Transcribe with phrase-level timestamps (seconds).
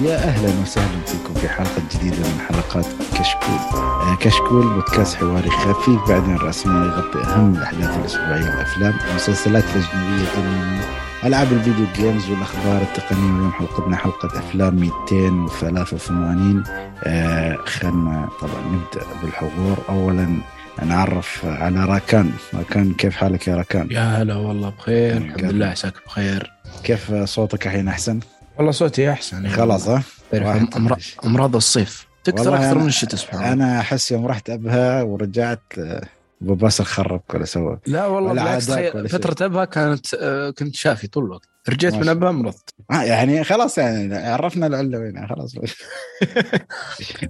[0.00, 3.80] يا أهلا وسهلا فيكم في حلقة جديدة من حلقات كشكول.
[3.80, 10.80] آه، كشكول بودكاست حواري خفيف بعدين رسمي يغطي أهم الأحداث الأسبوعية الافلام المسلسلات الاجنبيه الانمي
[11.24, 16.62] ألعاب الفيديو جيمز والأخبار التقنية اليوم حلقتنا حلقة أفلام 283
[17.04, 19.76] آه خلنا طبعا نبدأ بالحضور.
[19.88, 20.40] اولا
[20.84, 22.30] نعرف على راكان.
[22.54, 25.12] راكان كيف حالك يا راكان؟ يا هلا والله بخير.
[25.12, 25.44] يعني الحمد.
[25.52, 26.52] لله عساك بخير.
[26.84, 28.20] كيف صوتك الحين أحسن؟
[28.58, 29.36] والله صوتي أحسن.
[29.36, 31.16] يعني خلاص ها؟ تنفش.
[31.24, 32.06] أمراض الصيف.
[32.24, 36.02] تكثر أكثر أنا- من الشتاء سبحان الله أنا أحس يوم رحت أبها ورجعت آه،
[36.42, 37.78] أبو باسل خربك ولا سوى.
[37.86, 38.70] لا والله بالعكس.
[39.12, 41.48] فترة أبها كانت آه، كنت شافي طول الوقت.
[41.68, 42.74] رجعت من أبها مرضت.
[42.90, 45.54] آه يعني خلاص يعني عرفنا العلة وين خلاص.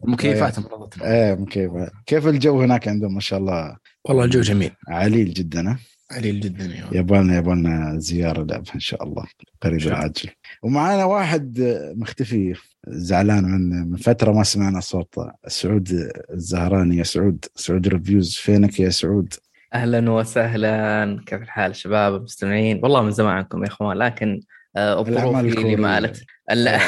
[0.04, 1.70] مكيفات مرضت إيه كيف
[2.06, 3.76] كيف الجو هناك عندهم؟ ما شاء الله.
[4.04, 4.70] والله الجو جميل.
[4.88, 5.78] عليل جدا ها؟
[6.10, 6.94] عليل جدا يا ولد.
[6.94, 9.24] يبالنا يبالنا زيارة لأبها إن شاء الله.
[9.62, 9.80] قريب.
[9.80, 10.30] العاجل.
[10.62, 11.58] ومعانا واحد
[11.96, 12.54] مختفي
[12.88, 17.44] زعلان من من فترة ما سمعنا صوته سعود الزهراني يا سعود.
[17.54, 19.34] سعود Reviews فينك يا سعود؟
[19.74, 21.20] أهلا وسهلا.
[21.26, 24.40] كيف الحال شباب المستمعين؟ والله من زمان عنكم يا إخوان لكن
[24.76, 25.76] الظروف اللي.
[25.76, 26.78] مالت لا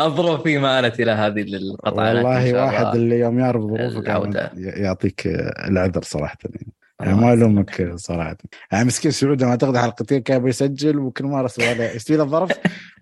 [0.00, 4.52] الظروف في مالت إلى هذه القطعه والله واحد اللي يوم يعرف ظروفك.
[4.54, 5.22] يعطيك
[5.68, 6.38] العذر صراحة.
[6.44, 7.32] يعني ما.
[7.32, 8.36] ألومك صراحة.
[8.72, 12.50] يعني مسكين سعود ما تاخذ حلقتين كان بيسجل وكل مرة سؤال يستوي له ظرف؟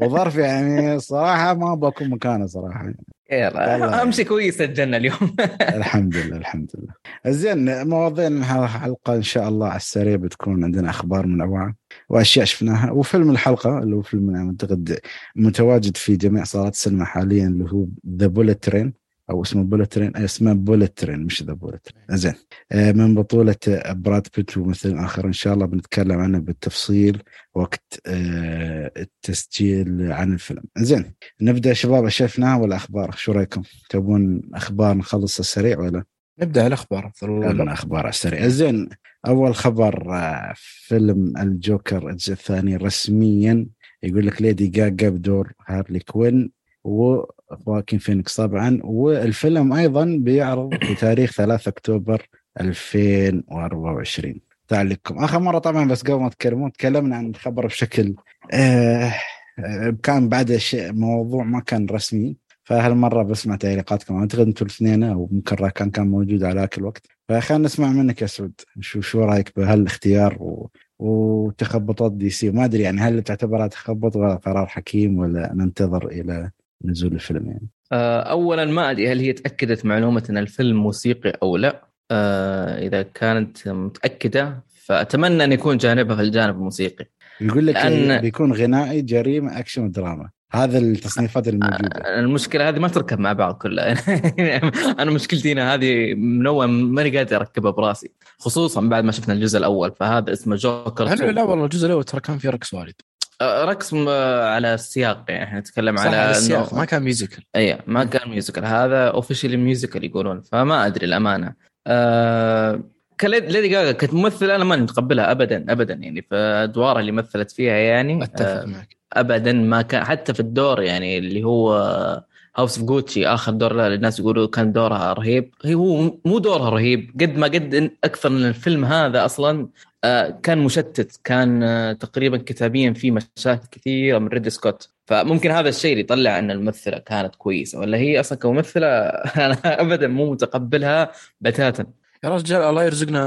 [0.00, 2.92] وظرف يعني صراحة ما بكون مكانه صراحة.
[3.32, 4.02] يلا والله.
[4.02, 5.36] امشي كويس سجلنا اليوم.
[5.60, 6.94] الحمد لله الحمد لله.
[7.34, 11.74] زين مواضيعنا الحلقة إن شاء الله على السريع بتكون عندنا أخبار منوعه
[12.08, 12.90] وأشياء شفناها.
[12.90, 14.98] وفيلم الحلقة اللي هو فيلم اعتقد
[15.36, 20.16] متواجد في جميع صالات السينما حاليا اللي هو The Bullet Train أو اسمه Bullet Train
[20.16, 22.34] اسمه Bullet Train مش The Bullet Train زين.
[22.72, 27.22] آه، من بطولة آه، براد بيت وممثل اخر إن شاء الله بنتكلم عنه بالتفصيل
[27.54, 30.62] وقت آه، التسجيل عن الفيلم.
[30.78, 31.14] زين.
[31.40, 36.04] نبدأ شباب شفناها ولا أخبار؟ شو رأيكم؟ تبون أخبار نخلص السريع ولا؟
[36.40, 37.06] نبدأ الأخبار.
[37.06, 38.48] أفضل من والله أخبار على السريع.
[38.48, 38.88] زين.
[39.26, 40.12] أول خبر
[40.56, 43.66] فيلم الجوكر الجزء الثاني رسميا
[44.02, 46.50] يقول لك ليدي جاجا بدور هارلي كوين.
[46.84, 48.80] وخواكين فينيكس طبعا.
[48.84, 52.28] والفيلم أيضا بيعرض بتاريخ 3 أكتوبر
[52.60, 55.18] 2024 تعليقكم.
[55.24, 58.14] آخر مرة طبعا بس قبل ما تكلمون تكلمنا عن الخبر بشكل
[58.52, 59.12] آه
[59.58, 62.36] آه، كان بعد شيء موضوع ما كان رسمي.
[62.64, 64.16] فهالمرة بسمع تعليقاتكم.
[64.16, 67.06] أعتقد أنتم الاثنين أو ممكن راكان كان موجود على ذاك الوقت.
[67.28, 68.60] فخلنا نسمع منك يا سعود.
[68.80, 70.70] شو شو رأيك بهالاختيار و...
[70.98, 76.50] وتخبطات DC؟ ما أدري يعني هل تعتبرها تخبط ولا قرار حكيم ولا ننتظر إلى
[76.84, 77.68] نزول الفيلم يعني.
[77.92, 81.84] آه، اولا ما أدري هل هي تأكدت معلومة أن الفيلم موسيقي أو لا.
[82.10, 87.04] آه، إذا كانت متأكدة فأتمنى أن يكون جانبها في الجانب الموسيقي.
[87.40, 91.88] يقول لك لأن- بيكون غنائي جريمة أكشن ودراما هذا التصنيفات الموجودة.
[91.88, 93.92] آه، المشكلة هذه ما تركب مع بعض كلها.
[95.02, 98.10] أنا مشكلتي هنا هذه من اول ماني قادر أركبها براسي.
[98.38, 101.34] خصوصا بعد ما شفنا الجزء الأول فهذا اسمه جوكر لا, 2.
[101.34, 102.88] لا والله الجزء الأول ترى كان فيه رقص وايد.
[102.88, 104.08] آه، رقص م-
[104.42, 108.30] على السياق يعني إحنا نتكلم على على إنه- السياق ما كان musical اي ما كان
[108.30, 111.54] musical هذا officially musical يقولون فما أدري الأمانة.
[111.86, 112.82] آه
[113.20, 117.50] كليد- ليدي جاجا كانت ممثلة أنا ماني متقبلها ابدا ابدا يعني في ادوارها اللي مثلت
[117.50, 118.96] فيها يعني أتفق آه معك.
[119.12, 122.24] ابدا ما كان حتى في الدور يعني اللي هو
[122.56, 125.54] House of Gucci آخر دور لها الناس يقولوا كان دورها رهيب.
[125.64, 129.68] هي هو مو دورها رهيب قد ما قد إن- أكثر من الفيلم هذا أصلا
[130.04, 134.88] آه، كان مشتت كان آه، تقريبا كتابيا في مشاكل كثيرة من ريدي سكوت.
[135.06, 138.86] فممكن هذا الشيء اللي يطلع إن الممثلة كانت كويسة ولا هي أصلا كممثلة
[139.46, 141.86] أنا ابدا مو متقبلها بتاتا.
[142.24, 143.20] يا رجال الله يرزقنا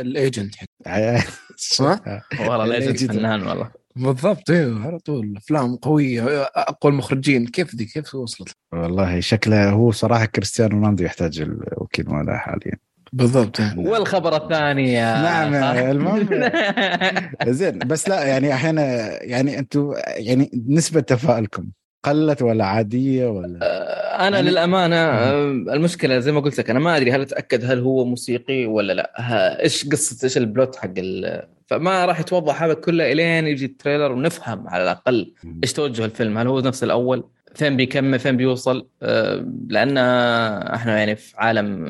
[0.00, 0.54] ال agent
[1.56, 2.00] صح؟
[2.40, 3.12] والله ال agent.
[3.12, 3.83] فنان والله.
[3.96, 5.34] بالضبط أيوه على طول.
[5.36, 7.46] أفلام قوية أقوى المخرجين.
[7.46, 12.78] كيف دي؟ كيف وصلت؟ والله شكله هو صراحة كريستيانو رونالدو يحتاج الوكيل ماله حاليا.
[13.12, 13.60] بالضبط.
[13.76, 15.54] والخبر الثاني يا نعم،.
[15.90, 16.50] المهم.
[17.58, 18.82] زين بس لا يعني أحيانا
[19.22, 21.66] يعني أنتم يعني نسبة تفاؤلكم
[22.04, 23.58] قلت ولا عادية ولا؟
[24.28, 27.80] أنا يعني- للأمانة آه، المشكلة زي ما قلت لك أنا ما أدري هل أتأكد هل
[27.80, 29.12] هو موسيقي ولا لا.
[29.16, 31.42] ها- إيش قصة إيش البلوت حق ال...
[31.66, 36.38] فما راح يتوضح هذا كله إلين يجي التريلر ونفهم على الأقل إيش توجه الفيلم.
[36.38, 37.24] هل هو نفس الأول؟
[37.54, 39.98] فين بيكمل؟ فين بيوصل؟ آه، لأن
[40.74, 41.84] إحنا يعني في عالم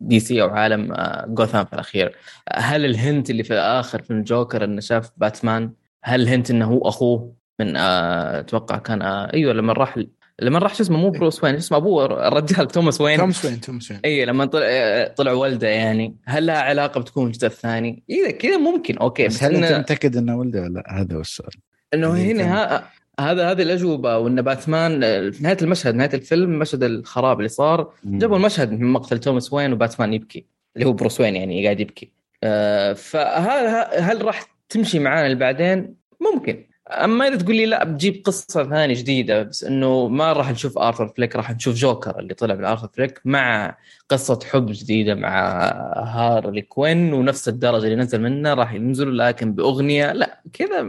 [0.00, 2.16] DC أو عالم آه، جوثام في الأخير.
[2.52, 5.72] هل ال hint اللي في آخر فيلم جوكر إنه شاف باتمان
[6.04, 9.98] هل ال hint إنه هو أخوه من آه، أتوقع كان أيوه لما راح
[10.40, 13.18] لما راح شو اسمه مو بروس وين شو اسمه أبوه الرجال توماس وين.
[13.18, 14.00] توماس وين توماس وين.
[14.04, 16.16] اي لما طلع طلع ولده يعني.
[16.24, 18.98] هل لها علاقة بتكون الجزء الثاني؟ اذا كذا ممكن.
[18.98, 21.52] okay بس بس, هل أنت إنه, متأكد إنه ولده ولا لأ؟ هذا هو السؤال.
[21.94, 22.90] إنه اللي هنا ها
[23.20, 25.00] هذا هذه الأجوبة وإن باتمان
[25.30, 29.72] في نهاية المشهد نهاية الفيلم مشهد الخراب اللي صار جابوا المشهد من مقتل توماس وين
[29.72, 30.46] وباتمان يبكي
[30.76, 32.12] اللي هو بروس وين يعني قاعد يبكي.
[32.44, 36.69] آه، فهل هل راح تمشي معانا بعدين؟ ممكن.
[36.90, 41.08] أما إذا تقول لي لا بجيب قصة ثانية جديدة بس إنه ما راح نشوف آرثر
[41.08, 43.76] فليك راح نشوف جوكر اللي طلع من آرثر فليك مع
[44.08, 45.60] قصة حب جديدة مع
[45.96, 50.82] هارلي كوين ونفس الدرجة اللي نزل منه راح ينزلوا لكن بأغنية لا كذا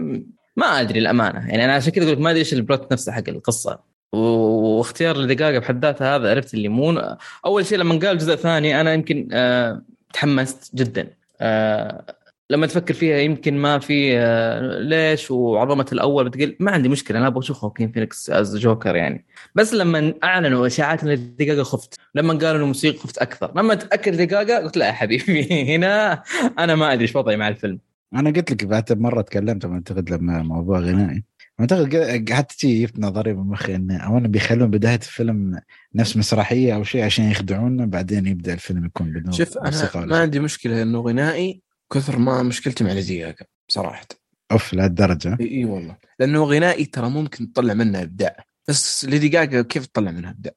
[0.56, 3.12] ما أدري الامانه يعني أنا عشان كذا أقول لك ما أدري إيش ال plot نفسه
[3.12, 3.80] حق القصة.
[4.14, 8.82] واختيار ليدي قاقا بحد ذاتها هذا عرفت اللي مو أول شيء لما قال الجزء الثاني
[8.82, 9.82] أنا يمكن أه
[10.14, 11.08] تحمست جدا.
[11.42, 12.16] أه
[12.52, 17.28] لما تفكر فيها يمكن ما في أه ليش؟ وعظمة الأول بتقول ما عندي مشكلة أنا
[17.28, 19.26] أبغى أشوف خوكين فينيكس as Joker يعني.
[19.56, 23.52] بس لما أعلنوا إشاعات ليدي قاقا خفت لما قالوا انه موسيقى خفت أكثر.
[23.56, 26.24] لما تأكد ليدي قاقا قلت لا يا حبيبي هنا
[26.60, 27.80] أنا ما أدري إيش وضعي مع الفيلم.
[28.14, 31.24] أنا قلت لك بعد مرة تكلمت أعتقد لما موضوع غنائي.
[31.60, 35.62] أعتقد حتى تجي جبت نظريه بمخي انه اولا بيخلون بداية الفيلم
[35.96, 40.40] نفس مسرحية أو شيء عشان يخدعونا بعدين يبدأ الفيلم يكون بدون شوف أنا ما عندي
[40.40, 41.62] مشكلة إنه غنائي
[41.94, 44.08] كثر ما مشكلتي مع ليدي جاجا صراحة.
[44.52, 45.98] أوف لهالدرجه إي والله.
[46.20, 48.44] لأنه غنائي ترى ممكن تطلع منه إبداع.
[48.68, 50.54] بس ليدي جاجا كيف تطلع منها إبداع؟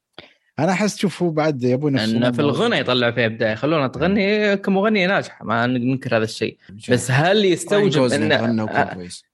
[0.59, 5.07] أنا احس شوف هو بعد يبون ان في الغنى يطلع فيها ابداع خلونا تغني كمغنيه
[5.07, 6.57] ناجحه ما ننكر هذا الشيء.
[6.91, 8.29] بس هل يستوجب ان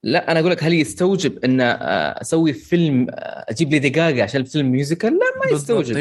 [0.03, 5.13] لا أنا أقول لك هل يستوجب إن أسوي فيلم أجيب لي دقائق عشان فيلم musical؟
[5.13, 5.97] لا ما يستوجب.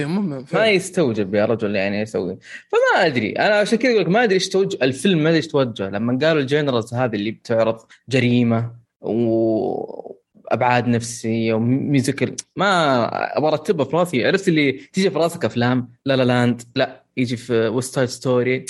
[0.53, 2.39] ما يستوجب يا رجل يعني يسوي.
[2.69, 3.33] فما أدري.
[3.33, 5.91] أنا عشان كذا أقول لك ما أدري إيش توجه الفيلم ما أدري إيش توجه.
[5.91, 7.77] لما قالوا ال genres هذه اللي بتعرض
[8.09, 8.71] جريمة
[9.01, 10.10] و
[10.53, 13.05] أبعاد نفسيه و musical ما
[13.39, 14.27] أبغى أرتبها في راسي.
[14.27, 17.03] عرفت اللي تيجي في راسك أفلام؟ La La Land لا.
[17.17, 18.65] يجي في West Side Story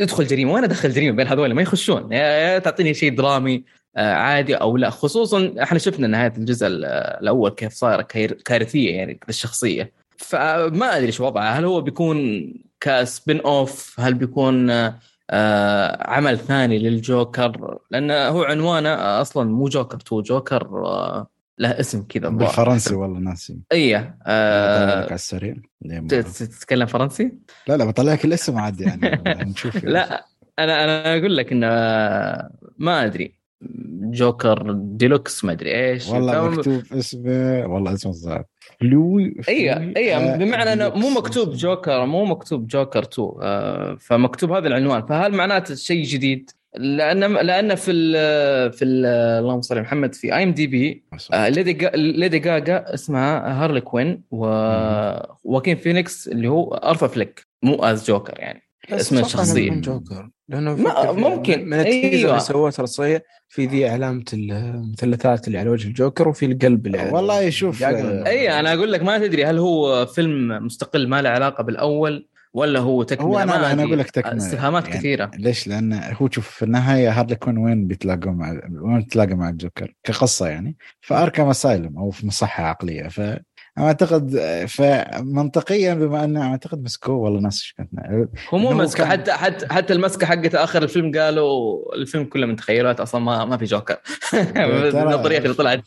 [0.00, 2.12] ادخل جريمه وين ادخل جريمه بين هذول ما يخشون.
[2.12, 3.64] يا تعطيني شيء درامي
[3.96, 4.90] آه، عادي أو لا.
[4.90, 8.02] خصوصا إحنا شفنا نهاية الجزء الأول كيف صايرة
[8.44, 14.70] كارثية يعني بالشخصيه فما أدري إيش وضعه هل هو بيكون ك spin off هل بيكون
[15.30, 21.26] آه عمل ثاني للجوكر لأنه هو عنوانه أصلا مو جوكر 2 جوكر آه
[21.58, 23.58] له اسم كذا بالفرنسي والله ناسي.
[23.72, 25.54] إيه آه على السريع.
[26.08, 27.32] تتكلم فرنسي؟
[27.68, 29.22] لا لا بطلع لك الاسم عادي يعني.
[29.50, 29.84] نشوف.
[29.84, 30.26] لا
[30.58, 31.66] أنا أنا أقول لك إنه
[32.78, 33.40] ما أدري.
[34.02, 36.08] جوكر دو لوكس ما أدري إيش.
[36.08, 38.44] والله مكتوب اسمه والله اسمه صعب
[38.80, 44.68] folie اي اي بمعنى إنه مو مكتوب جوكر مو مكتوب جوكر 2 آه فمكتوب هذا
[44.68, 45.06] العنوان.
[45.06, 49.06] فهل معناته شيء جديد؟ لأن لأن في ال في ال
[49.40, 56.48] اللهم صل على محمد في IMDb ليدي ليدي جاجا اسمها هارلي كوين وواكين فينيكس اللي
[56.48, 58.69] هو أرثر فليك مو as جوكر يعني.
[58.90, 59.70] اسم الشخصية.
[59.70, 60.74] جوكر لأنه
[61.12, 61.64] ممكن.
[61.64, 62.30] من ال teaser أيوة.
[62.30, 67.10] اللي سووه ترى في ذي علامه المثلثات اللي على وجه الجوكر وفي القلب اللي على
[67.10, 71.62] والله شوف أي أنا أقول لك ما تدري هل هو فيلم مستقل ما له علاقة
[71.62, 73.28] بالأول ولا هو تكملة.
[73.28, 74.36] هو أنا أنا أقول لك تكملة.
[74.36, 75.30] استفهامات يعني كثيرة.
[75.34, 79.94] ليش؟ لأن هو شوف في النهاية هارلي كوين وين بيتلاقوا مع وين بتلاقى مع الجوكر؟
[80.04, 80.76] كقصة يعني.
[81.00, 83.08] فاركم أسايلم أو في مصحة عقلية.
[83.08, 83.20] ف
[83.78, 84.38] أعتقد
[84.68, 87.74] فمنطقيا بما انه أعتقد مسكوه والله ناس
[88.50, 89.10] هو مو مسكه كان...
[89.10, 93.56] حتى حتى حتى المسكة حقته آخر الفيلم قالوا الفيلم كله من تخيلات أصلا ما ما
[93.56, 93.96] في جوكر.
[94.56, 95.82] النظرية اللي طلعت.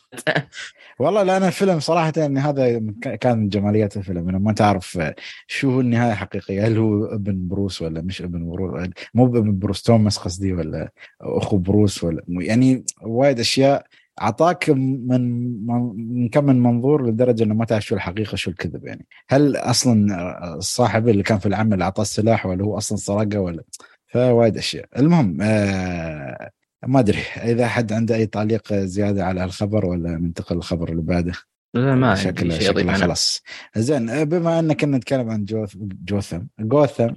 [0.99, 2.81] والله لا أنا الفيلم صراحة يعني هذا
[3.21, 4.29] كان من جماليات الفيلم.
[4.29, 4.99] انه ما تعرف
[5.47, 9.81] شو هو النهاية الحقيقيه هل هو ابن بروس ولا مش ابن بروس مو ابن بروس
[9.81, 13.85] توماس قصدي ولا أخو بروس ولا يعني وايد أشياء
[14.21, 19.05] أعطاك من من كم من منظور لدرجة إنه ما تعرف شو الحقيقة شو الكذب يعني.
[19.29, 23.63] هل أصلا الصاحب اللي كان في العمل أعطاه السلاح ولا هو أصلا سرقه ولا؟
[24.07, 24.85] فوايد أشياء.
[24.97, 26.49] المهم آه
[26.87, 31.33] ما أدري إذا حد عنده أي تعليق زيادة على الخبر ولا ننتقل للخبر اللي بعده.
[31.73, 33.41] لا ما شكل شكله خلاص.
[33.75, 37.07] زين بما ان كنا نتكلم عن جوث جوثم جوثم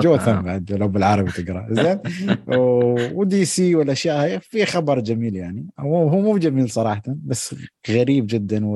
[0.00, 1.66] جوثم بعد لو بالعربي تقرأ.
[1.74, 1.98] زين
[3.14, 5.66] و DC والاشياء هاي في خبر جميل يعني.
[5.78, 7.54] هو هو مو جميل صراحة بس
[7.90, 8.66] غريب جدا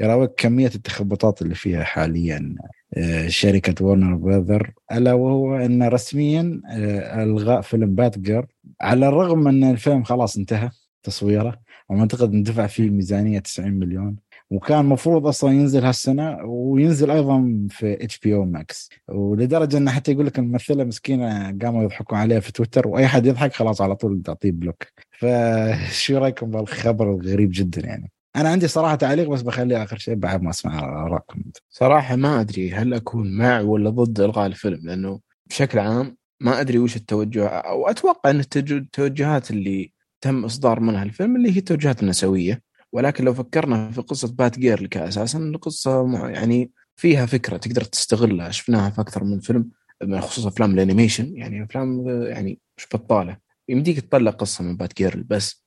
[0.00, 2.54] ويراويك كمية التخبطات اللي فيها حاليا
[2.96, 8.46] آه، شركة ورنر براذر ألا وهو إن رسميا آه، الغاء فيلم بات جيرل
[8.80, 10.70] على الرغم إن الفيلم خلاص انتهى
[11.02, 14.16] تصويره وأعتقد اندفع فيه ميزانية 90 مليون.
[14.50, 18.90] وكان المفروض أصلا ينزل هالسنة وينزل أيضا في HBO Max.
[19.08, 23.52] ولدرجة إنه حتى يقول لك الممثلة مسكينة قاموا يضحكون عليها في تويتر وأي حد يضحك
[23.52, 24.82] خلاص على طول تعطيه block.
[25.18, 30.42] فشو رأيكم بالخبر الغريب جدا يعني؟ أنا عندي صراحة تعليق بس بخليه آخر شيء بعد
[30.42, 31.42] ما أسمع آرائكم.
[31.70, 36.78] صراحة ما أدري هل أكون مع ولا ضد إلغاء الفيلم لأنه بشكل عام ما أدري
[36.78, 42.65] وش التوجه أو أتوقع إن التوجهات اللي تم إصدار منها الفيلم اللي هي التوجهات النسوية.
[42.96, 48.90] ولكن لو فكرنا في قصة بات جيرل كأساس قصة يعني فيها فكرة تقدر تستغلها شفناها
[48.90, 49.70] في أكثر من فيلم
[50.18, 53.36] خصوصا أفلام ال animation يعني أفلام يعني مش بطالة
[53.68, 55.64] يمديك تطلع قصة من بات جيرل بس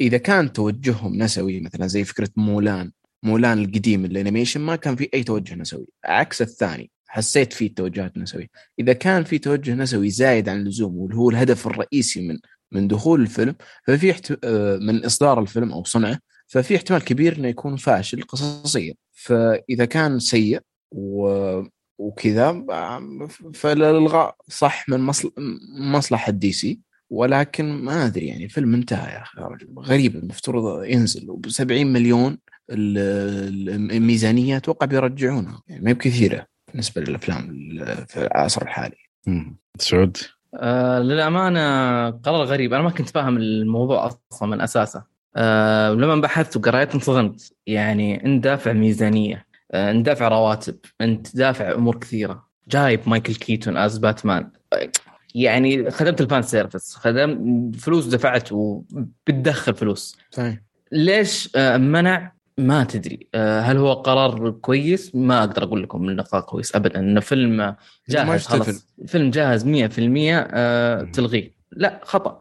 [0.00, 5.08] إذا كان توجههم نسوي مثلا زي فكرة مولان مولان القديم ال animation ما كان في
[5.14, 10.48] أي توجه نسوي عكس الثاني حسيت فيه توجهات نسوي إذا كان في توجه نسوي زايد
[10.48, 12.38] عن اللزوم واللي هو الهدف الرئيسي من
[12.72, 13.54] من دخول الفيلم
[13.86, 14.36] ففي.
[14.44, 16.18] آه، من إصدار الفيلم أو صنعه
[16.52, 18.94] ففي احتمال كبير إنه يكون فاشل قصصيا.
[19.12, 21.62] فإذا كان سيء و...
[21.98, 22.64] وكذا
[23.54, 25.32] فالالغاء صح من مصل...
[25.78, 26.80] مصلحة دي سي
[27.10, 29.40] ولكن ما أدري يعني الفيلم انتهى يا أخي.
[29.78, 31.30] غريب المفترض ينزل.
[31.30, 32.38] وب 70 مليون
[32.70, 35.62] ال- الميزانية أتوقع بيرجعونها.
[35.68, 37.46] يعني ما هي بكثيرة بالنسبة للأفلام
[38.08, 38.96] في العصر الحالي.
[39.78, 40.16] سعود؟
[40.54, 41.60] آه للأمانة
[42.10, 42.74] قرار غريب.
[42.74, 45.11] أنا ما كنت فاهم الموضوع أصلا من أساسه.
[45.36, 51.74] آه لما بحثت وقريت انصدمت يعني انت دافع ميزانية آه انت دافع رواتب انت دافع
[51.74, 52.46] أمور كثيرة.
[52.68, 54.50] جايب مايكل كيتون as باتمان
[55.34, 60.18] يعني خدمت ال fan service خدمت فلوس دفعت وبتدخل فلوس.
[60.30, 60.58] صحيح.
[60.92, 63.28] ليش آه، منع؟ ما تدري.
[63.34, 67.00] آه، هل هو قرار كويس؟ ما أقدر أقول لكم إنه قرار كويس ابدا.
[67.00, 67.76] إنه فيلم
[68.08, 68.46] جاهز.
[68.46, 68.86] خلاص.
[69.06, 71.54] فيلم جاهز 100% آه، تلغيه.
[71.72, 72.38] لا خطأ.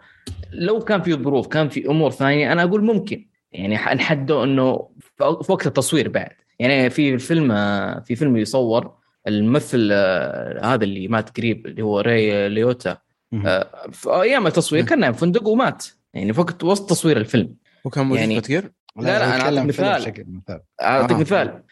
[0.51, 3.27] لو كان في ظروف كان في أمور ثانية أنا أقول ممكن.
[3.51, 6.29] يعني نحدوا إنه في وقت التصوير بعد.
[6.59, 8.91] يعني في الفيلم آه، في فيلم يصور
[9.27, 12.97] الممثل آه، هذا اللي مات قريب اللي هو راي ليوتا.
[13.45, 15.85] آه، في أيام التصوير كان نايم في فندق ومات.
[16.13, 17.55] يعني في وقت وسط تصوير الفيلم.
[17.85, 20.61] وكان موجود يعني- كثير لا، لا، أنا أتكلم أعطيك فيلم مثال.
[20.81, 21.21] أعطيك آه.
[21.21, 21.63] مثال.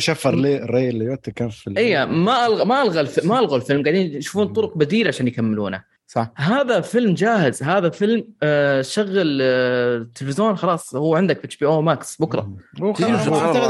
[0.06, 3.08] شوف راي ليوتا كان في اي ما الغى ما ألغى.
[3.24, 3.82] ما الغوا الفيلم.
[3.82, 5.84] قاعدين يشوفون طرق بديلة عشان يكملونه.
[6.06, 6.32] صح.
[6.36, 12.16] هذا فيلم جاهز هذا فيلم آه شغل آه التلفزيون خلاص هو عندك في HBO Max
[12.16, 12.56] بكره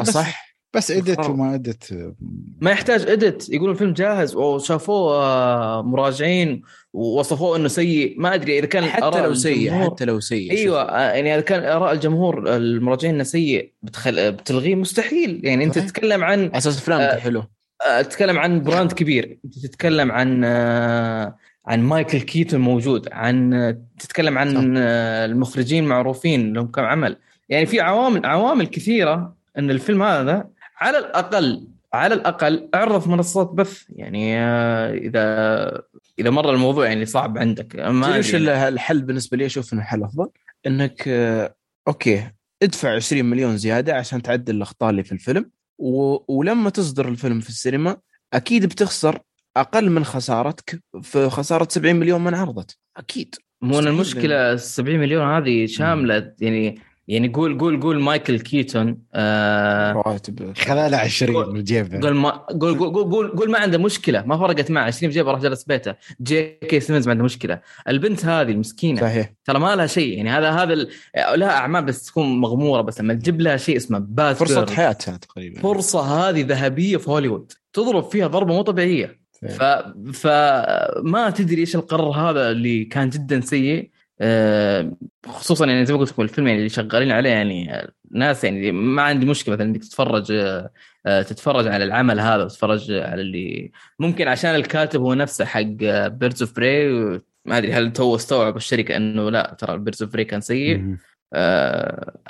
[0.01, 0.55] بس- صح.
[0.75, 1.29] بس edit.
[1.29, 2.15] وما edit
[2.61, 6.63] ما يحتاج edit يقولون الفيلم جاهز وشافوه آه مراجعين
[6.93, 8.15] ووصفوه إنه سيء.
[8.21, 11.65] ما أدري إذا كان حتى لو سيء حتى لو سيء أيوه آه، يعني إذا كان
[11.65, 14.33] آراء الجمهور المراجعين إنه سيء بتخل...
[14.33, 15.41] بتلغيه مستحيل.
[15.45, 15.87] يعني أنت صحيح.
[15.89, 17.43] تتكلم عن على أساس أفلامك آه، حلو.
[17.89, 19.39] آه، تتكلم عن brand كبير.
[19.45, 24.61] أنت تتكلم عن آه، عن مايكل كيتون موجود عن تتكلم عن صح.
[24.77, 27.17] آه، المخرجين معروفين لهم كم عمل.
[27.49, 33.51] يعني في عوامل عوامل كثيرة إن الفيلم هذا على الأقل على الأقل أعرض في منصات
[33.51, 33.83] بث.
[33.89, 35.83] يعني آه، إذا
[36.19, 37.77] إذا مر الموضوع يعني صعب عندك.
[37.77, 38.69] ما يعني.
[38.69, 40.29] الحل بالنسبة لي؟ أشوف إنه حل أفضل.
[40.67, 41.55] إنك آه،
[41.89, 42.31] okay
[42.63, 45.51] ادفع 20 مليون زيادة عشان تعدل الأخطاء اللي في الفيلم.
[45.79, 46.19] و...
[46.29, 47.97] ولما تصدر الفيلم في السينما
[48.33, 49.19] أكيد بتخسر
[49.57, 53.35] أقل من خسارتك في خسارة 70 مليون من عرضت أكيد.
[53.63, 53.89] مو مستحيل.
[53.89, 56.33] المشكلة ال 70 مليون هذه شاملة.
[56.41, 62.31] يعني يعني قول قول قول مايكل كيتون آه رواتب خذا 20 من جيبه قول ما
[62.31, 64.23] قول قول قول, قول, قول ما عنده مشكلة.
[64.27, 64.85] ما فرقت معه.
[64.85, 65.95] 20 في جيبه راح جلس بيته.
[66.23, 67.61] جي كي سيمونز ما عنده مشكلة.
[67.89, 69.33] البنت هذه المسكينة صحيح.
[69.45, 70.17] ترى ما لها شيء.
[70.17, 70.89] يعني هذا هذا ال-
[71.35, 72.81] لها أعمال بس تكون مغمورة.
[72.83, 75.61] بس لما تجيب لها شيء اسمه بات فرصة حياتها تقريبا.
[75.61, 77.53] فرصة هذه ذهبية في هوليوود.
[77.73, 79.24] تضرب فيها ضربة مو طبيعية.
[79.49, 79.63] ف...
[80.13, 84.97] فما تدري إيش القرار هذا اللي كان جدا سيء آه،
[85.27, 89.03] خصوصا يعني زي ما قلت لكم الفيلم يعني اللي شغالين عليه يعني ناس يعني ما
[89.03, 90.33] عندي مشكلة مثلا إنك تتفرج
[91.07, 95.61] آه، تتفرج على العمل هذا وتتفرج على اللي ممكن عشان الكاتب هو نفسه حق
[96.09, 96.89] Birds of Prey
[97.45, 100.97] ما أدري هل تو استوعب الشركة إنه لا ترى Birds of Prey كان سيء.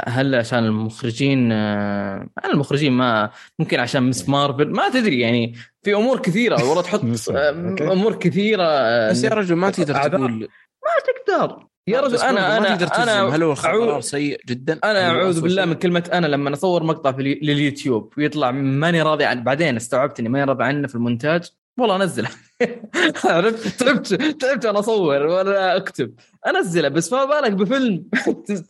[0.06, 4.28] هل عشان المخرجين آه، أنا المخرجين ما ممكن عشان Ms.
[4.28, 7.92] Marvel ما تدري يعني في أمور كثيرة والله تحط آه،.
[7.92, 10.08] أمور كثيرة آه، بس يا رجل ما تقدر.
[10.08, 10.48] تقول
[10.84, 15.40] ما تقدر يا رجل أنا ما أنا أنا هل هو قرار سيء جدا أنا أعوذ
[15.40, 20.20] بالله؟ من كلمة أنا لما اصور مقطع في لليوتيوب ويطلع ماني راضي عن بعدين استوعبت
[20.20, 22.28] اني ماني راضي عنه في المونتاج والله أنزله
[23.24, 26.14] عرفت؟ تعبت تعبت وأنا اصور ولا اكتب.
[26.46, 28.04] انزله بس ما بالك بفيلم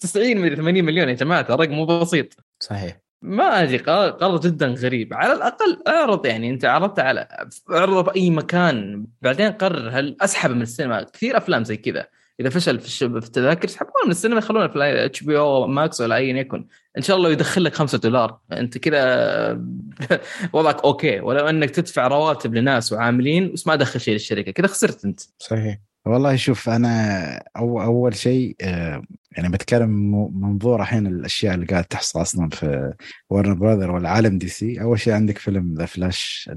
[0.00, 2.36] 90 من 80 مليون يا جماعة الرقم مو بسيط.
[2.60, 3.00] صحيح.
[3.22, 5.14] ما ادري قرار جدا غريب.
[5.14, 7.28] على الأقل اعرض يعني انت عرضت على
[7.70, 9.06] اعرضه في أي مكان.
[9.22, 12.06] بعدين قرر هل أسحب من السينما؟ كثير أفلام زي كذا.
[12.40, 16.66] إذا فشل في, التذاكر يسحبون من السينما يخلونه في HBO Max ولا ايا يكن.
[16.98, 18.38] إن شاء الله يدخل لك 5 دولار.
[18.52, 19.60] أنت كذا
[20.52, 21.20] وضعك okay.
[21.20, 24.52] ولو إنك تدفع رواتب لناس وعاملين بس ما دخل شيء للشركة.
[24.52, 25.20] كذا خسرت أنت.
[25.38, 25.78] صحيح.
[26.06, 31.84] والله شوف أنا أو أول شيء آه، يعني بتكلم من منظور الحين الأشياء اللي قاعد
[31.84, 32.92] تحصل أصلا في
[33.30, 34.80] Warner Brothers والعالم DC.
[34.80, 36.50] أول شيء عندك فيلم The Flash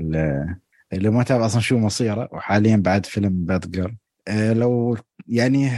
[0.93, 2.29] اللي ما تعرف أصلا شو مصيره.
[2.31, 3.97] وحاليا بعد فيلم بات
[4.27, 5.71] آه، لو يعني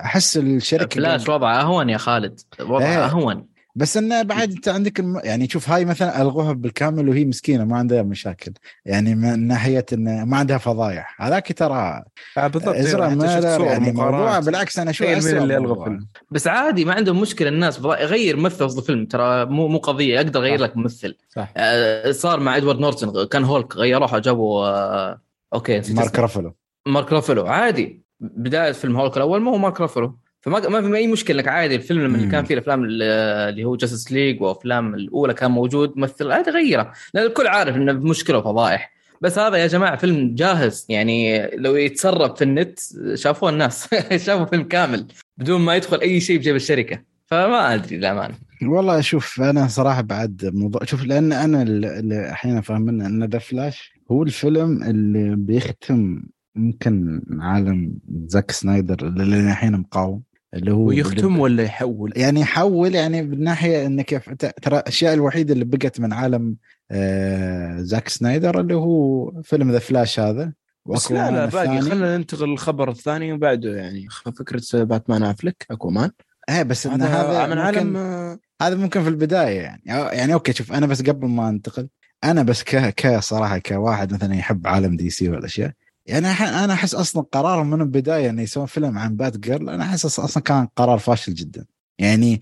[0.00, 2.40] أحس الشركة فلاش وضعه اهون يا خالد.
[2.60, 3.04] وضعه إيه.
[3.04, 5.20] اهون بس انه بعد أنت عندك الم...
[5.24, 8.52] يعني شوف هاي مثلا ألغوها بالكامل وهي مسكينة ما عندها مشاكل.
[8.84, 11.16] يعني من ناحية انه ما عندها فضايح.
[11.22, 12.02] هذاك ترى
[12.38, 12.74] آه بالضبط.
[12.74, 13.14] ازرع
[13.56, 13.92] صور يعني.
[13.92, 15.84] موضوع بالعكس أنا أسوأ اللي الغى.
[15.84, 16.08] فيلم.
[16.30, 17.48] بس عادي ما عندهم مشكلة.
[17.48, 20.60] الناس غير ممثل قصد الفيلم ترى مو مو قضية أقدر اغير.
[20.60, 21.16] لك ممثل.
[21.28, 21.52] صح.
[21.56, 25.20] آه، صار مع إدوارد نورتون كان هولك غيروها جابوا آه،
[25.54, 26.18] أوكي مارك.
[26.18, 26.54] رافلو.
[26.86, 28.07] مارك رافلو عادي.
[28.20, 31.74] بداية فيلم هولك الأول ما هو مارك رافلو فما ما في أي مشكلة إنك عادي
[31.74, 32.30] الفيلم لما مم.
[32.30, 36.92] كان فيه الأفلام اللي هو جاستس ليج وأفلام الأولى كان موجود ممثل عادي غيره.
[37.14, 38.92] لأن الكل عارف إنه مشكلة وفضائح.
[39.20, 40.86] بس هذا يا جماعة فيلم جاهز.
[40.88, 42.78] يعني لو يتسرب في النت
[43.14, 43.94] شافوه الناس.
[44.26, 45.06] شافوا فيلم كامل.
[45.36, 47.02] بدون ما يدخل أي شيء بجيب الشركة.
[47.26, 48.34] فما أدري للأمانة.
[48.62, 53.92] والله شوف أنا صراحة بعد موضوع شوف لأن أنا اللي أحيانا فاهم إن The Flash
[54.10, 56.22] هو الفيلم اللي بيختم
[56.54, 57.94] ممكن عالم
[58.26, 60.22] زاك سنايدر اللي الحين مقاوم
[60.54, 66.00] اللي هو ويختم ولا يحول؟ يعني يحول يعني بالناحيه ت- ترى الأشياء الوحيدة اللي بقت
[66.00, 66.56] من عالم
[66.90, 70.52] آه زاك سنايدر اللي هو فيلم The Flash هذا
[70.86, 74.06] بس لا لا باقي خلينا ننتقل للخبر الثاني وبعده يعني
[74.38, 76.10] فكرة باتمان افلك أكوامان.
[76.50, 79.82] إيه بس هذا هذا من ممكن- عالم آه، هذا ممكن في البداية يعني.
[79.86, 81.88] يعني okay شوف أنا بس قبل ما أنتقل
[82.24, 85.72] أنا بس ك كصراحه كواحد مثلا يحب عالم DC والأشياء
[86.08, 90.42] يعني أنا أحس أصلا قرارهم من البداية إنه يسوون فيلم عن Batgirl أنا أحس أصلا
[90.42, 91.64] كان قرار فاشل جدا.
[91.98, 92.40] يعني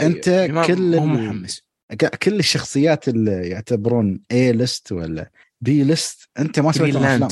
[0.00, 1.62] يعني ما- كل محمس
[2.22, 5.30] كل الشخصيات اللي يعتبرون A-list ولا
[5.60, 6.28] B-list.
[6.38, 7.28] أنت ما سويت افلام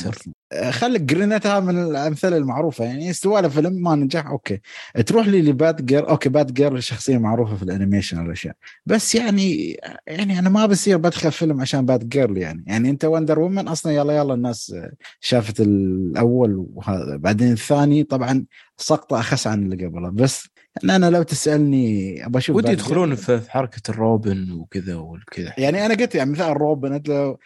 [0.53, 2.85] آه، خليك Green Lantern من الأمثلة المعروفة.
[2.85, 4.61] يعني سوى له فيلم ما نجح okay.
[5.07, 8.55] تروح لي ل Batgirl okay Batgirl شخصية معروفة في ال animation والأشياء.
[8.87, 12.65] بس يعني يعني أنا ما بصير بدخل فيلم عشان Batgirl يعني.
[12.67, 18.05] يعني أنت Wonder Woman أصلا يلا يلا الناس آه، شافت الأول وهذا بعدين الثاني.
[18.05, 18.45] طبعا
[18.77, 20.11] سقطه أخس عن اللي قبله.
[20.11, 20.49] بس
[20.85, 22.73] أنا لو تسألني ابى أشوف ودي.
[22.73, 27.39] يدخلون في حركة الروبن وكذا والكذا يعني أنا قلت يعني مثلا روبن لو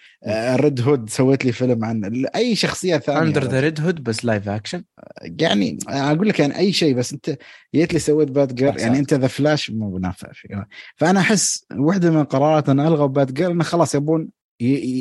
[0.54, 4.48] Red Hood سويت لي فيلم عن أي شخصية ثانية Under the Red Hood بس live
[4.48, 4.84] action
[5.22, 7.38] يعني أقول لك يعني أي شيء بس أنت
[7.74, 8.78] جيت لي سويت Batgirl.
[8.78, 13.50] يعني أنت The Flash مو بنافع فيه فأنا أحس واحدة من قرارات أن الغوا Batgirl
[13.50, 14.28] انه خلاص يبون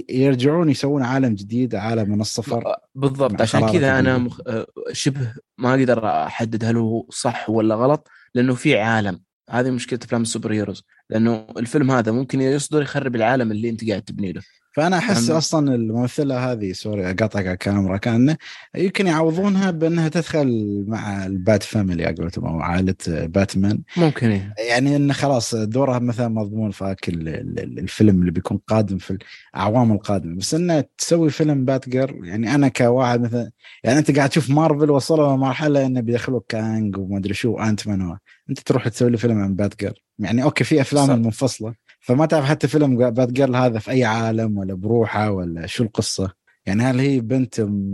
[0.09, 2.63] يرجعون يسوون عالم جديد عالم من الصفر
[2.95, 4.17] بالضبط عشان كذا أنا.
[4.17, 4.41] مخ...
[4.47, 9.21] آه، شبه ما أقدر احدد هل هو صح ولا غلط لأنه في عالم.
[9.49, 10.83] هذه مشكلة أفلام ال superheroes.
[11.09, 14.41] لأنه الفيلم هذا ممكن يصدر يخرب العالم اللي أنت قاعد تبني له.
[14.79, 18.35] فأنا أحس؟ أصلا الممثلة هذه sorry أقاطعك على الكاميرا كان
[18.75, 24.53] يمكن يعوضونها بأنها تدخل مع ال Bat Family على قولتهم أو عائلة باتمان ممكن إيه.
[24.69, 29.17] يعني انه خلاص دورها مثلا مضمون في الفيلم اللي بيكون قادم في
[29.53, 33.51] الاعوام القادمة بس إنه تسوي فيلم Batgirl يعني أنا كواحد مثلا
[33.83, 38.17] يعني أنت قاعد تشوف مارفل وصلوا لمرحلة إنه بيدخلوا كانج وما أدري شو Ant-Man.
[38.49, 41.79] أنت تروح تسوي لي فيلم عن Batgirl يعني okay في أفلام صح.
[41.99, 46.39] فما تعرف حتى فيلم Batgirl هذا في أي عالم ولا بروحه ولا شو القصة.
[46.65, 47.91] يعني هل هي بنت ام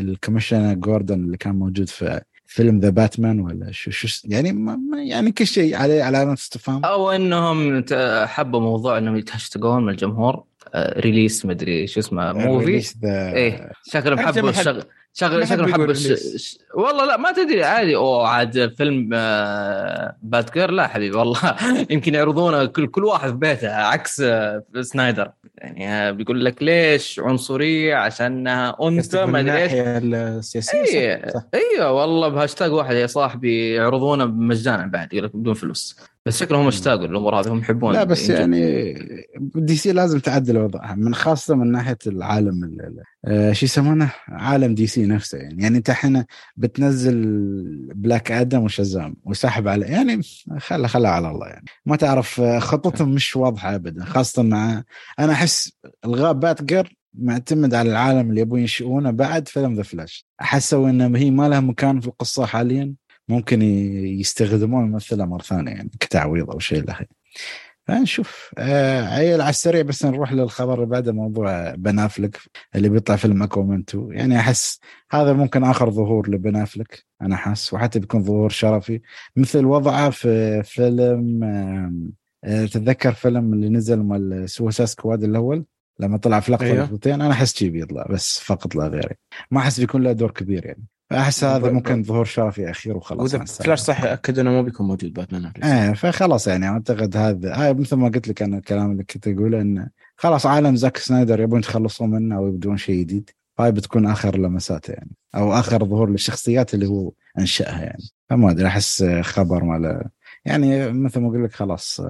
[0.00, 4.78] ال Commissioner جوردن اللي كان موجود في فيلم The Batman ولا شو شو يعني ما
[5.08, 7.84] يعني كل شيء عليه علامه استفهام أو إنهم
[8.24, 14.50] حبوا موضوع إنهم يتهشتقون من الجمهور آه، ريليس مدري شو اسمه موفي إيه شكلهم حبوا
[14.50, 14.84] الشغل.
[15.16, 16.06] شغل ما أحب شكلهم حبوا يقول الش...
[16.06, 16.36] release.
[16.36, 16.58] ش...
[16.74, 17.96] والله لا ما تدري عادي.
[17.96, 21.56] أوه عاد فيلم آه، بات جير لا حبيبي والله.
[21.90, 27.20] يمكن يعرضونه كل كل واحد في بيته عكس آه، سنايدر يعني آه، بيقول لك ليش
[27.20, 29.72] عنصرية؟ عشانها قصدك من ما أدري إيش.
[29.74, 31.42] السياسية صح.
[31.54, 35.96] إيوه والله بهاشتاج واحد يا صاحبي يعرضونه مجانا بعد يقول لك بدون فلوس.
[36.26, 38.30] بس شكلهم اشتاقوا الأمور هذه هم يحبون لا بس.
[38.30, 38.94] يعني
[39.54, 44.12] دي سي لازم تعدل وضعها من خاصة من ناحية العالم ال- ال- آه، شو يسمونه؟
[44.28, 45.62] عالم دي سي نفسه يعني.
[45.62, 46.24] يعني انت الحين
[46.56, 47.22] بتنزل
[47.94, 50.20] بلاك آدم وشزام وسحب عليه يعني
[50.58, 51.64] خلى خلى على الله يعني.
[51.86, 54.82] ما تعرف خطتهم مش واضحة ابدا خاصة مع
[55.18, 55.72] أنا أحس
[56.04, 61.30] الغاء Batgirl معتمد على العالم اللي يبون ينشئونه بعد فيلم The Flash حسوا إن هي
[61.30, 62.94] ما لها مكان في القصة حاليا.
[63.28, 66.98] ممكن يستخدمون الممثله مرة ثانية يعني كتعويض أو شيء له
[67.86, 72.38] فنشوف آه عيل على السريع بس نروح للخبر اللي بعده موضوع بن أفلك
[72.74, 77.74] اللي بيطلع فيلم أكوامان 2 يعني أحس هذا ممكن آخر ظهور لبن أفلك أنا احس
[77.74, 79.00] وحتى بيكون ظهور شرفي.
[79.36, 81.44] مثل وضعه في فيلم
[82.44, 85.64] آه تتذكر فيلم اللي نزل مال سوسا سكواد الأول؟
[86.00, 86.98] لما طلع في لقطة أيوه.
[87.06, 89.12] أنا أحس شي بيطلع بس فقط لا غير.
[89.50, 90.84] ما أحس بيكون له دور كبير يعني.
[91.14, 93.34] فأحس هذا ممكن ظهور شرفي أخير وخلاص.
[93.36, 95.52] فلاش صح أكد إنه ما بيكون موجود باتمان.
[95.64, 99.60] إيه فخلاص يعني أعتقد هذا هاي مثل ما قلت لك أنا الكلام اللي كنت أقوله
[99.60, 104.38] انه خلاص عالم زاك سنايدر يبون يتخلصون منه أو يبدون شيء جديد هاي بتكون آخر
[104.38, 109.78] لمساته يعني أو آخر ظهور للشخصيات اللي هو أنشأها يعني فما أدري أحس خبر ما
[109.78, 110.02] له
[110.44, 112.00] يعني مثل ما أقول لك خلاص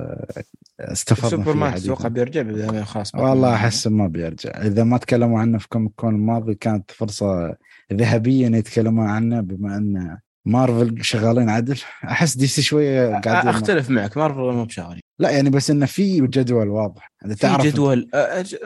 [0.80, 1.87] استفدنا فيه سوبرمان حديثاً.
[1.87, 4.50] تتوقع بيرجع خلاص والله أحس ما بيرجع.
[4.50, 7.56] إذا ما تكلموا عنه في Comic Con الماضي كانت فرصة
[7.92, 11.78] ذهبية إن يتكلمون عنه بما أن مارفل شغالين عدل.
[12.04, 16.20] أحس دي سي شوية قاعدين أختلف معك مارفل مو بشغالين؟ لا يعني بس إنه في
[16.20, 17.12] جدول واضح.
[17.24, 18.10] انت في تعرف جدول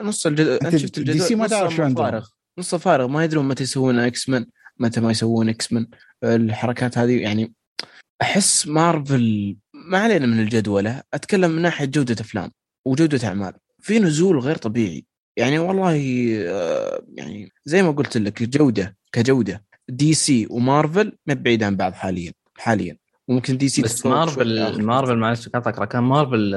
[0.03, 2.05] نص الجدول أنت شفت الجدول؟ دي سي ما تعرف شو عندهم.
[2.05, 2.27] فارغ.
[2.59, 4.45] نص فارغ ما يدرون متى يسوون X-Men
[4.79, 5.87] متى ما يسوون X-Men
[6.23, 7.53] الحركات هذه يعني
[8.21, 9.55] أحس مارفل
[9.89, 12.51] ما علينا من الجدولة أتكلم من ناحية جودة أفلام
[12.85, 13.53] وجودة أعمال.
[13.79, 15.05] في نزول غير طبيعي.
[15.37, 15.95] يعني والله
[16.47, 21.93] آه، يعني زي ما قلت لك جوده كجودة دي سي ومارفل ما بعيد عن بعض
[21.93, 22.97] حاليا حاليا.
[23.27, 24.81] وممكن دي سي بس مارفل.
[24.85, 26.55] مارفل معلش قاطعك كان مارفل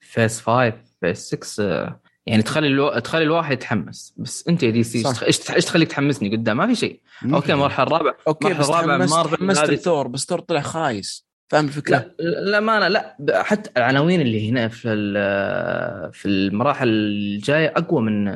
[0.00, 2.98] Phase 5 Phase 6 آه، يعني تخلي ألو...
[2.98, 4.14] تخلي الواحد يتحمس.
[4.16, 4.98] بس أنت يا دي سي.
[5.22, 7.00] إيش إيش تخليك تحمسني؟ قدام ما في شيء.
[7.34, 11.26] okay المرحله الرابعه okay الرابعة تحمست مارفل تحمست هذه- الثور بس ثور طلع خايس.
[11.54, 16.28] فاهم الفكرة؟ لا لا ما أنا لا ب- حتى العناوين اللي هنا في ال- في
[16.28, 18.28] المراحل الجاية أقوى من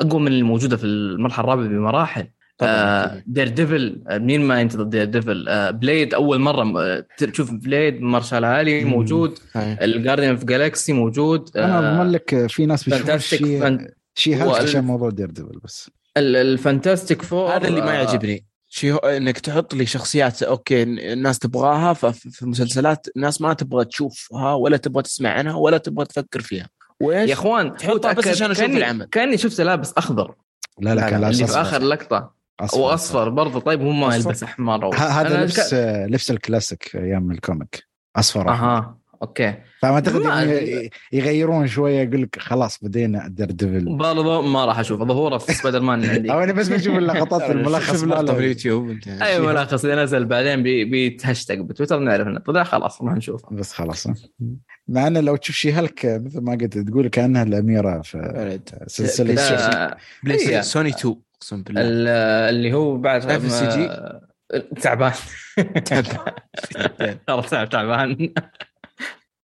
[0.00, 2.26] أقوى من الموجودة في المرحلة الرابعة بمراحل.
[2.62, 8.44] آه Daredevil آه، مين ما ينتظر Daredevil آه Blade أول مرة آه، تشوف Blade ماهرشالا
[8.44, 8.90] علي مم.
[8.90, 9.38] موجود.
[9.56, 13.78] ال Guardians of Galaxy موجود أنا آه، اضمن لك في ناس Fantastic شيء
[14.14, 19.16] شيء عشان موضوع Daredevil بس ال- ال Fantastic Four هذا اللي ما آه، يعجبني شيء
[19.16, 25.02] إنك تحط لي شخصيات okay الناس تبغاها ففي المسلسلات الناس ما تبغى تشوفها ولا تبغى
[25.02, 26.68] تسمع عنها ولا تبغى تفكر فيها
[27.00, 29.04] وإيش؟ يا إخوان تحطها بس عشان كأني- العمل.
[29.04, 30.34] كأني شفته لابس أخضر
[30.80, 31.60] لا لا كان لا، لابس اللي في.
[31.60, 32.80] آخر لقطة أصفر.
[32.80, 37.84] واصفر برضه طيب هو ما؟ يلبس أحمر هذا لبس ك- لبس الكلاسيك أيام ال comic
[38.16, 38.48] أصفر.
[38.48, 39.54] أها okay.
[39.80, 40.90] فما اعتقد ما يعني.
[41.12, 43.96] يغيرون شوية يقول لك خلاص بدينا Daredevil.
[43.96, 45.04] برضه ما راح أشوفه.
[45.04, 46.32] ظهوره في سبايدر مان عندي.
[46.32, 48.04] أو أنا بس بشوف اللقطات الملخص شوف
[48.34, 48.38] في.
[48.38, 53.48] اليوتيوب أي ملخص اللي نزل بعدين بي- بيتهشتك بتويتر نعرف إنه طلع خلاص راح نشوفه.
[53.56, 54.08] بس خلاص.
[54.88, 58.58] مع إنه لو تشوف شي هلك مثل ما قلت تقول كأنها الأميرة في.
[58.86, 60.62] سلسلة آه، بلاي ستيشن.
[60.62, 61.80] سوني 2 أقسم بالله.
[61.82, 62.08] ال-
[62.54, 63.20] اللي هو بعد
[63.68, 64.20] جي؟ ما-
[64.80, 65.12] تعبان.
[67.26, 68.16] ترى تعب تعبان.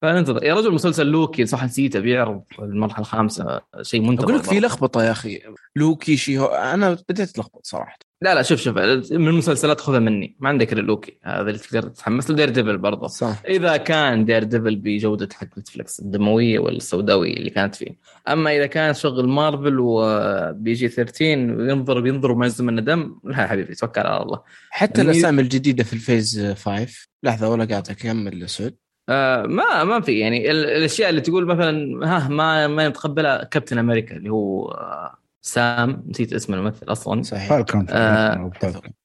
[0.01, 4.59] فننتظر يا رجل مسلسل لوكي صح نسيته بيعرض المرحلة الخامسة شيء منتظر أقول لك في.
[4.59, 5.41] لخبطة يا أخي.
[5.75, 7.97] لوكي شي هو أنا بديت اتلخبط صراحة.
[8.21, 8.77] لا لا شوف شوف
[9.11, 10.35] من المسلسلات خذها مني.
[10.39, 11.19] ما عندك إلا لوكي.
[11.23, 12.35] هذا اللي تقدر تتحمس له.
[12.35, 13.07] Daredevil برضه.
[13.07, 13.41] صح.
[13.47, 17.97] إذا كان Daredevil بجودة حق نتفلكس الدموية والسوداوية اللي كانت فيه.
[18.27, 21.25] أما إذا كان شغل مارفل و PG 13
[21.69, 24.41] ينظر بينظر وما ينزل منه دم لا يا حبيبي توكل على الله.
[24.69, 28.75] حتى المي- الأسامي الجديدة في ال Phase 5 لحظة ولا قاعد أكمل سعود
[29.09, 33.77] آه ما ما في يعني ال- الأشياء اللي تقول مثلا ها ما ما نتقبلها كابتن
[33.77, 37.21] أمريكا اللي هو آه سام نسيت اسم الممثل أصلا.
[37.21, 37.49] صحيح.
[37.49, 38.51] Falcon آه،.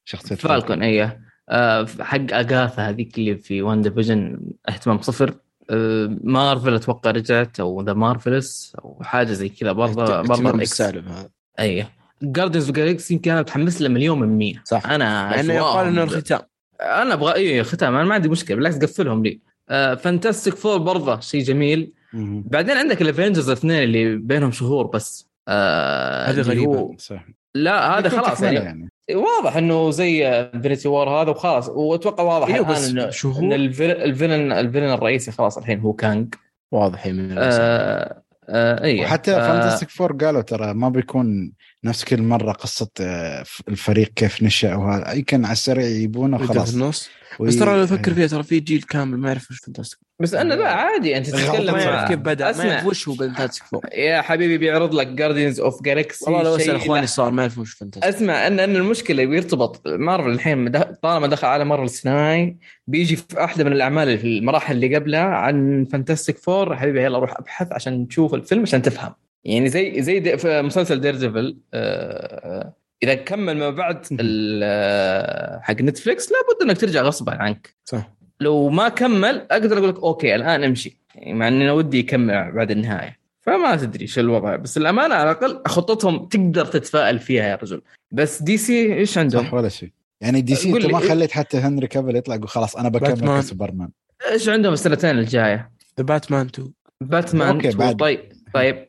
[0.05, 0.83] شخصية Falcon.
[0.83, 1.21] إيه.
[1.49, 4.39] آه حق أغاثا هذيك اللي في WandaVision
[4.69, 5.33] اهتمام صفر.
[5.69, 10.57] آه مارفل أتوقع رجعت أو The Marvels أو حاجة زي كذا برضه برضه X.
[10.59, 11.29] بالسالب هذا.
[11.59, 11.85] اي
[12.21, 14.87] Guardians of Galaxy يمكن أنا متحمس له مليون من مية صح.
[14.87, 16.39] أنا انه يقال إنه الختام.
[16.81, 17.95] أنا أبغى اي ختام.
[17.95, 19.52] أنا ما عندي مشكلة بالعكس قفلهم لي.
[19.69, 21.91] Fantastic Four برضه شيء جميل.
[22.13, 22.43] مهم.
[22.47, 25.29] بعدين عندك ال Avengers الاثنين اللي بينهم شهور بس.
[25.47, 26.75] آه هذه غريبة.
[26.77, 28.89] هو- صح لا هذا خلاص تكملة يعني.
[29.11, 31.69] واضح إنه زي Infinity War هذا وخلاص.
[31.69, 33.43] وأتوقع واضح أيوه الآن إنه شهور.
[33.43, 36.33] إن ال villain ال villain الرئيسي خلاص الحين هو Kang
[36.71, 41.51] واضح من آه آه اي وحتى ف- Fantastic Four قالوا ترى ما بيكون
[41.83, 45.11] نفس كل مرة قصة آه، الفريق كيف نشأ وهذا.
[45.13, 48.59] يمكن على السريع يجيبونه في وخلاص النص وي- بس ترى لو أفكر فيها ترى في
[48.59, 51.85] جيل كامل ما يعرف وش فانتاستيك بس انه لا عادي أنت تتكلم ما ما يعرف
[51.95, 52.45] يعرف كيف بدأ.
[52.45, 52.65] ما أسمع.
[52.65, 56.75] يعرف وش هو فانتاستيك فور يا حبيبي بيعرض لك جاردينز اوف جالكسي والله لو أسأل
[56.75, 57.07] إخواني.
[57.07, 60.69] صار ما يعرفون وش فانتاستيك أسمع ان أن المشكلة بيرتبط مارفل الحين
[61.01, 65.21] طالما دخل على مارفل الصناعي بيجي في واحدة من الأعمال اللي في المراحل اللي قبلها
[65.25, 69.13] عن فانتاستيك فور حبيبي يلا روح أبحث عشان تشوف الفيلم عشان تفهم.
[69.45, 75.73] يعني زي زي دي في مسلسل Daredevil آه إذا كمل ما بعد ال- آه، حق
[75.81, 77.75] نتفلكس لابد إنك ترجع غصبا عنك.
[77.85, 78.13] صح.
[78.39, 80.97] لو ما كمل أقدر أقول لك okay الآن أمشي.
[81.15, 83.19] يعني مع إني ودي يكمل بعد النهاية.
[83.41, 84.55] فما تدري شو الوضع.
[84.55, 87.81] بس الأمانة على الأقل خطتهم تقدر تتفائل فيها يا رجل.
[88.11, 89.89] بس دي سي إيش عندهم؟ صح ولا شيء.
[90.21, 93.41] يعني دي سي أنت ما؟ خليت حتى هنري كافيل يطلع يقول خلاص أنا بكمل باتمان.
[93.41, 93.89] كسوبرمان.
[94.31, 97.95] إيش عندهم السنتين الجاية؟ ذا باتمان 2 باتمان أوكي، تو- بعد.
[97.97, 98.19] طيب
[98.53, 98.87] طيب.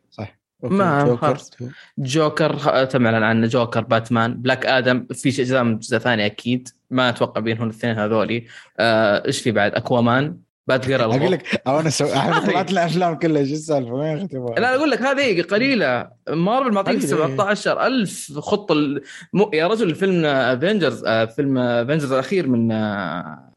[0.72, 1.50] ما- جوكر؟ خلاص.
[1.54, 1.70] 2.
[1.98, 5.06] جوكر تم اعلان عنه جوكر باتمان بلاك آدم.
[5.12, 6.68] في شيء اجزاء من جزء ثاني أكيد.
[6.90, 8.46] ما أتوقع بينهم الاثنين هذولي.
[8.78, 10.36] آه، إيش في بعد؟ أكوامان.
[10.66, 12.06] بات جيرل أقول لك أو أنا سو...
[12.46, 13.44] طلعت لنا افلام كلها.
[13.44, 16.08] شو السالفة؟ وين ختموها؟ لا أقول لك هذه قليلة.
[16.28, 19.02] مارفل معطيك قليلة، 17000 خطه ال...
[19.32, 19.42] م...
[19.52, 21.04] يا رجل فيلم افنجرز
[21.36, 23.52] فيلم افنجرز الأخير من آه،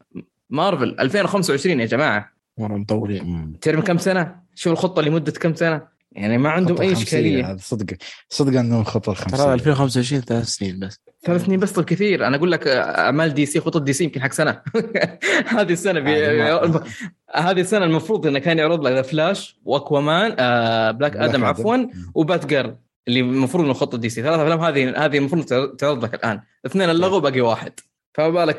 [0.50, 0.96] مارفل.
[1.00, 2.32] 2025 يا جماعة.
[2.58, 3.58] مره مطولين.
[3.60, 7.50] تعرف من كم سنة؟ شوف الخطة لمدة كم سنة؟ يعني ما عندهم أي إشكالية.
[7.50, 7.96] هذا صدق.
[8.28, 11.00] صدق عندهم خطه ترى الخمسيه 2025 ثلاث سنين بس.
[11.24, 12.26] ثلاث سنين بس طب كثير.
[12.26, 14.62] أنا أقول لك آه، أعمال دي سي خطط دي سي يمكن حق سنة.
[15.58, 16.38] هذه السنة بي...
[16.38, 16.84] ما-
[17.50, 21.44] هذه السنة المفروض إنه كان يعرض لك فلاش واكوامان آه Black Black Adam آدم.
[21.44, 21.76] عفوا.
[22.14, 22.76] و Batgirl
[23.08, 24.22] اللي المفروض إنه خطه دي سي.
[24.22, 25.44] ثلاث أفلام هذه هذه المفروض
[25.76, 26.40] تعرض لك الآن.
[26.66, 27.72] اثنين اللغوا باقي واحد.
[28.14, 28.58] فما بالك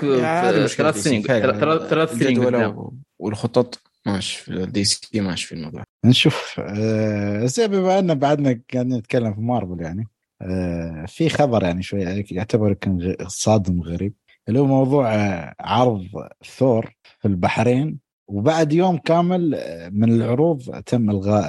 [0.67, 1.23] ثلاث سنين.
[1.23, 2.73] ثلاث ثلاث سنين
[3.19, 5.83] والخطط ماشي في الدي سي ماشي في الموضوع.
[6.05, 6.59] نشوف.
[6.59, 10.07] آه زي بما ان بعدنا قاعدين نتكلم في مارفل يعني
[10.41, 14.13] آه في خبر يعني شوي يعتبر كان صادم غريب
[14.49, 16.05] اللي هو موضوع آه عرض
[16.57, 19.57] ثور في البحرين وبعد يوم كامل
[19.91, 21.45] من العروض تم إلغاء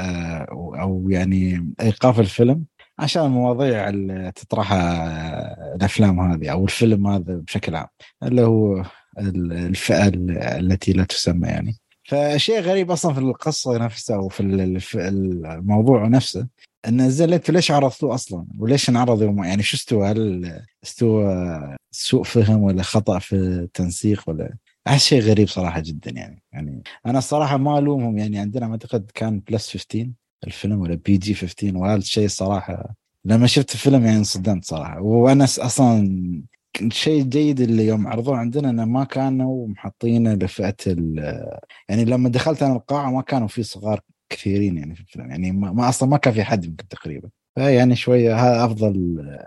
[0.81, 2.65] أو يعني إيقاف الفيلم
[2.99, 7.87] عشان المواضيع اللي تطرحها الأفلام هذه أو الفيلم هذا بشكل عام
[8.23, 8.85] اللي هو
[9.19, 11.77] ال- الفئة ال- التي لا تسمى يعني.
[12.11, 16.49] فشيء غريب أصلا في القصة نفسها وفي ال- في الموضوع نفسه
[16.89, 20.53] إن أنتوا ليش عرضتوه أصلا؟ وليش انعرض يوم يعني شو استوى؟ هل
[20.85, 24.55] استوى سوء فهم ولا خطأ في التنسيق ولا
[24.87, 29.41] أحس شيء غريب صراحة جدا يعني يعني أنا الصراحة ما ألومهم يعني عندنا أعتقد كان
[29.51, 30.11] بلس 15
[30.47, 32.95] الفيلم ولا بي جي 15 وهذا الشيء صراحة
[33.25, 36.43] لما شفت الفيلم يعني انصدمت صراحة وأنا أصلا
[36.89, 42.63] شيء جيد اللي يوم عرضوه عندنا إنه ما كانوا محطينه لفئة ال- يعني لما دخلت
[42.63, 45.31] أنا القاعة ما كانوا في صغار كثيرين يعني في الفيلم.
[45.31, 47.29] يعني ما, ما أصلا ما كان في حد يمكن تقريبا.
[47.55, 48.95] فيعني شوية هذا أفضل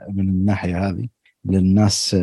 [0.10, 1.08] من الناحية هذه
[1.46, 2.16] للناس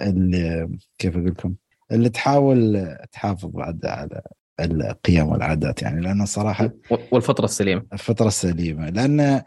[0.00, 0.68] اللي
[0.98, 1.54] كيف أقول لكم؟
[1.92, 4.22] اللي تحاول تحافظ بعد على
[4.60, 6.70] القيم والعادات يعني لأنه صراحة
[7.12, 7.82] والفترة السليمة.
[7.92, 8.90] الفترة السليمة.
[8.90, 9.42] لأن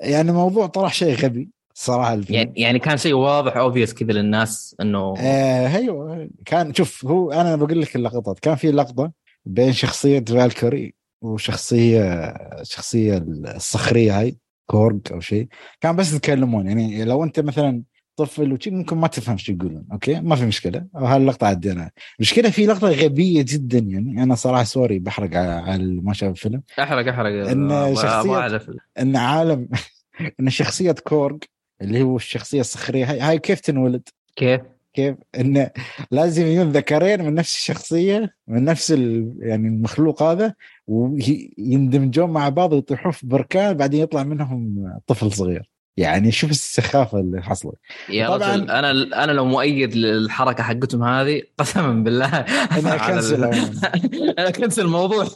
[0.00, 1.50] يعني موضوع طرح شيء غبي.
[1.74, 6.30] صراحة الفيلم يعني يعني كان شيء واضح obvious كذا للناس إنه آه أيوه.
[6.44, 8.38] كان شوف هو أنا بقول لك اللقطات.
[8.38, 9.12] كان في لقطة
[9.44, 15.48] بين شخصية Valkyrie وشخصية شخصية الصخرية هاي Korg أو شيء.
[15.80, 16.66] كان بس يتكلمون.
[16.66, 17.82] يعني لو أنت مثلا
[18.16, 19.84] طفل وشي ممكن ما تفهم شو يقولون.
[19.92, 20.86] okay؟ ما في مشكلة.
[20.94, 21.90] وهاللقطة عدينا.
[22.18, 23.78] المشكلة في لقطة غبية جدا.
[23.78, 26.62] يعني أنا صراحة sorry بحرق على ما شاف الفيلم.
[26.80, 27.50] أحرق أحرق.
[27.50, 28.70] أبغى أعرف.
[28.98, 29.68] إن عالم
[30.40, 31.42] إن شخصية Korg
[31.82, 34.60] اللي هو الشخصية الصخرية هاي, هاي كيف تنولد كيف؟
[34.94, 35.70] كيف إنه
[36.10, 38.90] لازم يكون ذكرين من نفس الشخصية من نفس.
[39.38, 40.54] يعني المخلوق هذا
[40.86, 47.42] ويندمجون مع بعض ويطيحون في بركان بعدين يطلع منهم طفل صغير يعني شوف السخافة اللي
[47.42, 47.74] حصلت.
[48.08, 48.90] يا طبعاً- رجل أنا
[49.24, 52.26] أنا لو مؤيد للحركة حقتهم هذه قسما بالله.
[52.72, 53.44] على كنسل
[54.38, 55.22] أنا كنسل الموضوع.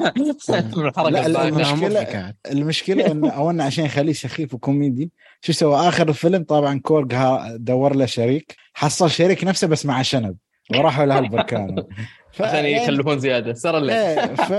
[0.51, 1.51] الحركة لا،.
[1.51, 7.15] المشكلة- المشكلة انه أو انه عشان يخليه سخيف وكوميدي شو سوى؟ آخر الفيلم طبعا كورج
[7.57, 10.37] دور له شريك حصل شريك نفسه بس مع شنب.
[10.77, 11.83] وراحوا لهالبركان
[12.33, 13.55] ف- عشان يخلفون زيادة.
[13.55, 14.53] صار الليل إيه ف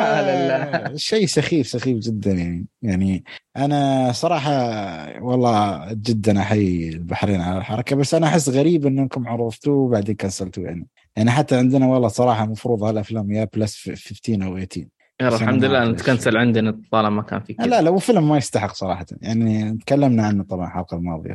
[0.97, 2.65] شيء سخيف سخيف جدا يعني.
[2.81, 3.23] يعني
[3.57, 4.51] أنا صراحة
[5.23, 10.87] والله جدا أحيي البحرين على الحركة بس أنا أحس غريب إنكم عرفتوه وبعدين كنسلتوه يعني.
[11.15, 14.81] يعني حتى عندنا والله صراحة المفروض هالأفلام يا بلس 15 أو 18
[15.21, 16.01] يلا بس أنا الحمد لله أعرف ان إيش.
[16.03, 19.05] تكنسل عندنا طالما ما كان في لا لا هو فيلم ما يستحق صراحة.
[19.21, 21.33] يعني تكلمنا عنه طبعا الحلقة الماضية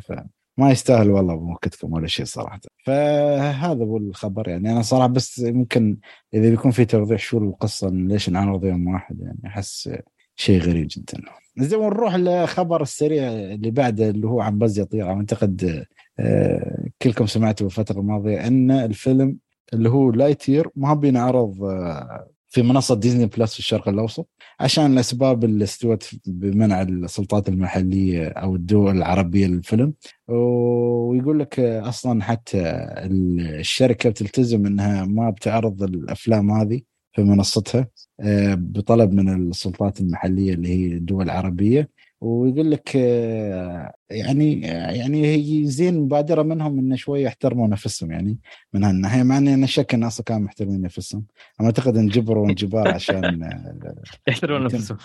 [0.57, 2.61] فما يستاهل والله بوقتكم ولا شيء صراحة.
[2.85, 4.73] فهذا هو الخبر يعني.
[4.73, 5.97] أنا صراحة بس ممكن
[6.35, 9.91] إذا بيكون في توضيح شو القصة ليش انعرض يوم واحد يعني أحس
[10.37, 11.21] شيء غريب جدا.
[11.59, 15.11] زي ونروح للخبر السريع اللي بعده اللي هو عن باز يطير.
[15.11, 15.85] أعتقد
[16.19, 19.39] آه، كلكم سمعتوا الفترة الماضية إن الفيلم
[19.73, 24.29] اللي هو Lightyear ما بينعرض آه، في منصة Disney Plus في الشرق الأوسط
[24.61, 29.95] عشان الاسباب اللي استوت بمنع السلطات المحلية أو الدول العربية للفيلم.
[30.29, 32.61] ويقول لك أصلا حتى
[32.99, 36.81] الشركة بتلتزم إنها ما بتعرض الأفلام هذه
[37.13, 37.89] في منصتها
[38.21, 41.89] آه، بطلب من السلطات المحلية اللي هي الدول العربية
[42.25, 48.39] ويقول لك آه، يعني يعني هي زين مبادرة منهم إنه شوية يحترموا نفسهم يعني
[48.73, 51.25] من هالناحية مع إني أنا شك إن أصلا كانوا محترمين نفسهم
[51.61, 53.95] أنا أعتقد انجبروا انجبار عشان آه،
[54.29, 54.65] يحترمون.
[54.65, 54.97] نفسهم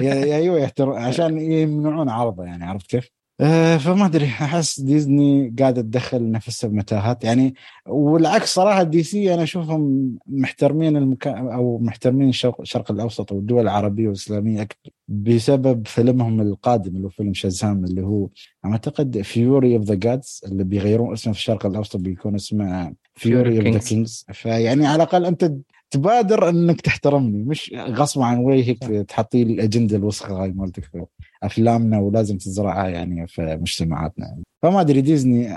[0.00, 4.24] أيوه يحترم عشان يمنعون عرضه يعني عرفت كيف؟ آه فما أدري.
[4.24, 7.24] أحس ديزني قاعدة تدخل نفسها بمتاهات.
[7.24, 7.54] يعني
[7.86, 14.06] والعكس صراحة دي سي أنا أشوفهم محترمين المكان أو محترمين الشرق, الشرق الأوسط والدول العربية
[14.06, 18.28] والإسلامية أكثر بسبب فيلمهم القادم اللي هو فيلم Shazam اللي هو
[18.64, 23.66] أعتقد Fury of the Gods اللي بيغيرون اسمه في الشرق الأوسط بيكون اسمه Fury of
[23.66, 23.78] the.
[23.88, 25.52] Kings فيعني على الأقل أنت
[25.90, 31.04] تبادر انك تحترمني مش غصب عن وجهك تحط لي الأجندة الوسخة هاي مالتك في
[31.42, 35.56] أفلامنا ولازم تزرعها يعني في مجتمعاتنا فما أدري ديزني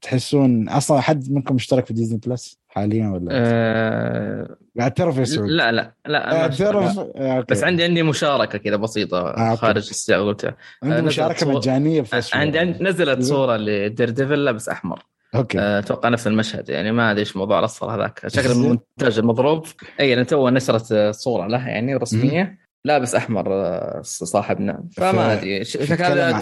[0.00, 5.72] تحسون أصلا حد منكم مشترك في Disney Plus حاليا ولا آه اعترف يا سعود لا
[5.72, 6.98] لا لا اعترف.
[6.98, 7.46] آه، okay.
[7.54, 9.56] بس عندي عندي مشاركة كذا بسيطة آه، okay.
[9.60, 12.56] خارج الساعة قلتها عندي نزلت مشاركه مجانية في forward.
[12.56, 15.02] عندي نزلت صورة ل Daredevil لابس أحمر
[15.34, 15.58] okay.
[15.58, 18.28] آه، أتوقع نفس المشهد يعني ما أدري إيش موضوع الاصفر هذاك.
[18.28, 19.66] شكل المونتاج المضروب.
[20.00, 22.58] أي أنا تو نشرت صورة له يعني رسمية.
[22.84, 24.84] لابس أحمر آه، صاحبنا.
[24.96, 25.86] فما أدري شكل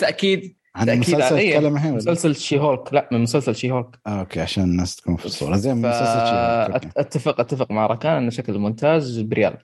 [0.01, 2.95] تاكيد عن تأكيد مسلسل تتكلم الحين؟ مسلسل شي هولك.
[2.95, 3.99] لا من مسلسل شي هولك.
[4.07, 5.57] آه، أوكي عشان الناس تكون في الصورة.
[5.57, 6.89] زين من مسلسل شي- أوكي.
[6.97, 9.55] أتفق أتفق مع ركان ان شكل المونتاج بريال.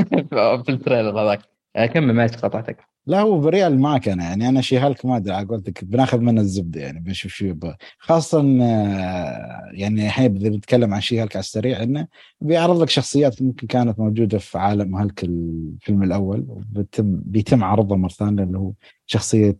[0.64, 1.51] في ال trailer هذاك.
[1.74, 2.92] كمل معك قطعتك.
[3.06, 6.80] لا هو بريال معك أنا يعني أنا She-Hulk ما أدري على قولتك بناخذ منه الزبدة
[6.80, 7.54] يعني بنشوف شو
[7.98, 12.06] خاصة آه، يعني الحين بنتكلم عن She-Hulk على السريع إنه
[12.40, 18.08] بيعرض لك شخصيات ممكن كانت موجودة في عالم هالك الفيلم الأول وبيتم بيتم عرضها مرة
[18.08, 18.72] ثانية اللي هو
[19.06, 19.58] شخصية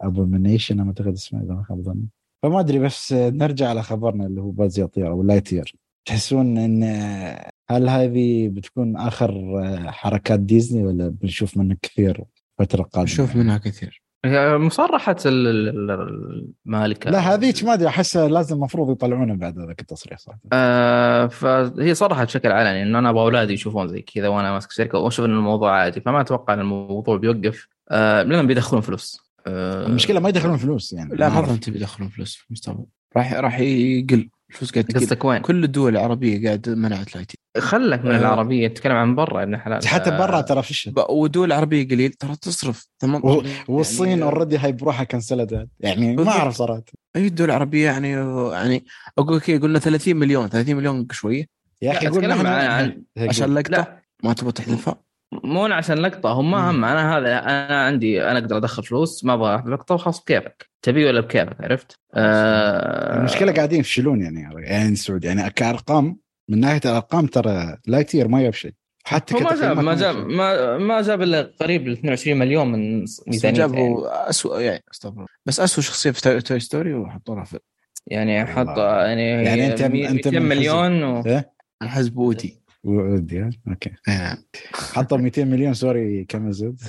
[0.00, 2.08] Abomination أنا أعتقد اسمه إذا ما خاب ظني.
[2.42, 6.82] فما أدري بس آه، نرجع على خبرنا اللي هو باز يطير أو Lightyear تحسون إن
[6.82, 9.30] آه، هل هذه بتكون آخر
[9.64, 12.24] آه، حركات ديزني ولا بنشوف منه كثير
[12.58, 14.02] فتره قادمه نشوف منها كثير.
[14.24, 19.58] هي مصرحة ال- ال- ال- المالكة لا هذيك ما أدري احسها لازم المفروض يطلعونها بعد
[19.58, 24.28] هذاك التصريح صراحة آه فهي صرحت بشكل علني إنه أنا أبغى أولادي يشوفون زي كذا
[24.28, 26.00] وأنا ماسك شركة وأشوف إن الموضوع عادي.
[26.00, 29.20] فما أتوقع إن الموضوع بيوقف آه لأن بيدخلون فلوس.
[29.46, 31.14] آه المشكلة ما يدخلون فلوس يعني.
[31.16, 31.38] لا ما.
[31.38, 32.84] اظن تبي يدخلون فلوس في المستقبل.
[33.16, 34.28] راح راح يقل.
[34.50, 37.38] الفلوس قاعد قصدك وين؟ كل الدول العربية قاعد منعت الاي تي.
[37.58, 38.18] خلك من آه.
[38.18, 39.88] العربية تتكلم عن برا انه حلال.
[39.88, 40.90] حتى آه، برا ترى فيش.
[41.08, 42.86] ودول عربية قليل ترى تصرف.
[43.00, 46.28] 18 والصين يعني اوريدي هاي بروحها كنسلت يعني ما.
[46.28, 46.82] أعرف صراحة.
[47.16, 48.10] أي الدول العربيه يعني
[48.52, 48.84] يعني
[49.18, 51.46] أقول لك إيه، قلنا 30 مليون 30 مليون شوية.
[51.82, 53.98] يا أخي نحن عن- عن- عشان لقطة.
[54.24, 55.00] ما تبغى تحذفها؟
[55.32, 59.34] مو عشان لقطة هم ما هم أنا هذا أنا عندي أنا أقدر أدخل فلوس ما
[59.34, 65.24] أبغى لقطه وخلاص بكيفك تبي ولا بكيفك عرفت؟ آه المشكلة قاعدين يفشلون يعني يعني السعود
[65.24, 68.70] يعني كأرقام من ناحية الأرقام ترى Lightyear ما يبشر
[69.04, 70.16] حتى هو ما جاب ما جاب.
[70.16, 73.58] ما ما جاب إلا قريب ل 22 مليون من ميزانيته يعني.
[73.58, 75.26] جابوا اسوء يعني استغفر الله.
[75.46, 77.60] بس اسوء شخصية في Toy- Story وحطوا لها فيلم
[78.06, 78.78] يعني حط.
[78.78, 81.22] يعني يعني مي- أنت 200 من مليون و...
[81.26, 83.90] إيه؟ الحزب اوتي ودي ها؟ okay.
[84.08, 84.38] إيه.
[84.74, 86.80] حطوا 200 مليون سوري كم زود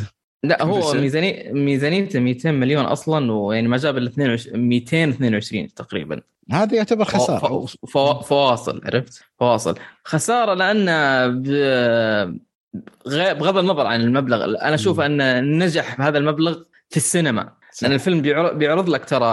[0.44, 6.22] لا هو ميزانية ميزانيته 200 مليون أصلا ويعني ما جاب إلا 22 222 تقريبا.
[6.52, 7.66] هذا يعتبر خسارة.
[8.22, 9.76] فواصل عرفت؟ فواصل.
[10.04, 10.90] خسارة لأن
[13.08, 17.54] غ- بغض النظر عن المبلغ أنا أشوف أن نجح بهذا المبلغ في السينما.
[17.82, 19.28] لأن الفيلم بيعرض, بيعرض لك ترى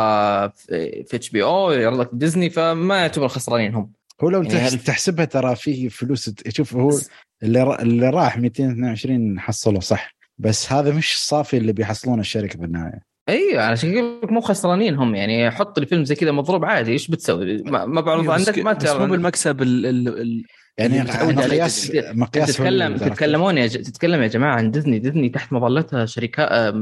[0.51, 3.93] في HBO يعرض لك ديزني فما يعتبر خسرانين هم.
[4.23, 6.99] هو لو يعني تحسبها ترى فيه فلوس شوف هو
[7.43, 12.65] اللي را- اللي راح 222 حصله صح بس هذا مش الصافي اللي بيحصلونه الشركة في
[12.65, 16.93] النهايه اي علشان كذا مو خسرانين هم يعني حط لي فيلم زي كذا مضروب عادي
[16.93, 20.45] إيش بتسوي؟ ما, ما بعرض أيوة، عندك ما بس مو بالمكسب ال ال ال
[20.79, 21.93] يعني مقياس.
[21.95, 23.83] مقياس تتكلم؟ تتكلمون يا ج...
[23.83, 26.75] تتكلم يا جماعة عن ديزني ديزني تحت مظلتها شركات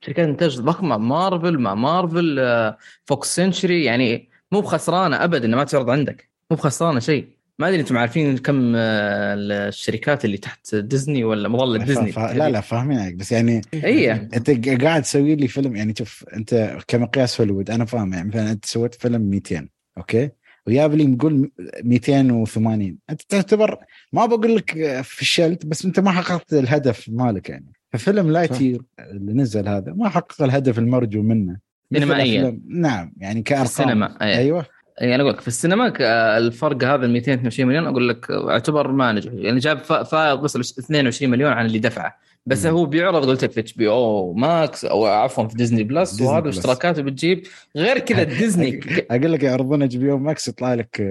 [0.00, 5.90] شركات إنتاج ضخمة مارفل مع مارفل آه، Fox Century يعني مو بخسرانة ابدا ما تعرض
[5.90, 7.28] عندك مو بخسرانة شيء.
[7.58, 9.34] ما أدري أنتم عارفين كم آه،
[9.68, 12.18] الشركات اللي تحت ديزني ولا مظلة ديزني؟ ف...
[12.18, 12.32] ف...
[12.32, 17.40] لا لا فاهمينك بس يعني اي أنت قاعد تسوي لي فيلم يعني شوف أنت كمقياس
[17.40, 20.30] هوليوود أنا فاهم يعني مثلا أنت سويت فيلم 200 okay؟
[20.66, 21.50] وياب لي نقول
[21.84, 23.78] 280 أنت تعتبر
[24.12, 27.72] ما بقول لك فشلت بس أنت ما حققت الهدف مالك يعني.
[27.92, 31.56] ففيلم Lightyear اللي نزل هذا ما حقق الهدف المرجو منه.
[31.94, 32.60] سينمائيا.
[32.68, 33.64] نعم يعني كأرقام.
[33.64, 34.38] السينما أي.
[34.38, 34.66] أيوه.
[35.00, 35.92] يعني أنا أقول لك في السينما
[36.38, 40.56] الفرق هذا ال 222 مليون أقول لك اعتبر ما نجح يعني جاب فا- فائض بس
[40.78, 42.72] 22 مليون عن اللي دفعه بس مم.
[42.72, 46.48] هو بيعرض قلت لك في HBO Max أو عفوا في Disney Plus ديزني وهذا.
[46.48, 51.02] اشتراكاته بتجيب غير كذا ديزني أقول لك يعرضون HBO Max يطلع لك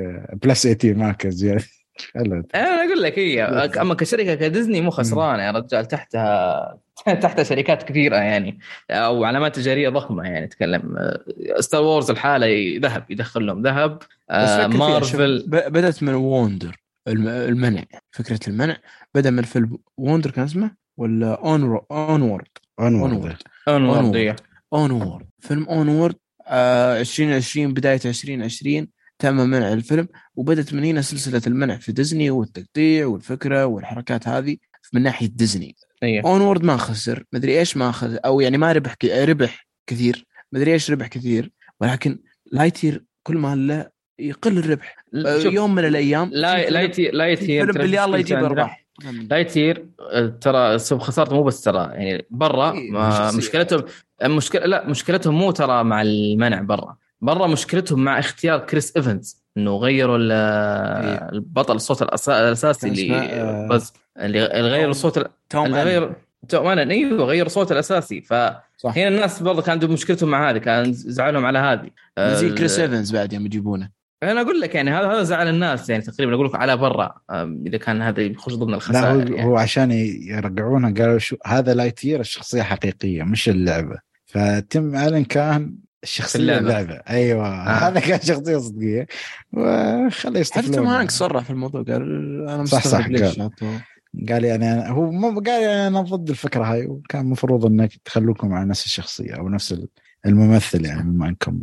[0.44, 1.70] plus 18 معك زياده حلو.
[2.56, 3.44] أنا أقول لك هي
[3.82, 6.78] أما كشركة كديزني مو خسرانة يا رجال تحتها
[7.22, 8.60] تحتها شركات كثيرة يعني
[8.92, 10.96] أو علامات تجارية ضخمة يعني تكلم
[11.60, 16.76] Star Wars لحاله ذهب يدخل لهم ذهب آه مارفل ب- بدأت من ووندر
[17.08, 18.78] الم- المنع فكرة المنع
[19.16, 22.48] بدأ من فيلم Wonder كان اسمه؟ ولا On Onward
[22.80, 23.36] Onward
[23.68, 24.36] Onward إيه.
[24.74, 26.16] Onward فيلم Onward
[26.48, 28.88] آه 2020 بداية 2020
[29.20, 34.58] تم منع الفيلم وبدت من هنا سلسلة المنع في ديزني والتقطيع والفكرة والحركات هذه
[34.94, 35.76] من ناحية ديزني.
[36.04, 36.26] أيوه.
[36.26, 39.06] Onward ما خسر مدري إيش ما خسر أو يعني ما ربح ك...
[39.06, 41.52] ربح كثير مدري إيش ربح كثير
[41.82, 42.20] ولكن
[42.52, 43.90] Lightyear كل ما له
[44.20, 44.96] يقل الربح.
[45.44, 48.08] شوف، يوم من الأيام لا في لا فيلم- يتي- لا في Lightyear فيلم ترى بالله
[48.08, 48.86] مشكلته يجيب ارباح
[49.30, 49.86] لا يصير
[50.42, 53.38] ترى خسارته مو بس ترى يعني برا إيه،.
[53.38, 53.84] مشكلتهم
[54.24, 56.98] مشكلة لا مشكلتهم مو ترى مع المنع برا.
[57.22, 61.30] برا مشكلتهم مع اختيار كريس إيفنز إنه غيروا إيه.
[61.34, 65.76] البطل الصوت الأساسي اللي آه، بس اللي اللي غير الصوت ال- توم.
[65.76, 66.14] غير
[66.50, 71.46] توم إيوه غير الصوت الأساسي فهنا الناس برضه كان عندهم مشكلتهم مع هذه كان زعلهم
[71.46, 71.90] على هذه
[72.20, 73.90] زي كريس إيفنز بعد يوم يجيبونه
[74.24, 77.16] أنا أقول لك يعني هذا هذا زعل الناس يعني تقريبا أقول لك على برا
[77.66, 79.46] إذا كان هذا يخش ضمن لا هو, الخسائر يعني.
[79.46, 79.92] هو عشان
[80.22, 86.60] يرجعونها قالوا شو هذا Lightyear الشخصية حقيقية مش اللعبة فتيم ألن كان الشخصية اللعبة.
[86.60, 87.48] اللعبه, أيوه.
[87.48, 87.70] آه.
[87.88, 89.08] هذا كان شخصية صدقية.
[89.54, 92.02] وخليه حتى توم يستفلون هانكس صرح في الموضوع قال
[92.50, 93.82] أنا صح، صح، مستغرب ليش قال.
[94.30, 98.54] قال يعني أنا هو مو قال يعني أنا ضد الفكرة هاي وكان المفروض إنك تخلوكم
[98.54, 99.76] على نفس الشخصية أو نفس
[100.26, 101.62] الممثل يعني بما إنكم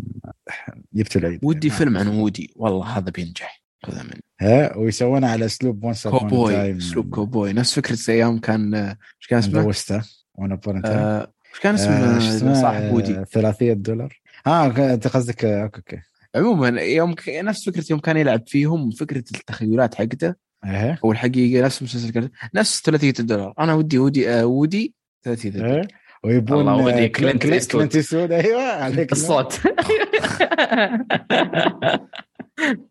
[0.93, 1.41] جبتوا العيد.
[1.43, 1.79] ودي يعني.
[1.79, 2.53] فيلم عن وودي.
[2.57, 3.63] والله هذا بينجح.
[3.85, 4.23] خذها مني.
[4.41, 6.77] ها؟ ويسوونه على اسلوب وانس كوبوي.
[6.77, 7.53] اسلوب كوبوي.
[7.53, 10.03] نفس فكرة أيام كان إيش كان اسمه؟
[10.35, 13.25] وأنا بورنت آه، إيش كان اسمه؟ صاحب وودي.
[13.25, 14.21] ثلاثية دولار.
[14.47, 16.03] آه أنت قصدك آه، أوكي أوكي.
[16.37, 17.29] عموما يوم ك...
[17.29, 20.35] نفس فكرة يوم كان يلعب فيهم فكرة التخيلات حقته.
[20.65, 20.99] إيه.
[21.05, 24.95] أو الحقيقة نفس مسلسل كرت نفس 300 دولار أنا ودي ودي آه ودي
[25.25, 25.89] 300 دولار إيه.
[26.25, 27.73] ويبون الله ودي آه، كلينت كلينت.
[27.73, 29.61] كلينت أيوه عليك الصوت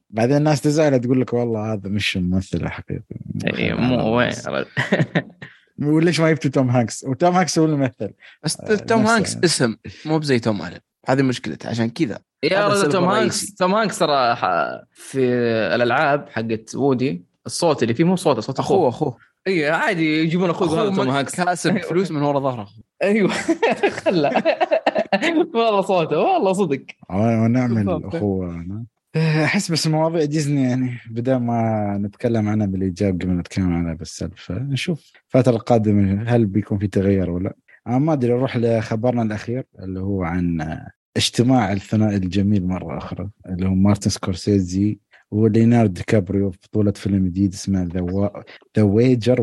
[0.09, 3.03] بعدين الناس تزعل تقول لك والله هذا مش الممثل الحقيقي
[3.45, 4.33] إيه، مو وين
[5.93, 8.11] وليش ما جبتوا توم هانكس؟ وتوم هانكس هو الممثل.
[8.43, 9.75] بس آه، توم نفس- هانكس اسم
[10.05, 13.03] مو بزي تيم ألن هذه مشكلته عشان كذا يا رجل توم.
[13.03, 15.19] هانكس توم هانكس ترى ح- في
[15.75, 18.77] الألعاب حقت وودي الصوت اللي فيه مو صوته صوت أخوه.
[18.89, 19.17] أخوه أخوه.
[19.47, 21.35] إي عادي يجيبون أخوه أخوه هذا توم هانكس.
[21.35, 22.67] كاسب فلوس من ورا ظهره.
[23.03, 23.31] أيوه.
[24.05, 24.29] خله.
[25.55, 26.81] والله صوته والله صدق.
[27.09, 28.01] ونعمل.
[28.05, 28.85] أخوه.
[29.17, 35.11] أحس بس مواضيع ديزني يعني بدل ما نتكلم عنها بالإيجاب قبل نتكلم عنها بالسلب فنشوف
[35.27, 37.53] الفترة القادمة هل بيكون في تغير ولا
[37.88, 40.77] ما أدري نروح لخبرنا الأخير اللي هو عن
[41.17, 44.99] اجتماع الثنائي الجميل مرة أخرى اللي هو مارتن سكورسيزي
[45.31, 47.83] وليوناردو دي كابريو في بطولة فيلم جديد اسمه
[48.77, 49.41] The Wager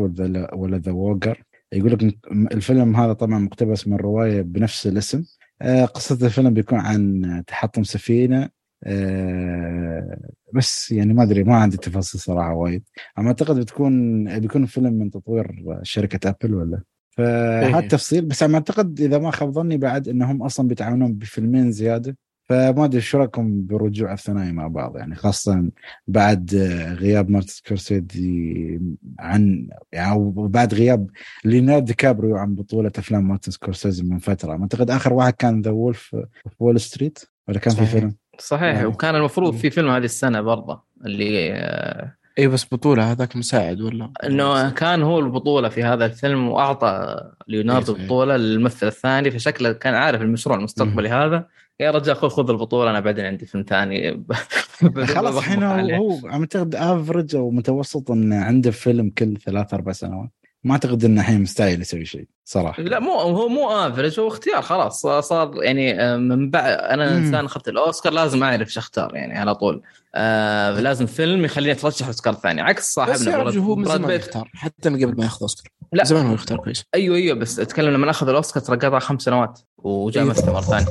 [0.53, 5.23] ولا The Wager يقول لك الفيلم هذا طبعا مقتبس من رواية بنفس الاسم.
[5.61, 8.49] آه، قصة الفيلم بيكون عن تحطم سفينة.
[8.83, 10.19] آه،
[10.53, 12.83] بس يعني ما أدري ما عندي تفاصيل صراحة وايد.
[13.19, 16.81] أما أعتقد بتكون بيكون فيلم من تطوير شركة أبل ولا؟
[17.17, 17.79] فهذا إيه.
[17.79, 22.85] التفصيل بس أنا أعتقد إذا ما خاب ظني بعد إنهم أصلا بيتعاونون بفيلمين زيادة فما
[22.85, 25.69] أدري شو رأيكم برجوع الثنائي مع بعض يعني خاصة
[26.07, 26.55] بعد
[26.99, 28.79] غياب مارتن سكورسيزي
[29.19, 31.09] عن يعني وبعد غياب
[31.45, 35.71] ليوناردو دي كابريو عن بطولة أفلام مارتن سكورسيزي من فترة أعتقد آخر واحد كان The
[35.71, 36.15] Wolf
[36.49, 37.91] of Wall Street ولا كان في صحيح.
[37.91, 38.85] فيلم صحيح يعني.
[38.85, 44.11] وكان المفروض في فيلم هذه السنة برضه اللي آه، اي بس بطولة هذاك مساعد ولا؟
[44.23, 47.17] إنه كان هو البطولة في هذا الفيلم وأعطى
[47.47, 48.01] ليوناردو إيه.
[48.01, 51.47] البطولة للممثل الثاني فشكله كان عارف المشروع المستقبلي هذا.
[51.79, 54.23] يا رجال خذ خذ البطولة أنا بعدين عندي فيلم ثاني.
[55.15, 55.63] خلاص الحين.
[55.63, 60.29] هو اعتقد افرج أو متوسط إنه عنده فيلم كل ثلاث أربع سنوات.
[60.63, 64.61] ما أعتقد انه الحين مستاهل يسوي شيء صراحة لا مو هو مو افرج هو اختيار
[64.61, 67.17] خلاص صار يعني آه، من بعد أنا مم.
[67.25, 69.81] إنسان أخذت الأوسكار لازم أعرف إيش أختار يعني على طول
[70.15, 74.11] آه لازم فيلم يخليني أترشح أوسكار ثاني عكس بس صاحبنا رجل هو من زمان.
[74.11, 76.03] يختار حتى من قبل ما ياخذ أوسكار لا.
[76.03, 79.59] زمان هو يختار كويس أيوه أيوه بس أتكلم لما أخذ الأوسكار ترى قطع خمس سنوات
[79.77, 80.33] وجاء أيوة.
[80.35, 80.85] مثل مره ثانية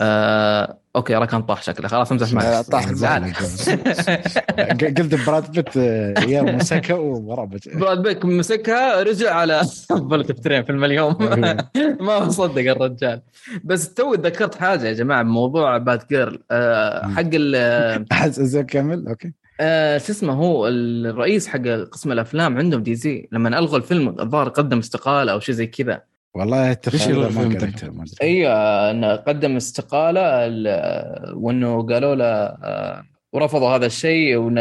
[0.00, 1.88] آه okay راكان طاح شكله.
[1.88, 3.32] خلاص امزح معك طاح زعل.
[4.98, 10.84] قلت براد بيت آه، يا مسكه وضربت براد بيت مسكها رجع على أفضل تفترين فيلم
[10.84, 11.16] اليوم.
[11.20, 11.56] أيوة.
[12.06, 13.22] ما مصدق الرجال.
[13.64, 16.38] بس تو تذكرت حاجة يا جماعة بموضوع Batgirl.
[17.16, 19.32] حق ال- زين كمل okay.
[19.60, 21.62] آه شو اسمه هو؟ الرئيس حق
[21.92, 23.28] قسم الأفلام عندهم DC.
[23.32, 26.11] لما ألغوا الفيلم الظاهر قدم استقالة أو شيء زي كذا.
[26.34, 27.92] والله يلغي ما قريته.
[28.22, 34.54] أيوه انه قدم استقالة ال- وأنه قالوا له آه، ورفضوا هذا الشيء وأن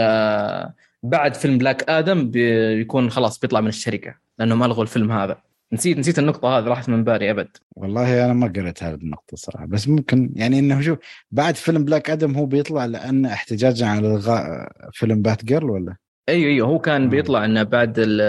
[1.03, 5.37] بعد فيلم Black Adam بيكون خلاص بيطلع من الشركة لأنه ما الغوا الفيلم هذا.
[5.73, 7.47] نسيت نسيت النقطة هذه راحت من بالي أبد.
[7.75, 10.97] والله أنا ما قريت هذه النقطة صراحة بس ممكن يعني إنه شوف
[11.31, 15.95] بعد فيلم Black Adam هو بيطلع لأن احتجاجا على إلغاء فيلم Batgirl ولا؟
[16.31, 16.67] أيوه أيوه.
[16.67, 17.09] هو كان.
[17.09, 18.21] بيطلع إنه بعد ال-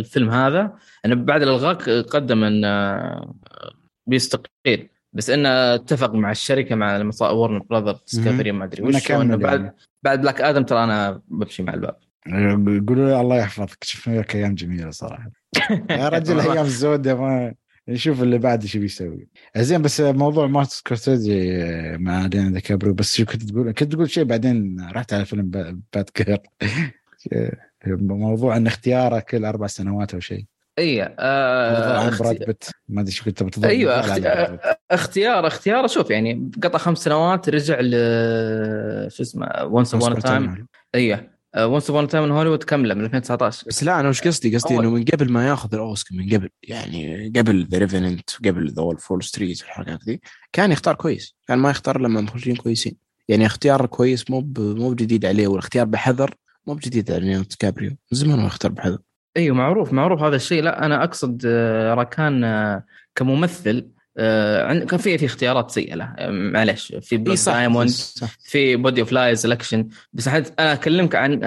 [0.00, 0.72] الفيلم هذا
[1.06, 3.00] إنه بعد الإلغاء قدم إنه
[4.06, 4.88] بيستقيل.
[5.12, 9.10] بس إنه اتفق مع الشركة مع Warner Brothers Discovery ما أدري وش.
[9.10, 9.76] انه بعد يعني.
[10.02, 11.96] بعد Black Adam ترى أنا بمشي مع الباب.
[12.26, 13.84] يقولوا لي الله يحفظك.
[13.84, 15.30] شفنا لك أيام جميلة صراحة.
[15.90, 17.54] يا رجل أيام زودة ما
[17.88, 19.28] نشوف اللي بعد إيش بيسوي.
[19.56, 21.62] زين بس موضوع مارتن سكورسيزي
[21.98, 25.50] مع ليوناردو دي كابريو بس شو كنت تقول؟ كنت تقول شيء بعدين رحت على فيلم
[25.50, 30.44] با- Batgirl موضوع إن اختياره كل أربع سنوات أو شيء.
[30.78, 32.64] اي آه براد بيت.
[32.88, 34.10] ما أدري شو كنت بتضرب أيوه اخت...
[34.90, 37.90] اختيار اختيار شوف يعني قطع خمس سنوات رجع ل
[39.10, 40.66] شو اسمه Once Upon a Time.
[40.94, 44.56] أيوه Once Upon a Time in Hollywood كاملة من 2019 بس لا أنا وش قصدي؟
[44.56, 44.84] قصدي أول.
[44.84, 48.98] إنه من قبل ما ياخذ الأوسكار من قبل يعني قبل The Revenant قبل The Wolf
[48.98, 50.20] of Wall Street والحركات ذي
[50.52, 51.36] كان يختار كويس.
[51.48, 52.96] كان ما يختار لما مخرجين كويسين.
[53.28, 56.34] يعني اختيار كويس مو مو بجديد عليه والاختيار بحذر.
[56.66, 58.98] مو بجديد على ليوناردو دي كابريو من زمان ما يختار بحذر.
[59.36, 60.62] إيوه معروف معروف هذا الشيء.
[60.62, 62.84] لا أنا أقصد آه، راكان آه،
[63.14, 63.88] كممثل
[64.18, 66.14] آه، كان في في اختيارات سيئة له.
[66.30, 67.90] معلش في صح Diamond
[68.44, 71.40] في Body of Lies action بس أنا أكلمك عن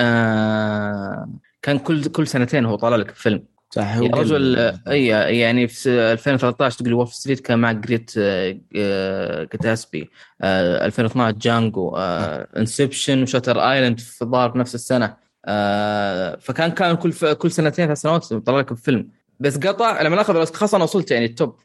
[1.61, 3.43] كان كل كل سنتين هو طالع لك فيلم.
[3.74, 4.55] صح يا رجل
[4.88, 5.05] اي
[5.39, 10.09] يعني في س- 2013 تقول Wolf Street كان مع Great آه، آه، Gatsby
[10.41, 11.95] آه، 2012 Django
[12.57, 15.13] Inception و Shutter Island في في نفس السنة
[15.45, 19.07] آه، فكان كان كل كل سنتين ثلاث سنوات طلع لك بفيلم.
[19.39, 21.55] بس قطع لما أخذ خلاص أنا وصلت يعني ال top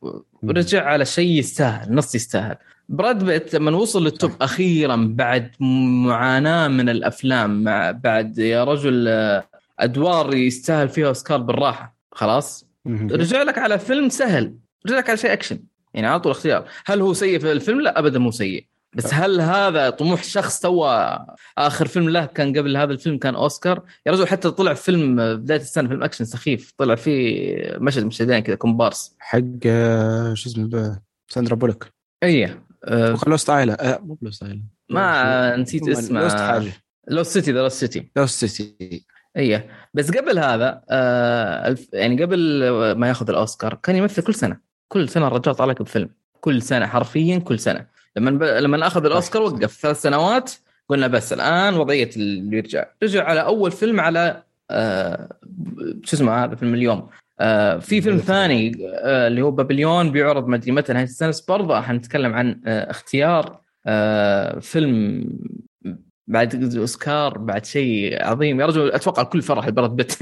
[0.42, 2.56] ورجع على شيء يستاهل نص يستاهل.
[2.88, 9.08] براد بيت لما وصل لل top أخيرا بعد معاناة من الأفلام مع بعد يا رجل
[9.08, 9.44] آه،
[9.78, 11.97] أدوار يستاهل فيها أوسكار بالراحة.
[12.18, 12.66] خلاص.
[12.86, 14.54] رجع لك على فيلم سهل.
[14.86, 15.58] رجع لك على شيء اكشن
[15.94, 16.68] يعني على طول اختيار.
[16.86, 18.66] هل هو سيء في الفيلم؟ لا ابدا مو سيء.
[18.96, 21.18] بس هل هذا طموح شخص سوى
[21.58, 25.60] آخر فيلم له كان قبل هذا الفيلم كان أوسكار؟ يا رجل حتى طلع فيلم بدايه
[25.60, 26.72] السنة فيلم اكشن سخيف.
[26.78, 29.16] طلع فيه مشهد مشهدين كذا كومبارس.
[29.18, 31.88] حق آه، شو اسمه ساندرا بولوك
[32.22, 36.20] اي أه Lost Island آه مو ب Lost Island ما نسيت اسمه.
[36.20, 36.72] Lost حاجة
[37.08, 38.10] Lost City The Lost City.
[38.16, 39.06] Lost City.
[39.38, 39.66] إيه.
[39.94, 42.62] بس قبل هذا آه يعني قبل
[42.96, 44.56] ما ياخذ الأوسكار كان يمثل كل سنة.
[44.88, 46.08] كل سنة الرجال طالع لك بفيلم.
[46.40, 47.86] كل سنة حرفيا كل سنة.
[48.16, 48.42] لما ب...
[48.42, 50.52] لما أخذ الأوسكار وقف ثلاث سنوات
[50.88, 52.84] قلنا بس الآن وضعية اللي يرجع.
[53.02, 55.28] رجع على أول فيلم على آه
[56.04, 57.08] شو اسمه هذا فيلم اليوم.
[57.40, 61.28] آه في فيلم ثاني آه اللي هو بابليون بيعرض ما ادري متى نهايه السنة.
[61.28, 65.24] بس برضه حنتكلم عن آه اختيار آه فيلم
[66.28, 68.60] بعد أوسكار بعد شيء عظيم.
[68.60, 70.12] يا رجل أتوقع الكل فرح براد بيت.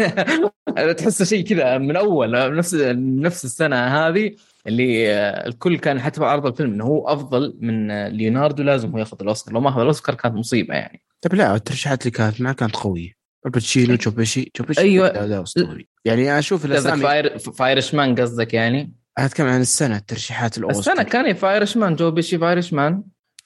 [0.99, 4.35] تحسه شيء كذا من أول نفس نفس السنة هذه
[4.67, 8.91] اللي آه، الكل كان حتى في عرض الفيلم إنه هو أفضل من آه، ليوناردو لازم
[8.91, 9.55] هو ياخذ الأوسكار.
[9.55, 11.03] لو ما أخذ الأوسكار كانت مصيبة يعني.
[11.21, 13.13] طيب لا الترشيحات اللي كانت معه كانت قوية.
[13.47, 15.09] الباتشينو جوبيشي جوبيشي أيوة.
[15.09, 15.89] لا لا أسطوري.
[16.05, 20.93] يعني أشوف قصدك الأسامي فاير فايرش مان قصدك يعني؟ أنا أتكلم عن السنة ترشيحات الأوسكار.
[20.93, 23.03] السنة كان فايرش مان جو بيشي فايرش مان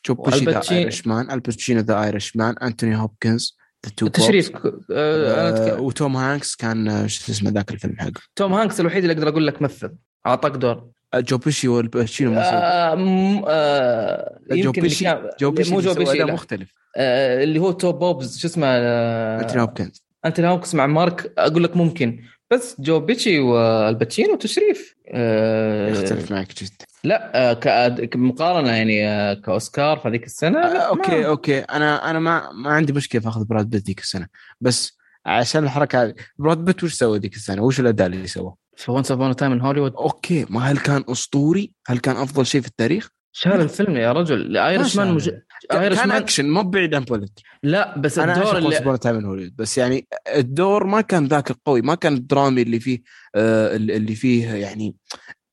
[0.06, 4.50] جوبيشي ذا والباتشي- ايرش مان؟ الباتشينو ذا ايرش مان؟ أنتوني هوبكنز ذا تو تشريف
[4.92, 8.12] آه، أنا أتكلم- وتوم هانكس كان آه، شو اسمه ذاك الفيلم حقه.
[8.36, 9.94] توم هانكس الوحيد اللي أقدر أقول لك مثل.
[10.26, 10.88] أعطاك دور.
[11.14, 15.08] آه، جوبيشي والباتشينو مو آه م- آه مو اللي جو بيشي
[16.12, 16.32] أداء لا.
[16.32, 16.72] مختلف.
[16.96, 20.04] آه اللي هو Two Popes شو اسمه آه أنتوني هوبكنز.
[20.26, 22.20] أنتوني هوبكنز مع مارك أقول لك ممكن.
[22.50, 24.94] بس جو بيتشي وآل باتشينو تشريف.
[25.08, 26.84] آه يختلف معك جدا.
[27.04, 31.58] لا آه كمقارنه يعني آه كأوسكار في هذيك السنة آه، لا، okay ما- okay.
[31.58, 34.26] أنا أنا ما ما عندي مشكلة في أخذ براد بيت ذيك السنة.
[34.60, 38.90] بس عشان الحركة هذه براد بيت وش سوى ذيك السنة؟ وش الأداء اللي سواه؟ في
[38.90, 40.46] Once Upon a Time in Hollywood okay.
[40.50, 44.56] ما هل كان أسطوري؟ هل كان أفضل شيء في التاريخ؟ شال الفيلم يا رجل.
[44.56, 45.30] Irishman مج...
[45.72, 48.98] Irish كان man action مو بعيد عن Bullet لا بس أنا الدور اللي اللي...
[48.98, 51.82] Time Hollywood بس يعني الدور ما كان ذاك القوي.
[51.82, 53.02] ما كان الدرامي اللي فيه
[53.34, 54.94] آه اللي فيه يعني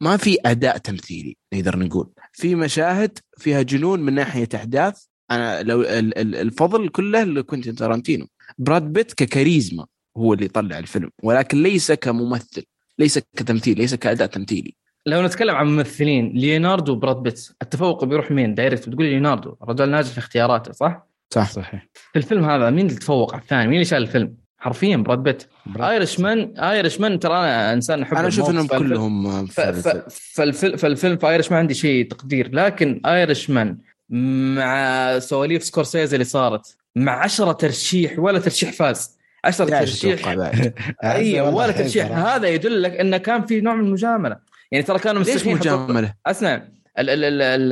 [0.01, 2.09] ما في أداء تمثيلي نقدر نقول.
[2.33, 5.03] في مشاهد فيها جنون من ناحية أحداث.
[5.31, 8.27] أنا لو ال- ال- الفضل كله لكوينتين تارانتينو.
[8.57, 9.85] براد بيت ككاريزما
[10.17, 12.63] هو اللي طلع الفيلم ولكن ليس كممثل
[12.99, 14.75] ليس كتمثيل ليس كأداء تمثيلي.
[15.05, 20.09] لو نتكلم عن ممثلين ليوناردو وبراد بيت التفوق بيروح مين direct بتقول ليوناردو الرجال ناجح
[20.11, 21.51] في اختياراته صح؟ صح.
[21.51, 21.87] صحيح.
[21.93, 25.43] في الفيلم هذا مين اللي تفوق على الثاني؟ مين اللي شال الفيلم؟ حرفيا براد بيت.
[25.79, 29.45] Irishman Irishman ترى أنا إنسان احب أنا أشوف إنهم كلهم.
[29.45, 32.49] فالفيلم فالفيلم في Irish ما عندي شيء تقدير.
[32.53, 33.77] لكن Irishman
[34.09, 39.17] مع سواليف سكورسيزي اللي صارت مع عشرة ترشيح ولا ترشيح فاز.
[39.45, 42.11] عشرة ترشيح أتوقع بعد أيوه ولا ترشيح.
[42.11, 44.37] هذا يدل لك إنه كان في نوع من المجاملة.
[44.71, 46.53] يعني ترى كانوا مستحيل مجاملة؟ اسمع
[46.99, 47.69] ال ال ال ال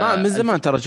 [0.00, 0.80] ما من زمان ترى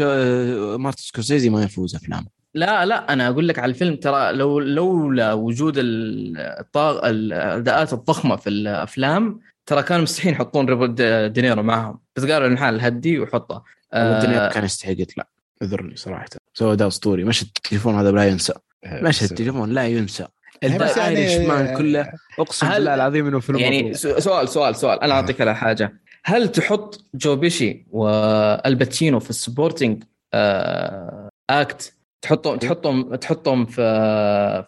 [0.77, 5.33] مارتن سكورسيزي ما يفوز افلام لا لا أنا أقول لك على الفيلم ترى لو لولا
[5.33, 11.99] وجود ال- الطاغ الأداءات الضخمة في الأفلام ترى كانوا مستحيل يحطون روبرت دي- دينيرو معهم.
[12.15, 13.63] بس قالوا الحال هدي وحطه.
[13.93, 15.23] الدنيا آه كان يستحق يطلع.
[15.61, 16.25] اعذرني صراحة.
[16.53, 17.23] سوى أداء أسطوري.
[17.23, 18.53] مشهد التليفون هذا لا ينسى.
[18.85, 20.27] مشهد التليفون لا ينسى.
[20.61, 25.03] يعني- ال Irishman كله؟ أقسم بالله العظيم إنه فيلم يعني سؤال سؤال سؤال.
[25.03, 25.93] أنا أعطيك على حاجة.
[26.25, 30.03] هل تحط جو بيشي والباتشينو في ال supporting
[30.33, 33.81] آه act تحطهم تحطهم تحطهم في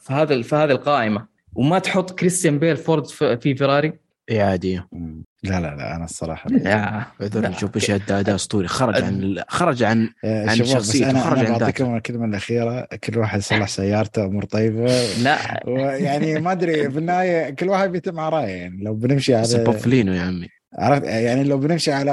[0.01, 1.25] في هذا في هذه القائمة.
[1.55, 3.93] وما تحط كريستيان بيل Ford v في في فيراري؟
[4.31, 4.81] إي عادي.
[4.91, 5.23] مم.
[5.43, 7.05] لا لا لا أنا الصراحة لا.
[7.59, 8.67] جو بيشي ادى اداء أسطوري.
[8.67, 12.87] خرج عن خرج عن عن شخصيته، أنا خرج أنا عن بعطيكم الكلمة الأخيرة.
[13.03, 15.13] كل واحد يصلح سيارته أمور طيبة.
[15.23, 15.63] لا.
[15.67, 18.51] ويعني ما أدري في النهاية كل واحد بيتم على رأيه.
[18.51, 20.47] يعني لو بنمشي على سبوفلينو يا عمي.
[20.77, 22.11] عرفت؟ يعني لو بنمشي على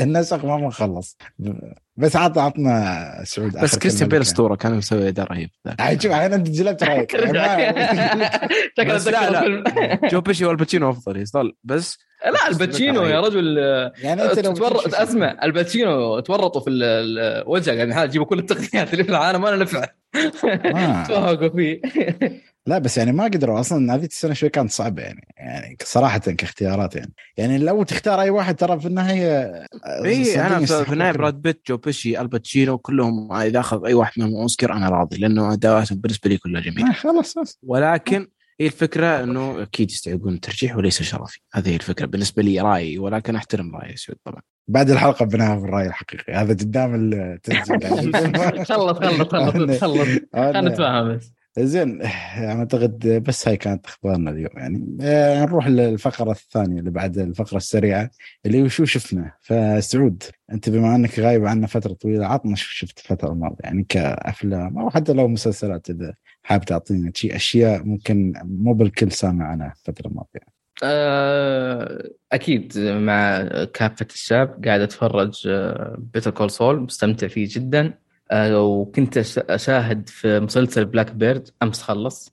[0.00, 1.16] النسق ما بنخلص
[1.96, 4.20] بس عط عطنا سعود بس كريستيان بيل.
[4.20, 5.50] اسطوره كان مسوي اداء رهيب.
[5.78, 8.38] عاد شوف الحين أنت جلبت رأيك ما-.
[10.08, 13.58] جو بيشي والباتشينو أفضل يظل بس لا الباتشينو يا رجل
[14.02, 18.26] يعني أنت لو تورط بتمشي- أسمع الباتشينو تورطوا في ال- ال- وجهه يعني هذا يجيبوا
[18.26, 19.84] كل التقنيات اللي في العالم وأنا نفع
[20.64, 21.04] ما.
[21.08, 21.80] تفهقوا فيه
[22.66, 23.94] لا بس يعني ما قدروا أصلا.
[23.94, 27.12] هذيك السنة شوي كانت صعبة يعني يعني صراحة كاختيارات يعني.
[27.36, 29.52] يعني لو تختار أي واحد ترى في النهاية
[30.04, 31.12] إي أنا في النهايه.
[31.12, 35.52] براد بيت جو بيشي الباتشينو كلهم إذا أخذ أي واحد منهم أوسكار أنا راضي لأنه
[35.52, 36.88] أداءاتهم بالنسبة لي كلها جميلة.
[36.90, 37.34] آه، خلاص.
[37.62, 38.26] ولكن
[38.60, 41.40] هي الفكرة إنه أكيد يستحقون الترجيح وليس شرفي.
[41.54, 44.40] هذه هي الفكرة بالنسبة لي رأيي ولكن أحترم رأي سعود طبعا.
[44.68, 46.32] بعد الحلقة بناها في الرأي الحقيقي.
[46.32, 48.16] هذا قدام التسجيل
[48.66, 49.98] خلص خلص خلص خلص.
[50.34, 51.32] خلينا أنا- نتفاهم بس.
[51.58, 52.02] زين
[52.36, 54.96] أعتقد بس هاي كانت أخبارنا اليوم يعني.
[55.00, 58.10] آه، نروح للفقرة الثانية اللي بعد الفقرة السريعة
[58.46, 60.22] اللي شو شفنا؟ فسعود
[60.52, 64.90] أنت بما أنك غايب عنا فترة طويلة عطنا شو شفت الفترة الماضية؟ يعني كأفلام أو
[64.90, 70.62] حتى لو مسلسلات إذا حاب تعطينا شيء أشياء ممكن مو بالكل سامع عنها الفترة الماضية.
[70.84, 75.48] آه، أكيد مع كافة الشاب قاعد أتفرج
[75.98, 78.01] Better Call Saul مستمتع فيه جدا.
[78.34, 82.32] وكنت أش- أشاهد في مسلسل Black Bird أمس خلص.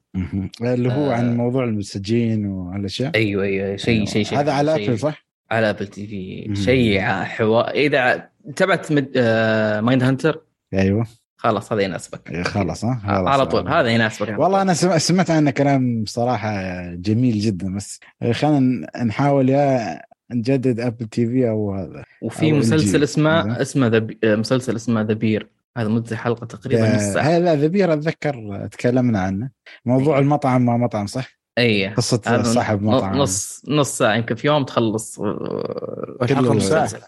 [0.62, 1.14] اللي هو آه.
[1.14, 4.06] عن موضوع المساجين وهالاشياء أيوه أيوه شيء أيوة.
[4.06, 6.56] شيء شيء هذا على Apple صح؟ على Apple TV.
[6.56, 9.12] شيء حوار إذا تبعت مد...
[9.18, 9.82] آه...
[9.82, 10.42] Mindhunter
[10.74, 13.28] أيوه خلاص هذا يناسبك إيه، خلاص ها خلاص.
[13.28, 18.00] على طول هذا يناسبك والله أنا سم- سمعت عنه كلام صراحة جميل جدا بس
[18.32, 23.04] خلينا نحاول يا نجدد Apple TV أو هذا وفي أو مسلسل.
[23.04, 23.62] اسمه.
[23.62, 25.48] اسمه آه، مسلسل اسمه The Bear
[25.78, 27.24] هذا مدة حلقة تقريبا نص ساعة.
[27.24, 29.50] هذا The Bear اتذكر تكلمنا عنه.
[29.86, 30.20] موضوع أيوة.
[30.20, 33.18] المطعم ما مطعم صح؟ اي قصة هذا صاحب مطعم.
[33.18, 36.80] نص نص ساعة يمكن في يوم تخلص آه، الحلقة نص ساعة.
[36.80, 37.04] المسلسل.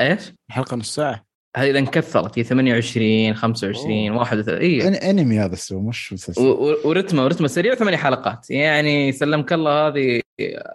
[0.00, 1.26] إيش؟ الحلقة نص ساعة.
[1.56, 6.42] هذه إذا انكثرت هي 28 25 31 اي أنمي هذا السو مش مسلسل.
[6.84, 8.50] ورتمه ورتمه سريع ثمانية حلقات.
[8.50, 10.20] يعني سلمك الله هذه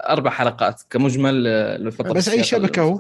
[0.10, 3.00] أربع حلقات كمجمل آه، لفتره بس أي السياق شبكة هو؟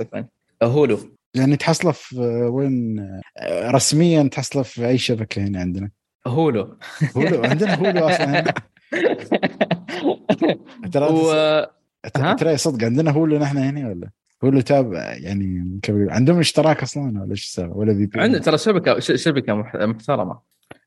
[0.61, 0.99] آه، هولو
[1.36, 2.15] يعني تحصله في
[2.51, 2.99] وين
[3.38, 5.89] آه، رسميا تحصله في أي شبكة هنا عندنا.
[6.27, 6.77] هولو.
[7.17, 8.53] هولو عندنا هولو أصلا
[10.91, 11.65] ترى و...
[12.36, 14.09] ترى صدق عندنا Hulu نحن هنا ولا؟
[14.43, 19.75] Hulu تابع يعني عندهم اشتراك أصلا ولا إيش ولا في عندنا ترى شبكة شبكة مح-
[19.75, 20.39] محترمة.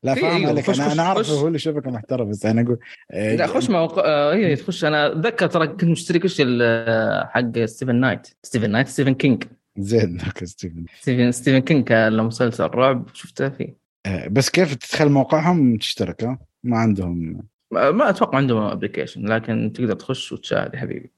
[0.03, 0.69] لا فاهم أيوه، عليك.
[0.71, 1.29] خش- أنا أنا أعرف خش.
[1.29, 2.79] Hulu شبكة محترمة بس أنا أقول
[3.11, 4.85] آه، لا خش موقع آه، هي تخش.
[4.85, 9.43] أنا أتذكر ترى كنت مشترك وش ال- حق ستيفن نايت ستيفن نايت ستيفن كينج
[9.77, 14.75] زين okay ستيفن ستيفن ستيفن كينج كان له مسلسل رعب شفته فيه آه، بس كيف
[14.75, 20.79] تدخل موقعهم تشترك ها؟ ما عندهم ما أتوقع عندهم application لكن تقدر تخش وتشاهد يا
[20.79, 21.11] حبيبي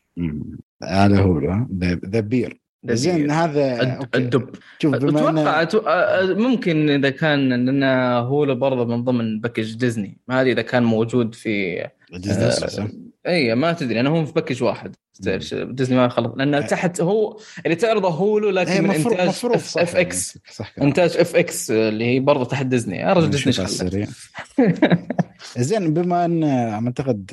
[0.94, 4.00] Hulu ها؟ ذا The Bear زين هذا.
[4.16, 7.84] الدب شوف بما أتوقع آه، ممكن إذا كان لأن
[8.26, 11.84] Hulu برضه من ضمن package Disney ما أدري إذا كان موجود في
[12.14, 12.90] ديزني آه،؟
[13.28, 14.96] اي ما تدري أنا هم في package واحد.
[15.20, 16.34] ديزني ما خلص.
[16.36, 20.70] لأن تحت هو اللي تعرضه Hulu لكن من مفروض إنتاج مفروض صح FX يعني، صح
[20.70, 20.88] كلامك.
[20.88, 22.98] إنتاج FX اللي هي برضه تحت ديزني.
[22.98, 24.08] يا رجل ديزني
[25.58, 27.32] زين بما إن أعتقد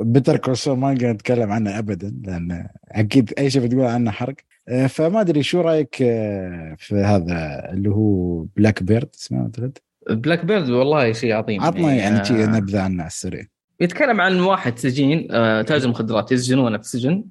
[0.00, 4.34] Better Call Saul ما نقدر نتكلم عنه ابدا لأن أكيد أي شيء بتقول عنه حرق.
[4.68, 9.78] آه، فما أدري شو رأيك آه، في هذا اللي هو Black Bird اسمه اعتقد
[10.10, 13.46] Black Bird والله شيء عظيم عطنا يعني آه، شيء نبذة عنه على السريع.
[13.80, 17.24] يتكلم عن واحد سجين آه، تاجر مخدرات يسجنونه في السجن.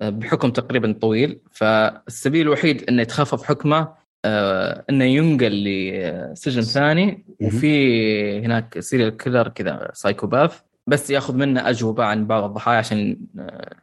[0.00, 1.38] آه، بحكم تقريبا طويل.
[1.52, 3.88] فالسبيل الوحيد إنه يتخفف حكمه
[4.24, 12.04] آه، إنه ينقل لسجن ثاني وفي هناك serial killer كذا psychopath بس ياخذ منه أجوبة
[12.04, 13.16] عن بعض الضحايا عشان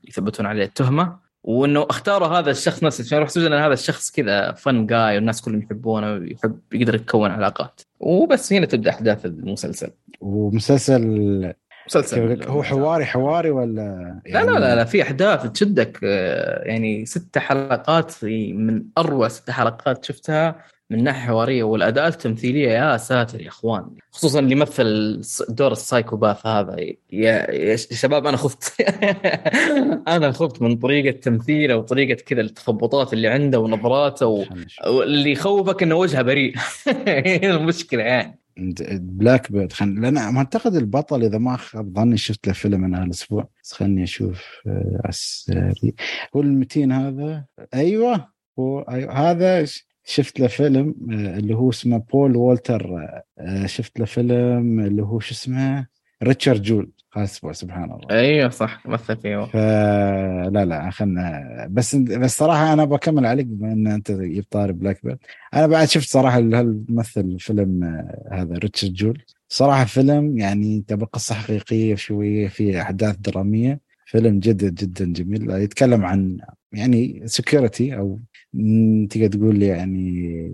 [0.04, 1.24] يثبتون عليه التهمة.
[1.44, 5.62] وإنه اختاروا هذا الشخص نفسه عشان يروح سجن هذا الشخص كذا فن جاي والناس كلهم
[5.62, 7.82] يحبونه ويحب يقدر يكون علاقات.
[8.00, 9.90] وبس هنا تبدأ أحداث المسلسل.
[10.22, 11.54] ومسلسل
[11.88, 12.44] مسلسل.
[12.48, 16.00] هو حواري حواري ولا لا لا لا لا في أحداث تشدك.
[16.04, 20.56] آه، يعني ست حلقات في من أروع ست حلقات شفتها
[20.90, 21.64] من ناحية حوارية.
[21.64, 23.86] والأداء التمثيلية يا ساتر يا إخوان.
[24.12, 26.76] خصوصا اللي يمثل دور السايكوباث هذا.
[27.12, 28.82] يا يا شباب أنا خفت.
[30.16, 34.44] أنا خفت من طريقة تمثيله وطريقة كذا التخبطات اللي عنده ونظراته و...
[34.44, 34.86] خلنا نشوف.
[34.86, 36.56] اللي يخوفك إنه وجهه بريء.
[37.08, 38.43] هي المشكلة يعني.
[38.58, 40.02] بلاك بيرد خل...
[40.02, 43.50] لأن أعتقد البطل إذا ما خاب ظني شفت له فيلم أنا هالأسبوع.
[43.64, 45.94] بس خلني أشوف آه، على السريع
[46.36, 48.28] هو المتين هذا؟ أيوه.
[48.60, 49.14] هو أيوة.
[49.14, 49.66] هذا
[50.06, 53.08] شفت له فيلم آه، اللي هو اسمه بول والتر
[53.40, 55.88] آه، شفت له فيلم اللي هو شو اسمه؟
[56.24, 56.92] ريتشارد جويل.
[57.18, 58.10] أسبوع سبحان الله.
[58.12, 59.46] أيوه صح مثل فيه.
[59.46, 65.00] فلا لا خلنا بس بس صراحة أنا بكمل عليك بما إن أنت جبت طاري Black
[65.04, 65.20] Bird
[65.54, 69.22] أنا بعد شفت صراحة هالممثل فيلم آه، هذا ريتشارد جويل.
[69.50, 73.80] صراحة فيلم يعني تبى قصة حقيقية شوية في أحداث درامية.
[74.14, 75.52] فيلم جدا جدا جميل.
[75.52, 76.38] يتكلم عن
[76.72, 78.20] يعني سكيورتي أو
[79.10, 80.52] تقدر تقول يعني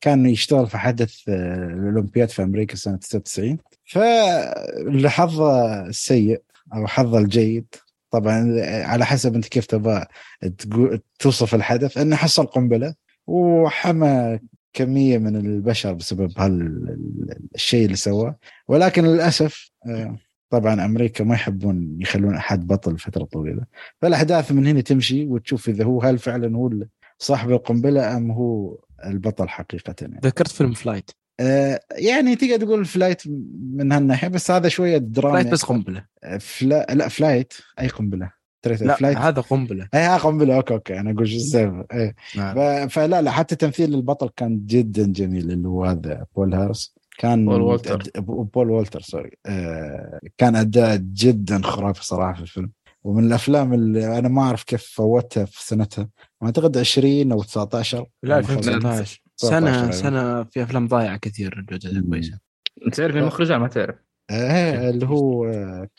[0.00, 6.42] كان يشتغل في حدث آه، الأولمبياد في أمريكا سنة 99 فلحظه السيء
[6.74, 7.66] أو حظه الجيد
[8.10, 10.06] طبعا على حسب أنت كيف تبغى
[11.18, 12.94] توصف الحدث أنه حصل قنبلة
[13.26, 14.38] وحمى
[14.72, 18.36] كمية من البشر بسبب هالشيء اللي سواه.
[18.68, 20.16] ولكن للأسف آه،
[20.50, 23.62] طبعا أمريكا ما يحبون يخلون أحد بطل فترة طويلة.
[24.02, 26.70] فالأحداث من هنا تمشي وتشوف إذا هو هل فعلا هو
[27.18, 30.20] صاحب القنبلة أم هو البطل حقيقه يعني.
[30.24, 33.22] ذكرت فيلم Flight آه يعني تقدر تقول Flight
[33.74, 36.04] من هالناحية بس هذا شوية دراما Flight بس قنبلة.
[36.40, 38.30] فلا لا Flight أي قنبلة.
[38.66, 39.88] لا Flight هذا قنبلة.
[39.94, 40.56] اي ها قنبلة.
[40.56, 41.00] okay okay.
[41.00, 42.14] أنا أقول شو السالفه.
[42.36, 42.88] نعم.
[42.88, 46.94] فلا لا حتى تمثيل البطل كان جدا جميل اللي هو هذا بول هارس.
[47.20, 48.02] كان بول والتر.
[48.18, 49.30] بول والتر sorry.
[49.46, 52.70] آه كان أداء جدا خرافي صراحة في الفيلم.
[53.04, 56.08] ومن الأفلام اللي أنا ما أعرف كيف فوتها في سنتها.
[56.42, 62.38] أعتقد 20 أو 19 لا 2019 سنه سنة في أفلام ضايعة كثير جودتها كويسة.
[62.92, 63.96] تعرف المخرج؟ ما تعرف؟
[64.30, 65.46] إيه اللي هو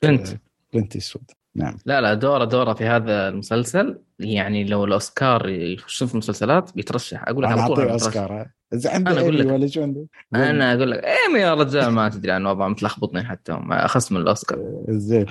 [0.03, 0.27] كلينت.
[0.73, 1.77] كلينت ايستوود نعم.
[1.85, 3.99] لا لا دوره دوره في هذا المسلسل.
[4.19, 7.23] يعني لو الأوسكار يخشون في المسلسلات بيترشح.
[7.27, 8.47] أقول لك على طول أوسكار.
[8.73, 9.47] إذا عنده أنا أقول لك.
[9.47, 11.03] ولا شو عنده؟ أنا أقول لك.
[11.03, 13.59] ايمي يا رجال ما تدري عن وضع متلخبطني حتى.
[13.71, 14.59] اخص من الأوسكار.
[14.89, 15.25] زين.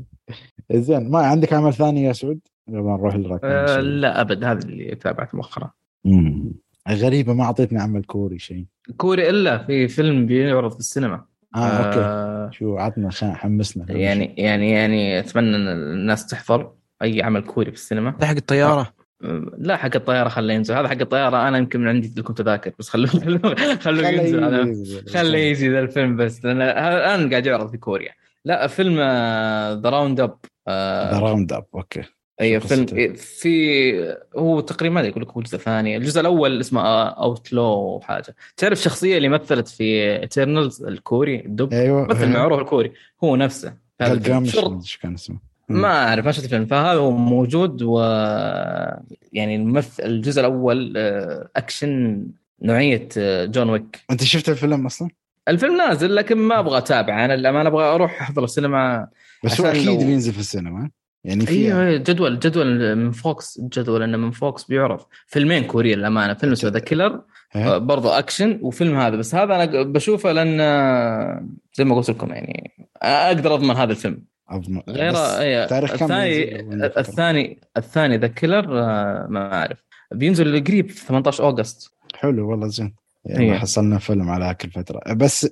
[0.72, 1.10] زين.
[1.10, 4.44] ما عندك عمل ثاني يا سعود؟ قبل ما نروح للركب أه لا أبد.
[4.44, 5.70] هذا اللي تابعته مؤخرا.
[6.90, 8.66] غريبة ما أعطيتني عمل كوري شيء.
[8.96, 11.24] كوري إلا في فيلم بيعرض في السينما.
[11.56, 12.00] آه okay.
[12.00, 17.76] آه شو عطنا حمسنا يعني يعني يعني أتمنى إن الناس تحضر أي عمل كوري في
[17.76, 18.10] السينما.
[18.20, 18.92] ده حق الطيارة؟
[19.24, 20.74] آه، لا حق الطيارة خليه ينزل.
[20.74, 21.48] هذا حق الطيارة.
[21.48, 23.10] أنا يمكن من عندي لكم تذاكر بس خلوه
[23.84, 25.08] خلوه ينزل.
[25.08, 26.44] خليه يجي ذا الفيلم بس.
[26.44, 28.12] لأن الان قاعد يعرض في كوريا.
[28.44, 28.96] لا فيلم
[29.82, 30.38] The Roundup
[30.68, 32.02] ذا Roundup okay.
[32.40, 38.00] اي فيلم إيه، في هو تقريبا يقول لك هو الجزء الثاني الجزء الأول اسمه Outlaw
[38.02, 38.36] حاجة.
[38.56, 42.92] تعرف الشخصيه اللي مثلت في Eternals الكوري؟ الدب أيوه مثل معروف الكوري.
[43.24, 43.74] هو نفسه.
[44.00, 45.36] إيش كان اسمه؟
[45.68, 46.66] ما أعرف ما شفت الفيلم.
[46.66, 47.98] فهذا هو موجود و
[49.32, 52.22] يعني الممثل الجزء الأول آه، أكشن
[52.62, 54.00] نوعية آه، جون ويك.
[54.10, 55.08] أنت شفت الفيلم أصلا؟
[55.48, 57.24] الفيلم نازل لكن ما أبغى أتابعه.
[57.24, 59.08] أنا لما أبغى أروح أحضر السينما
[59.44, 59.96] بس هو أكيد لو...
[59.96, 60.90] بينزل في السينما.
[61.26, 65.96] يعني في أيوه أيوة جدول جدول من VOX جدول إنه من VOX بيعرض فيلمين كوريا
[65.96, 67.20] للأمانة فيلم اسمه The Killer
[67.64, 69.16] برضه أكشن وفيلم هذا.
[69.16, 70.58] بس هذا أنا بشوفه لأن
[71.74, 72.70] زي ما قلت لكم يعني
[73.02, 74.22] أقدر أضمن هذا الفيلم.
[74.48, 74.82] أضمن.
[74.88, 76.60] غير أيه تاريخ كم الثاني
[76.98, 78.66] الثاني الثاني The Killer
[79.28, 79.78] ما أعرف.
[80.12, 81.92] بينزل قريب في 18 August.
[82.14, 82.94] حلو والله زين.
[83.24, 83.58] يعني هي.
[83.58, 85.00] حصلنا فيلم على هاك الفترة.
[85.14, 85.48] بس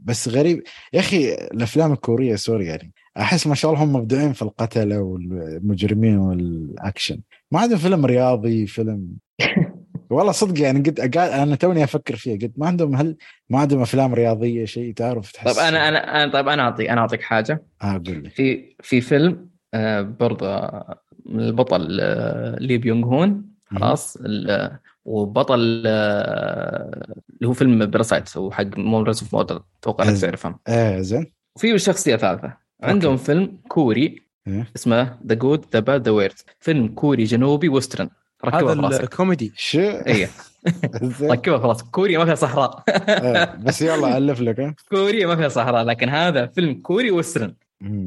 [0.00, 0.62] بس غريب.
[0.92, 6.18] يا أخي الأفلام الكورية sorry يعني أحس ما شاء الله هم مبدعين في القتله والمجرمين
[6.18, 7.20] والأكشن.
[7.52, 9.08] ما عندهم فيلم رياضي فيلم
[10.10, 13.16] والله صدق يعني قد أنا توني أفكر فيها قلت ما عندهم هل
[13.50, 17.00] ما عندهم أفلام رياضية شيء تعرف تحس؟ طيب أنا أنا أنا طيب أنا اعطيك أنا
[17.00, 17.62] أعطيك حاجة.
[17.82, 18.30] آه قول لي.
[18.30, 20.70] في في فيلم آه برضه
[21.26, 24.18] من البطل آه لي بيونغ هون خلاص
[25.04, 31.00] وبطل آه اللي هو فيلم Parasite هو حق Memories of Murder أتوقع إنك تعرفهم إيه
[31.00, 31.32] زين.
[31.56, 32.67] وفي شخصية ثالثة.
[32.82, 33.24] عندهم okay.
[33.24, 38.08] فيلم كوري إيه؟ اسمه The Good the Bad the Weird فيلم كوري جنوبي western.
[38.44, 39.14] ركبها في راسك.
[39.14, 40.28] كوميدي شو؟ اي
[41.22, 41.84] ركبها في راسك.
[41.86, 42.82] كوريا ما فيها صحراء.
[43.08, 47.54] إيه، بس يلا ألف لك كوريا ما فيها صحراء لكن هذا فيلم كوري western.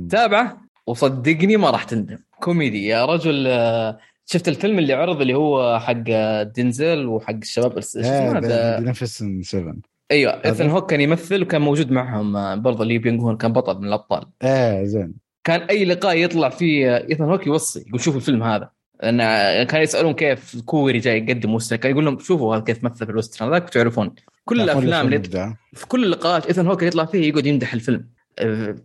[0.10, 0.58] تابعه؟
[0.88, 2.18] وصدقني ما راح تندم.
[2.40, 3.48] كوميدي يا رجل.
[4.26, 6.04] شفت الفيلم اللي عرض اللي هو حق
[6.42, 9.76] دينزل وحق الشباب هذا؟ نفس 7
[10.12, 13.78] أيوه ايثن هوك كان يمثل وكان موجود معهم آه، برضه لي بينغ هون كان بطل
[13.78, 14.26] من الأبطال.
[14.44, 15.14] إيه زين.
[15.44, 18.70] كان أي لقاء يطلع فيه ايثن هوك يوصي يقول شوفوا الفيلم هذا.
[19.04, 19.18] لأن
[19.64, 23.12] كانوا يسألون كيف كوري جاي يقدم western كان يقول لهم شوفوا هذا كيف مثل في
[23.12, 24.16] ال western هذاك تعرفون.
[24.46, 28.08] كل الأفلام اللي في كل اللقاءات ايثن هوك يطلع فيه يقعد يمدح الفيلم.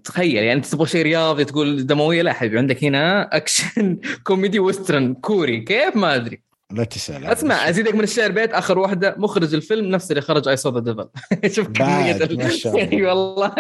[0.05, 5.15] تخيل يعني أنت تبغى شيء رياضي تقول دموية لا حبيبي عندك هنا أكشن كوميدي western
[5.15, 6.46] كوري كيف ما أدري.
[6.73, 7.25] لا تسأل.
[7.25, 10.83] أسمع أزيدك من الشعر بيت آخر واحدة مخرج الفيلم نفس اللي خرج I Saw the
[10.83, 11.09] Devil
[11.55, 12.41] شوف كمية ال-.
[12.77, 13.55] اي والله.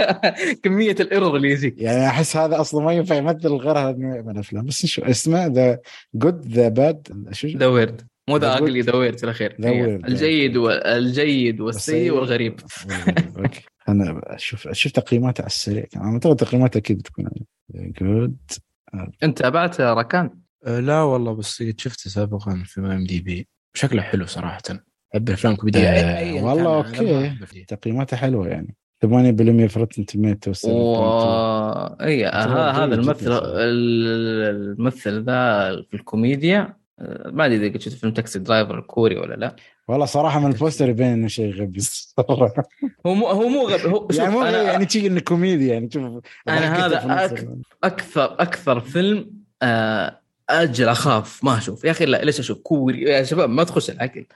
[0.63, 1.75] كمية ال horror اللي يجيك.
[1.79, 4.67] يعني أحس هذا أصلا ما ينفع يمثل غير هذا النوع من الأفلام.
[4.67, 5.79] بس نشوف اسمه The
[6.14, 9.57] Good the Bad شو؟ ذا Weird مو the Ugly the Weird الاخير.
[9.61, 12.61] الجيد والجيد والسيء والغريب.
[13.39, 13.64] okay.
[13.89, 15.87] أنا أشوف أشوف تقييماته على السريع.
[15.97, 17.29] أنا أعتقد تقييماته أكيد بتكون
[17.74, 18.37] good
[19.23, 23.49] أنت تابعت راكان أه لا والله بس قد شفته سابقا في IMDb.
[23.75, 24.59] شكله حلو صراحة.
[25.14, 27.64] أحب الأفلام آه، أياً والله فيه.
[27.67, 28.75] تقييماته حلوة يعني.
[29.05, 30.95] 8% في Rotten Tomato و...
[32.01, 38.39] إي هذا الممثل الممثل ذا في الكوميديا آه، ما أدري إذا قد شفت فيلم Taxi
[38.39, 39.57] Driver الكوري ولا لا.
[39.89, 41.81] والله صراحة من ال poster يبين إنه شيء غبي.
[43.07, 45.91] هو مو هو مو غبي هو يعني مو أنا يعني تجي إنه كوميدي يعني.
[45.91, 46.21] شوف أنا
[46.61, 49.31] ضحكته هذا ال- أكثر أكثر فيلم
[49.62, 51.84] آه، أجل أخاف ما أشوف.
[51.84, 54.26] يا أخي لا ليش أشوف؟ كوري يا شباب ما تخش العقل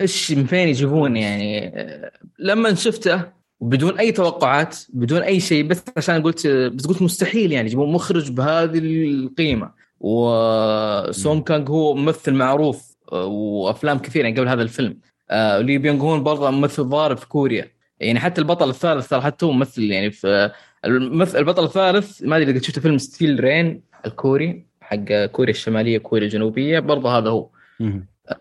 [0.00, 3.22] إيش من فين يجيبون يعني؟ آه، لما شفته
[3.60, 8.30] بدون أي توقعات بدون أي شيء بس عشان قلت بس قلت مستحيل يعني يجيبون مخرج
[8.30, 9.70] بهذه القيمة.
[10.00, 15.00] وسونغ كانغ هو ممثل معروف آه، وأفلام كثيرة يعني قبل هذا الفيلم.
[15.30, 17.72] آه، لي بيونغ هون برضه ممثل ضارب في كوريا.
[18.00, 20.50] يعني حتى البطل الثالث ترى حتى هو ممثل يعني في
[20.84, 24.66] الممثل البطل الثالث ما أدري إذا شفت فيلم Steel Rain الكوري.
[24.92, 27.48] حق كوريا الشمالية كوريا الجنوبية برضه هذا هو.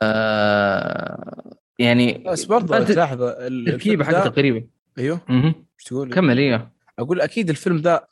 [0.02, 4.64] آه يعني بس برضه تلاحظ ال- تركيبه الفيلم حقته قريبة.
[4.97, 5.22] أيوه.
[5.30, 6.72] إيش تقول؟ كمل إيوه.
[6.99, 8.08] أقول أكيد الفيلم ذا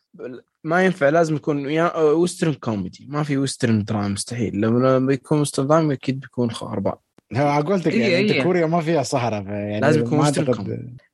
[0.64, 4.62] ما ينفع لازم يكون يا western كوميدي ما في western دراما مستحيل.
[4.62, 7.02] لما يكون western دراما أكيد بيكون أربعة.
[7.34, 8.44] هو قلت لك إيه يعني أنت إيه.
[8.44, 10.26] كوريا ما فيها صحراء يعني لازم يكون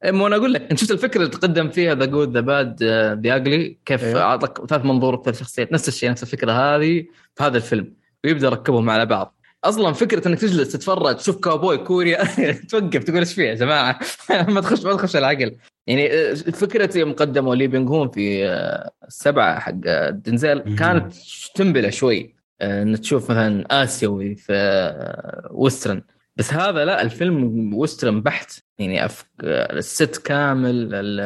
[0.03, 2.83] إيه، مو أنا أقول لك انت شفت الفكرة اللي تقدم فيها The Good the Bad
[3.23, 4.21] the Ugly كيف أيوه.
[4.21, 7.05] أعطاك ثلاث منظور ثلاث شخصيات نفس الشيء نفس الفكرة هذه
[7.35, 7.93] في هذا الفيلم
[8.23, 12.23] ويبدأ يركبهم على بعض أصلا فكرة إنك تجلس تتفرج تشوف كاوبوي كوريا
[12.69, 13.99] توقف تقول إيش فيه يا جماعة
[14.49, 15.55] ما تخش ما تخش العقل
[15.87, 20.75] يعني آه، فكرة يوم قدموا لي بينغ هون في آه، السبعة حق آه، دنزل.
[20.75, 21.13] كانت
[21.55, 26.01] تنبلة شوي إن تشوف مثلا آسيوي في آه، western.
[26.37, 28.51] بس هذا لا الفيلم western بحت.
[28.79, 29.25] يعني أف...
[29.43, 31.19] الست كامل ال...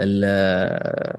[0.00, 0.24] ال...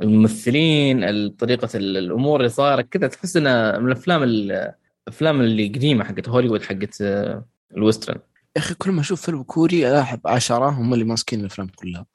[0.03, 3.07] الممثلين طريقة الأمور اللي صارت كذا.
[3.07, 7.45] تحس انها من الأفلام الأفلام اللي قديمة حقت هوليوود حقت آه،
[7.77, 8.19] ال western.
[8.55, 12.05] يا أخي كل ما أشوف فيلم كوري ألاحظ عشرة هم اللي ماسكين الأفلام كلها.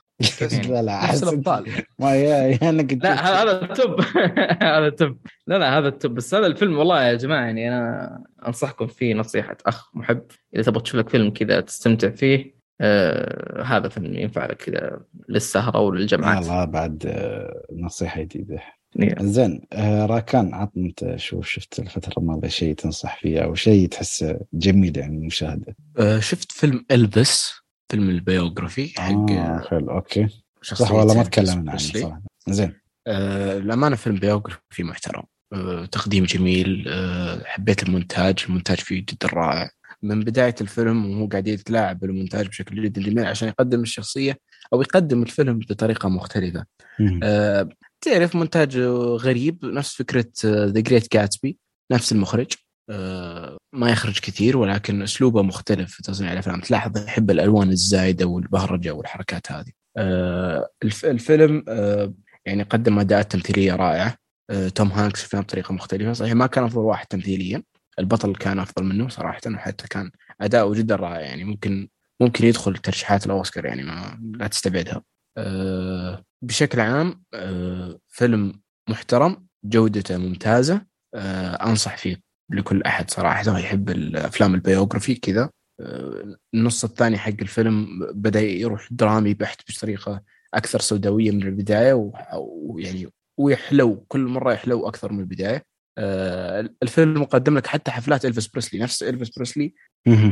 [0.68, 1.66] لا لا نفس الأبطال.
[1.98, 4.00] ما يا يا انك لا هذا ال top.
[4.76, 5.18] هذا ال top.
[5.46, 6.14] لا لا هذا ال top.
[6.14, 10.22] بس هذا الفيلم والله يا جماعة يعني أنا أنصحكم فيه نصيحة أخ محب.
[10.54, 15.80] إذا تبغى تشوف لك فيلم كذا تستمتع فيه آه هذا فيلم ينفع لك كذا للسهرة
[15.80, 18.60] وللجمعات الله بعد آه، نصيحة جديدة.
[19.02, 19.14] إيه.
[19.20, 24.40] زين آه، راكان عطنا أنت شو شفت الفترة الماضية؟ شيء تنصح فيه أو شيء تحسه
[24.52, 27.63] جميل يعني المشاهده آه، شفت فيلم إلفيس.
[27.88, 30.28] فيلم ال biography حق آه حلو Okay.
[30.62, 31.78] صح والله ما تكلمنا عنه.
[31.78, 32.22] صراحة.
[32.48, 32.80] زين.
[33.06, 35.22] آه، فيلم biography محترم.
[35.52, 36.84] آه، تقديم جميل.
[36.88, 38.44] آه، حبيت المونتاج.
[38.48, 39.70] المونتاج فيه جدا رائع.
[40.02, 44.38] من بداية الفيلم وهو قاعد يتلاعب بالمونتاج بشكل جدا جميل عشان يقدم الشخصية
[44.72, 46.64] أو يقدم الفيلم بطريقة مختلفة.
[47.00, 47.20] مهم.
[47.22, 47.68] آه،
[48.00, 48.78] تعرف مونتاج
[49.16, 51.58] غريب؟ نفس فكرة The Great Gatsby
[51.92, 52.52] نفس المخرج.
[52.90, 56.60] آه، ما يخرج كثير ولكن أسلوبه مختلف في تصنيع الأفلام.
[56.60, 59.72] تلاحظ يحب الألوان الزايدة والبهرجة والحركات هذه.
[59.96, 62.14] آه، الف- الفيلم آه،
[62.46, 64.16] يعني قدم اداءات تمثيلية رائعة.
[64.50, 66.12] آه، توم هانكس فيها بطريقة مختلفة.
[66.12, 67.62] صحيح ما كان أفضل واحد تمثيليا.
[67.98, 70.10] البطل كان أفضل منه صراحة وحتى كان
[70.40, 71.20] أداؤه جدا رائع.
[71.20, 71.88] يعني ممكن
[72.20, 75.02] ممكن يدخل ترشيحات الأوسكار يعني ما لا تستبعدها.
[75.38, 80.86] آه، بشكل عام آه، فيلم محترم جودته ممتازة.
[81.14, 82.33] آه، أنصح فيه.
[82.50, 83.58] لكل أحد صراحة.
[83.58, 85.50] يحب الأفلام ال biography كذا.
[85.80, 90.22] آه، النص الثاني حق الفيلم بدأ يروح درامي بحت بطريقة
[90.54, 95.62] أكثر سوداوية من البداية ويعني ويحلو كل مرة يحلو أكثر من البداية.
[95.98, 99.74] آه، الفيلم مقدم لك حتى حفلات إلفيس بريسلي نفس إلفيس بريسلي.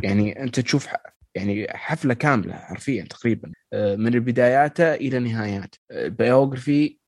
[0.02, 0.88] يعني أنت تشوف
[1.34, 3.52] يعني حفلة كاملة حرفيا تقريبا.
[3.72, 5.74] آه، من بداياته إلى نهايات.
[5.90, 7.01] ال biography آه،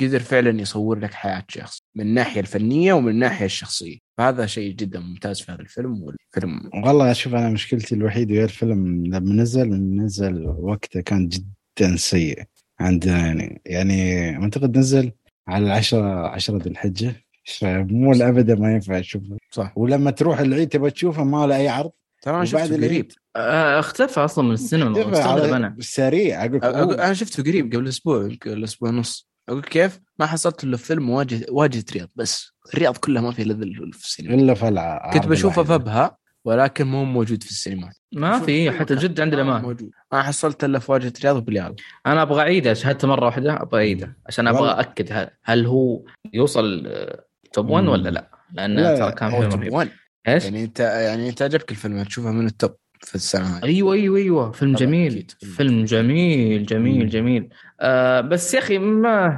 [0.00, 3.98] قدر فعلا يصور لك حياة شخص من الناحية الفنية ومن الناحية الشخصية.
[4.18, 9.06] فهذا شيء جدا ممتاز في هذا الفيلم والفيلم والله شوف أنا مشكلتي الوحيدة ويا الفيلم
[9.06, 12.42] لما نزل نزل وقته كان جدا سيء
[12.80, 13.60] عندنا يعني.
[13.66, 15.12] يعني أعتقد نزل
[15.48, 17.14] على العشرة عشرة ذي الحجة.
[17.44, 19.78] فمو ابدا ما ينفع تشوفه صح.
[19.78, 21.90] ولما تروح العيد تبغى تشوفه ما له أي عرض.
[22.22, 23.12] ترى أنا شفته قريب.
[23.36, 28.28] آه، اختفى أصلا من السينما مستغرب أنا سريع أقول أقول- أنا شفته قريب قبل أسبوع
[28.46, 33.22] قبل أسبوع ونص أقول كيف؟ ما حصلت إلا فيلم واجهه واجهة رياض بس الرياض كلها
[33.22, 33.54] ما في إلا
[33.92, 34.34] في السينما.
[34.34, 38.94] إلا فلعة كنت بشوفه في ابها ولكن مو موجود في السينمات ما في في حتى.
[38.94, 39.58] جد عندنا ما ما.
[39.58, 39.90] موجود.
[40.12, 41.74] أنا حصلت إلا في واجهة الرياض وباليال
[42.06, 44.70] أنا أبغى اعيده شاهدته مرة واحدة أبغى اعيده عشان أبغى.
[44.80, 46.02] اكد هل, هل هو
[46.32, 47.90] يوصل آه، top 1 مم.
[47.90, 49.72] ولا لا؟ لأن لا، ترى كان فيلم رهيب.
[49.72, 49.88] 1
[50.28, 53.94] إيش؟ يعني أنت يعني أنت عجبك الفيلم تشوفه من ال top في السنة هذه أيوه
[53.94, 54.50] أيوه أيوه.
[54.52, 55.12] فيلم جميل.
[55.12, 56.66] أكيد، فيلم جميل.
[56.66, 57.08] جميل مم.
[57.08, 57.48] جميل.
[57.80, 59.28] آه بس يا أخي ما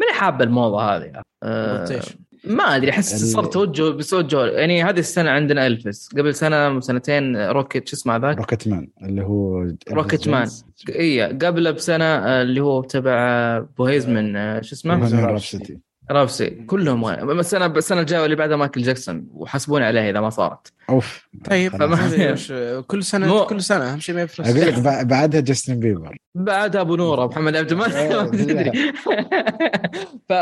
[0.00, 1.22] ماني حاب الموضة هذه.
[1.42, 2.00] آه؟
[2.44, 6.08] ما أدري أحس ال- صار توجه بس توجه يعني هذه السنة عندنا إلفيس.
[6.18, 10.48] قبل سنة سنتين Rocket شو اسمه ذاك Rocketman اللي هو Rocketman.
[10.88, 14.94] اي قبله بسنة آه، اللي هو تبع Bohemian آه، شو اسمه؟
[16.08, 16.50] بوهيميان رابسودي.
[16.50, 19.28] رابسودي رابسي كلهم السنة السنة الجاية واللي بعدها مايكل جاكسون.
[19.32, 20.72] وحاسبوني عليه إذا ما صارت.
[20.90, 21.28] أوف.
[21.44, 21.72] طيب.
[21.76, 25.80] فما- كل سنه مو- كل سنة أهم شيء ما يفرق أقول لك بع- بعدها جاستن
[25.80, 26.16] بيبر.
[26.34, 28.92] بعدها أبو نوره محمد عبده ما تدري
[30.28, 30.32] ف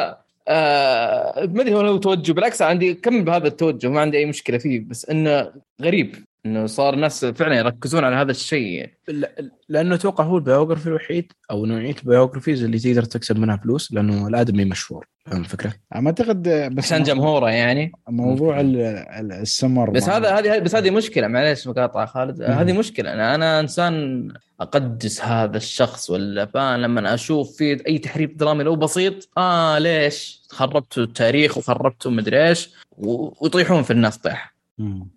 [0.49, 2.33] آه، ما أدري هو هو توجه.
[2.33, 5.53] بالعكس عندي كم بهذا التوجه؟ ما عندي أي مشكلة فيه بس إنه
[5.83, 6.17] غريب.
[6.47, 8.99] إنه صار الناس فعلا يركزون على هذا الشيء يعني.
[9.09, 13.57] ل- لأنه أتوقع هو ال biography الوحيد أو نوعية ال biographies اللي تقدر تكسب منها
[13.57, 16.43] فلوس لأنه الآدمي مشهور فاهم الفكرة؟ ما أعتقد
[16.75, 21.67] بس عشان جمهوره يعني موضوع ال- ال- السمر بس هذا هذه بس هذه مشكلة معليش
[21.69, 22.43] مقاطعة خالد.
[22.43, 24.29] هذه مشكلة أنا أنا إنسان
[24.61, 30.43] أقدس هذا الشخص ولا فانا لما أشوف في أي تحريف درامي لو بسيط آه ليش
[30.51, 34.53] خربتوا التاريخ وخربتوا مدري إيش ويطيحون في الناس طيح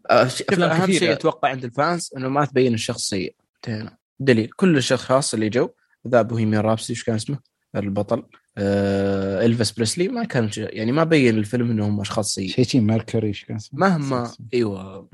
[0.05, 3.35] أفلام أهم شيء أتوقع عند ال fans إنه ما تبين الشخص سيء.
[3.55, 4.49] انتهينا دليل.
[4.55, 5.69] كل الاشخاص اللي جو
[6.07, 7.39] the Bohemian Rhapsody إيش كان اسمه؟
[7.75, 8.23] البطل.
[8.57, 12.81] آه إلفيس بريسلي ما كان ش- يعني ما بين الفيلم انهم أشخاص سيئين شيء شيء
[12.81, 15.09] ميركوري إيش كان اسمه؟ مهما إيوه.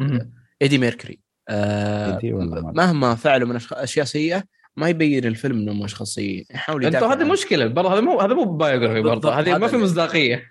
[0.62, 1.20] إيدي ميركوري.
[1.50, 2.20] آه
[2.76, 4.44] مهما فعلوا من أشخ- أشياء سيئة
[4.78, 8.44] ما يبين الفيلم انهم اشخاص سيئين يحاول يدافع هذه مشكلة برضه هذا مو هذا مو
[8.44, 10.44] biography برضه هذه ما في مصداقية.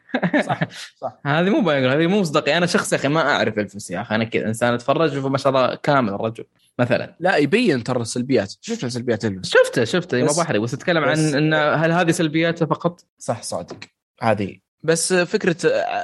[0.47, 0.61] صح
[0.97, 1.18] صح.
[1.27, 2.57] هذه مو biography هذه مو مصداقية.
[2.57, 5.53] أنا شخص يا أخي ما أعرف إلفيس يا أخي أنا كذا إنسان أتفرج وما شاء
[5.53, 6.45] الله كامل الرجل
[6.79, 7.16] مثلا.
[7.21, 8.55] لا يبين ترى السلبيات.
[8.61, 12.66] شفنا سلبيات إلفيس شفته شفته ما بحرق بس اتكلم عن بس- إن هل هذه سلبياته
[12.66, 13.77] فقط؟ صح صادق.
[14.23, 15.57] هذه بس فكرة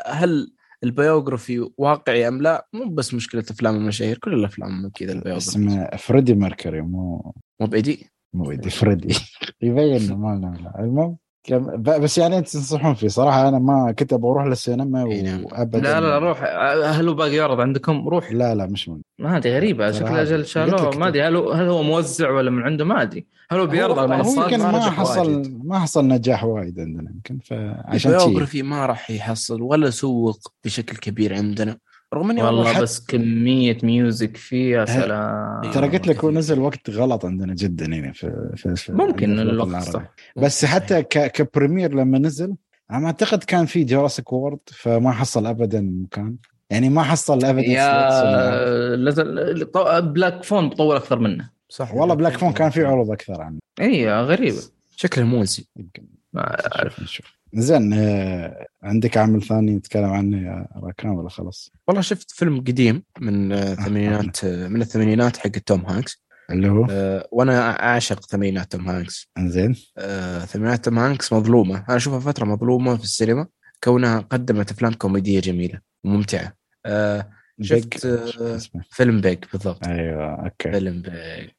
[0.07, 0.53] هل
[0.87, 5.49] ال biography واقعي أم لا مو بس مشكلة أفلام المشاهير كل الأفلام كذا ال biography.
[5.49, 9.15] اسمه فريدي ميركوري مو مو بإيدي؟ مو ايدي فريدي.
[9.63, 10.75] يبين إنه ما.
[10.79, 11.17] المهم
[11.47, 15.45] كم- بس يعني انت تنصحون فيه صراحة أنا ما كنت بروح للسينما إي نعم.
[15.45, 15.79] وابدا.
[15.81, 16.43] لا لا روح.
[16.85, 18.33] هل هو باقي يعرض عندكم؟ روح.
[18.33, 19.91] لا لا مش من ما أدري غريبة.
[19.91, 20.23] ترى شكل هذا.
[20.23, 20.97] أجل شالوه.
[20.97, 23.27] ما أدري هل هو هل هو موزع ولا من عنده؟ ما أدري.
[23.51, 25.65] هل هو بيعرض على المنصات؟ يمكن ما ما حصل واجد.
[25.65, 27.39] ما حصل نجاح وايد عندنا يمكن.
[27.39, 31.77] فعشان شيء ما راح يحصل ولا سوق بشكل كبير عندنا.
[32.15, 35.71] رغم إني والله حتى- بس كمية music فيه يا ه- سلام.
[35.73, 36.31] ترى قلت لك هو كثير.
[36.39, 39.91] نزل وقت غلط عندنا جدا يعني في, في, في ممكن الوقت العربي.
[39.91, 40.15] صح.
[40.37, 41.33] بس حتى ك...
[41.33, 42.55] ك premiere لما نزل
[42.91, 46.37] أنا أعتقد كان في Jurassic World فما حصل ابدا مكان.
[46.71, 51.51] يعني ما حصل ابدا يا نزل طو- Black Phone طول أكثر منه.
[51.69, 51.95] صح.
[51.95, 53.59] والله Black Phone كان في عروض أكثر عنه.
[53.81, 54.61] اي غريبة.
[54.97, 56.05] شكله مؤذي يمكن.
[56.33, 57.37] ما نشوف نشوف.
[57.57, 63.03] زين آه، عندك عمل ثاني نتكلم عنه يا راكان ولا خلاص؟ والله شفت فيلم قديم
[63.21, 66.27] من آه، الثمانينات آه، من الثمانينات حق توم هانكس.
[66.51, 69.29] اللي هو؟ آه، وأنا أعشق ثمانينات توم هانكس.
[69.39, 69.77] زين.
[69.99, 71.85] آه، ثمانينات توم هانكس مظلومة.
[71.89, 73.47] أنا أشوفها فترة مظلومة في السينما.
[73.85, 76.53] كونها قدمت أفلام كوميدية جميلة وممتعة.
[76.87, 77.31] آه،
[77.61, 78.07] شفت،.
[78.07, 78.59] آه،.
[78.91, 79.87] فيلم Big بالضبط.
[79.87, 80.73] أيوه okay.
[80.73, 81.51] فيلم Big.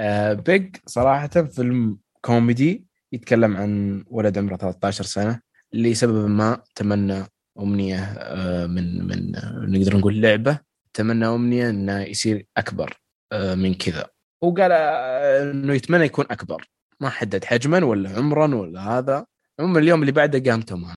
[0.00, 5.45] آه Big صراحة فيلم كوميدي يتكلم عن ولد عمره 13 سنة.
[5.76, 7.24] لسبب ما تمنى
[7.58, 9.32] أمنية آه من من
[9.70, 10.58] نقدر نقول لعبة
[10.94, 13.00] تمنى أمنية إنه يصير أكبر
[13.32, 14.06] آه من كذا.
[14.42, 16.68] وقال آه، إنه يتمنى يكون أكبر.
[17.00, 19.26] ما حدد حجما ولا عمرا ولا هذا.
[19.60, 20.94] عموما اليوم اللي بعده قام توم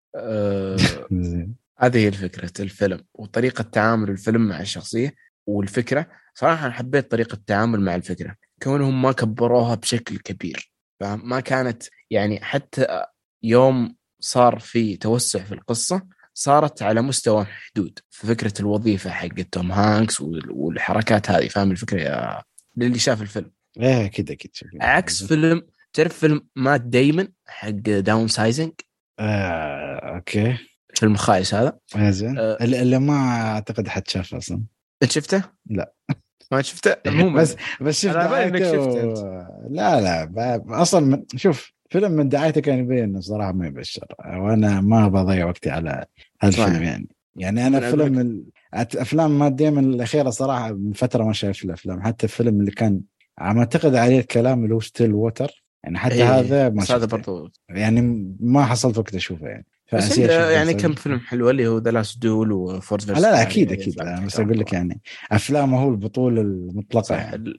[1.12, 1.56] زين.
[1.80, 5.14] هذه هي فكرة الفيلم وطريقة تعامل الفيلم مع الشخصية
[5.48, 6.08] والفكرة.
[6.34, 10.72] صراحة أنا حبيت طريقة التعامل مع الفكرة كونهم ما كبروها بشكل كبير.
[11.00, 13.06] فاهم ما كانت يعني حتى
[13.44, 16.02] يوم صار في توسع في القصة
[16.34, 22.02] صارت على مستوى محدود في فكرة الوظيفة حق توم هانكس وال- والحركات هذه فاهم الفكرة
[22.02, 22.44] يا
[22.78, 24.70] للي شاف الفيلم إيه أكيد شوف.
[24.82, 25.62] عكس فيلم
[25.94, 28.72] تعرف فيلم مات دايمن حق Downsizing
[29.20, 30.58] آه، okay
[30.96, 32.58] فيلم خايس هذا آه، زين آه.
[32.62, 34.64] اللي ما أعتقد حد شافه أصلا
[35.04, 35.94] أنت شفته؟ لا.
[36.52, 36.96] ما شفته؟
[37.38, 39.08] بس بس شفت أنا باين إنك دعايته شفته.
[39.08, 44.06] و- لا لا أصلا من- شوف فيلم من دعايته كان يبين انه صراحة ما يبشر.
[44.26, 46.06] وأنا ما بضيع وقتي على
[46.42, 46.66] هذا صحيح.
[46.66, 47.08] الفيلم يعني.
[47.36, 48.44] يعني أنا أنا فيلم ال...
[48.74, 52.02] أفلام مات ديمن الأخيرة صراحة من فترة ما شايف الأفلام.
[52.02, 53.02] حتى الفيلم اللي كان
[53.38, 57.06] عم أعتقد عليه الكلام اللي هو Stillwater يعني حتى إيه، هذا ما بس هذا.
[57.06, 59.66] برضو يعني ما حصلت وقت أشوفه يعني.
[59.94, 63.72] بس يعني كم فيلم حلو اللي هو The Last Duel و Ford لا لا أكيد
[63.72, 64.02] أكيد.
[64.02, 67.54] أنا بس أقول لك يعني أفلامه هو البطولة المطلقة يعني.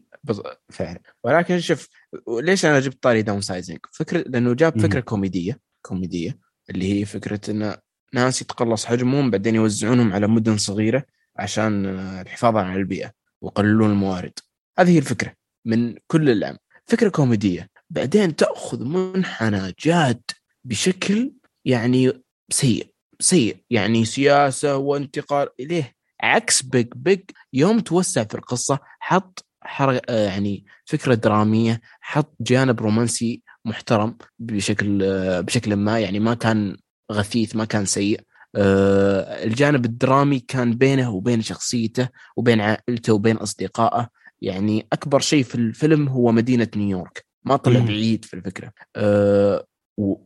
[0.69, 1.89] فعلا ولكن شوف
[2.29, 4.81] ليش أنا جبت طاري Downsizing فكرة لأنه جاب.
[4.81, 6.39] فكرة كوميدية كوميدية
[6.71, 7.77] اللي هي فكرة إن
[8.13, 11.05] ناس يتقلص حجمهم بعدين يوزعونهم على مدن صغيرة
[11.37, 11.87] عشان
[12.21, 14.33] الحفاظ على البيئة ويقللون الموارد.
[14.79, 15.33] هذه هي الفكرة
[15.65, 16.57] من كل العام
[16.87, 17.71] فكرة كوميدية.
[17.91, 20.23] بعدين تأخذ منحنى جاد
[20.65, 21.33] بشكل
[21.65, 22.13] يعني
[22.51, 23.57] سيء سيء.
[23.71, 25.95] يعني سياسة وانتقال إليه.
[26.23, 27.21] عكس بيج بيج
[27.53, 30.01] يوم توسع في القصة حط حر...
[30.09, 36.77] آه يعني فكرة درامية حط جانب رومانسي محترم بشكل آه بشكل ما يعني ما كان
[37.13, 38.21] غثيث ما كان سيء.
[38.57, 44.09] آه الجانب الدرامي كان بينه وبين شخصيته وبين عائلته وبين أصدقائه.
[44.41, 47.25] يعني أكبر شيء في الفيلم هو مدينة نيويورك.
[47.45, 47.81] ما طلع.
[47.81, 48.73] بعيد في الفكرة.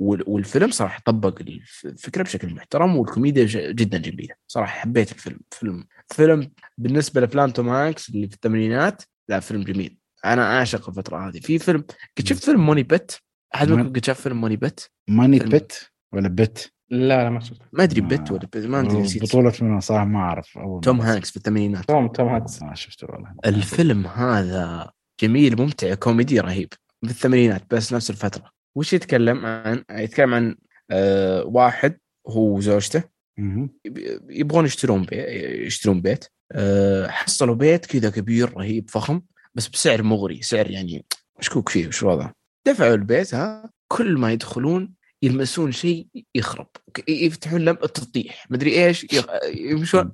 [0.00, 1.40] والفيلم صراحة طبق
[1.84, 4.34] الفكرة بشكل محترم والكوميديا جدا جميلة.
[4.48, 5.40] صراحة حبيت الفيلم.
[5.50, 9.98] فيلم فيلم بالنسبة لافلام توم هانكس اللي في الثمانينات لا فيلم جميل.
[10.24, 11.40] أنا أعشق الفترة هذه.
[11.40, 11.84] في فيلم
[12.18, 13.20] قد شفت فيلم Money Pit
[13.54, 15.50] أحد منكم قد شاف فيلم Money Pit Money فيلم.
[15.50, 19.22] Pit ولا Pit لا لا ما شفت ما أدري Pit ولا Pit ما أدري نسيت.
[19.22, 20.58] بطولة منه صراحة ما أعرف.
[20.58, 21.84] أول توم هانكس في الثمانينات.
[21.84, 22.62] توم توم هانكس.
[22.62, 23.34] ما شفته والله.
[23.46, 26.72] الفيلم هذا جميل ممتع كوميدي رهيب.
[27.04, 28.50] في الثمانينات بس نفس الفترة.
[28.76, 30.56] وش يتكلم عن؟ يتكلم عن
[30.90, 31.98] آه واحد
[32.28, 33.13] هو وزوجته.
[34.28, 35.28] يبغون يشترون بيت
[35.66, 36.24] يشترون بيت.
[36.52, 39.22] أه حصلوا بيت كذا كبير رهيب فخم
[39.54, 41.04] بس بسعر مغري سعر يعني
[41.38, 42.32] مشكوك فيه وش وضعه؟
[42.66, 46.66] دفعوا البيت ها كل ما يدخلون يلمسون شيء يخرب
[47.08, 49.06] يفتحون لم تطيح مدري إيش
[49.54, 50.12] يمشون.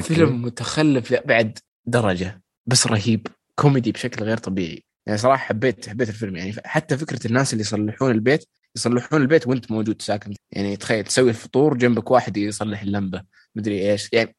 [0.00, 4.84] فيلم متخلف بعد درجة بس رهيب كوميدي بشكل غير طبيعي.
[5.06, 8.44] يعني صراحة حبيت حبيت الفيلم يعني حتى فكرة الناس اللي يصلحون البيت
[8.76, 10.34] يصلحون البيت وانت موجود ساكن.
[10.52, 13.22] يعني تخيل تسوي الفطور جنبك واحد يصلح اللمبة.
[13.56, 14.08] مدري إيش.
[14.12, 14.36] يعني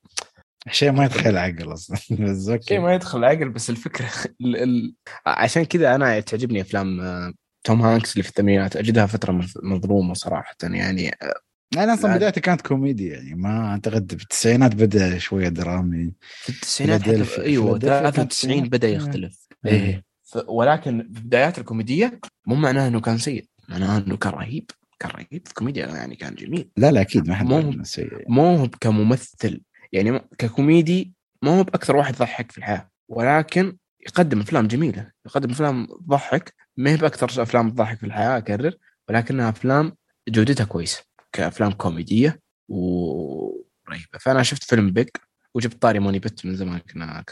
[0.72, 1.98] شيء ما يدخل عقل أصلا.
[2.20, 2.66] بس okay.
[2.68, 4.08] شيء ما يدخل العقل بس الفكرة
[4.42, 4.94] ال ال
[5.26, 8.76] عشان كذا أنا تعجبني أفلام آه، توم هانكس اللي في الثمانينات.
[8.76, 10.56] أجدها فترة مظ- مظلومة صراحة.
[10.64, 11.34] يعني آه،
[11.78, 12.16] أنا أصلا لا.
[12.18, 16.12] بدايته كانت كوميدي يعني ما أعتقد في التسعينات بدأ شوية درامي.
[16.22, 18.88] في التسعينات حتى فيلادلفيا- أيوه فيلادلفيا كانت 93 بدأ.
[18.90, 19.48] يختلف.
[19.66, 20.04] إيه.
[20.48, 23.46] ولكن في بدايات الكوميدية مو معناه إنه كان سيء.
[23.70, 27.36] معناه أنه كان رهيب كان رهيب في الكوميديا يعني كان جميل لا لا أكيد ما
[27.36, 27.84] حد مو-.
[28.30, 34.68] مو هو كممثل يعني ككوميدي ما هو بأكثر واحد ضحك في الحياة ولكن يقدم أفلام
[34.68, 38.74] جميلة يقدم أفلام تضحك ما هي بأكثر أفلام تضحك في الحياة أكرر
[39.10, 39.96] ولكنها أفلام
[40.30, 42.40] جودتها كويسة كأفلام كوميدية
[42.70, 45.08] ورهيبة فأنا شفت فيلم بيج
[45.54, 47.24] وجبت طاري موني بت من زمان كنا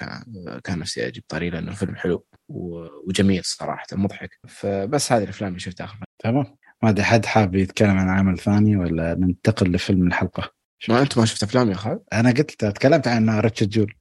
[0.63, 2.25] كان نفسي أجيب طاري لأنه فيلم حلو
[3.07, 6.08] وجميل صراحة مضحك فبس هذه الأفلام اللي شفتها آخر.
[6.19, 6.45] تمام.
[6.83, 10.51] ما أدري حد حاب يتكلم عن عمل ثاني ولا ننتقل لفيلم الحلقة؟
[10.89, 13.93] ما أنت ما شفت أفلام يا خالد؟ أنا قلت تكلمت عن ريتشارد جول.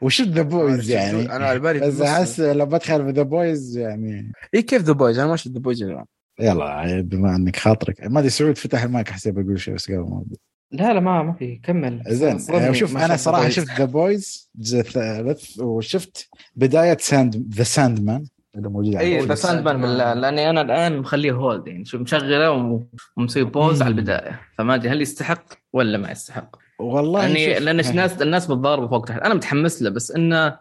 [0.00, 2.00] وشفت The Boys يعني؟ أنا على بالي بس.
[2.00, 5.60] أحس لو بدخل في The Boys يعني اي كيف The Boys أنا ما شفت The
[5.60, 6.04] Boys الآن.
[6.40, 8.06] يلا بما إنك خاطرك.
[8.06, 10.24] ما أدري سعود فتح المايك حسيت بقول شيء بس قبل ما.
[10.72, 11.56] لا لا ما ما في.
[11.56, 12.02] كمل.
[12.08, 12.38] زين
[12.72, 13.54] شوف أنا شفت صراحة The Boys.
[13.54, 18.24] شفت ذا بويز الجزء الثالث وشفت بداية Sand The Sandman
[18.56, 19.34] اللي موجود اي The.
[19.34, 19.84] Sandman
[20.20, 22.86] لأني أنا الآن مخليه hold يعني شوف مشغله وم-
[23.16, 23.82] ومسوي pause.
[23.82, 28.88] على البداية فما أدري هل يستحق ولا ما يستحق والله يعني لأن الناس الناس متضاربه
[28.88, 30.56] فوق تحت أنا متحمس له بس إنه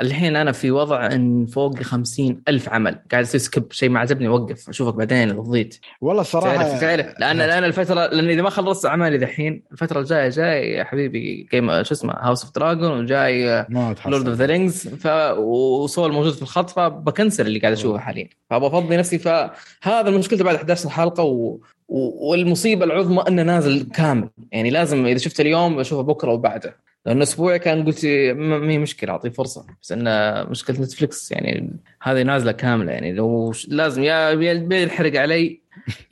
[0.00, 2.98] الحين أنا في وضع إن فوق خمسين ألف عمل.
[3.12, 4.68] قاعد أسوي skip شيء ما عجبني وقف.
[4.68, 7.06] أشوفك بعدين إذا فضيت والله صراحة تعرف تعرف.
[7.18, 11.82] لأن لأن الفترة لأن إذا ما خلصت أعمالي ذحين الفترة الجاية جاي يا حبيبي Game
[11.82, 13.66] شو اسمه House of Dragon وجاي
[14.06, 15.06] Lord of the Rings ف
[15.38, 18.28] وصول موجود في الخط فبكنسل اللي قاعد أشوفه حاليا.
[18.50, 19.18] فأبغى أفضي نفسي.
[19.18, 21.58] فهذا المشكلة بعد 11 حلقه و...
[21.88, 24.28] والمصيبة العظمى إنه نازل كامل.
[24.52, 26.76] يعني لازم إذا شفت اليوم بشوفه بكرة وبعده.
[27.06, 28.06] لأنه أسبوع كان قلت
[28.36, 29.66] ما هي مشكلة أعطيه فرصة.
[29.82, 31.70] بس انه مشكلة نتفلكس يعني
[32.02, 33.12] هذه نازلة كاملة يعني.
[33.12, 34.30] لو لازم يا
[34.72, 35.60] يحرق علي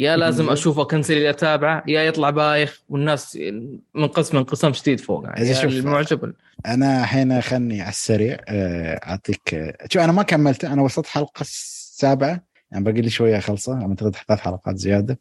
[0.01, 3.39] يا لازم أشوفه كنسل اللي اتابعه يا يطلع بايخ والناس
[3.95, 6.33] منقسم انقسام شديد فوق يعني شوف- المعجب
[6.67, 11.41] أنا الحين خلني على السريع آه، أعطيك آه، شوف أنا ما كملت أنا وصلت حلقة
[11.41, 12.41] السابعة
[12.73, 15.19] يعني باقي لي شوية خلصة اعتقد ثلاث حلقات زيادة.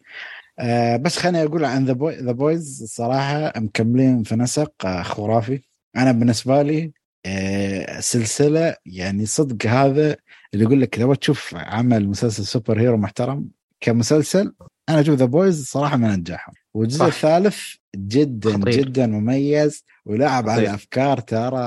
[0.59, 5.61] آه، بس خليني أقول عن The Boy The Boys الصراحه مكملين في نسق آه، خرافي
[5.95, 6.91] أنا بالنسبة لي
[7.25, 10.15] آه، سلسلة يعني صدق هذا
[10.53, 13.45] اللي يقول لك لو تشوف عمل مسلسل superhero محترم
[13.81, 14.53] كمسلسل
[14.89, 17.05] أنا أشوف The Boys صراحة من انجحهم والجزء صح.
[17.05, 17.59] الثالث
[17.95, 18.73] جدا خطير.
[18.73, 20.73] جدا مميز ولعب على خطير.
[20.75, 21.61] أفكار ترى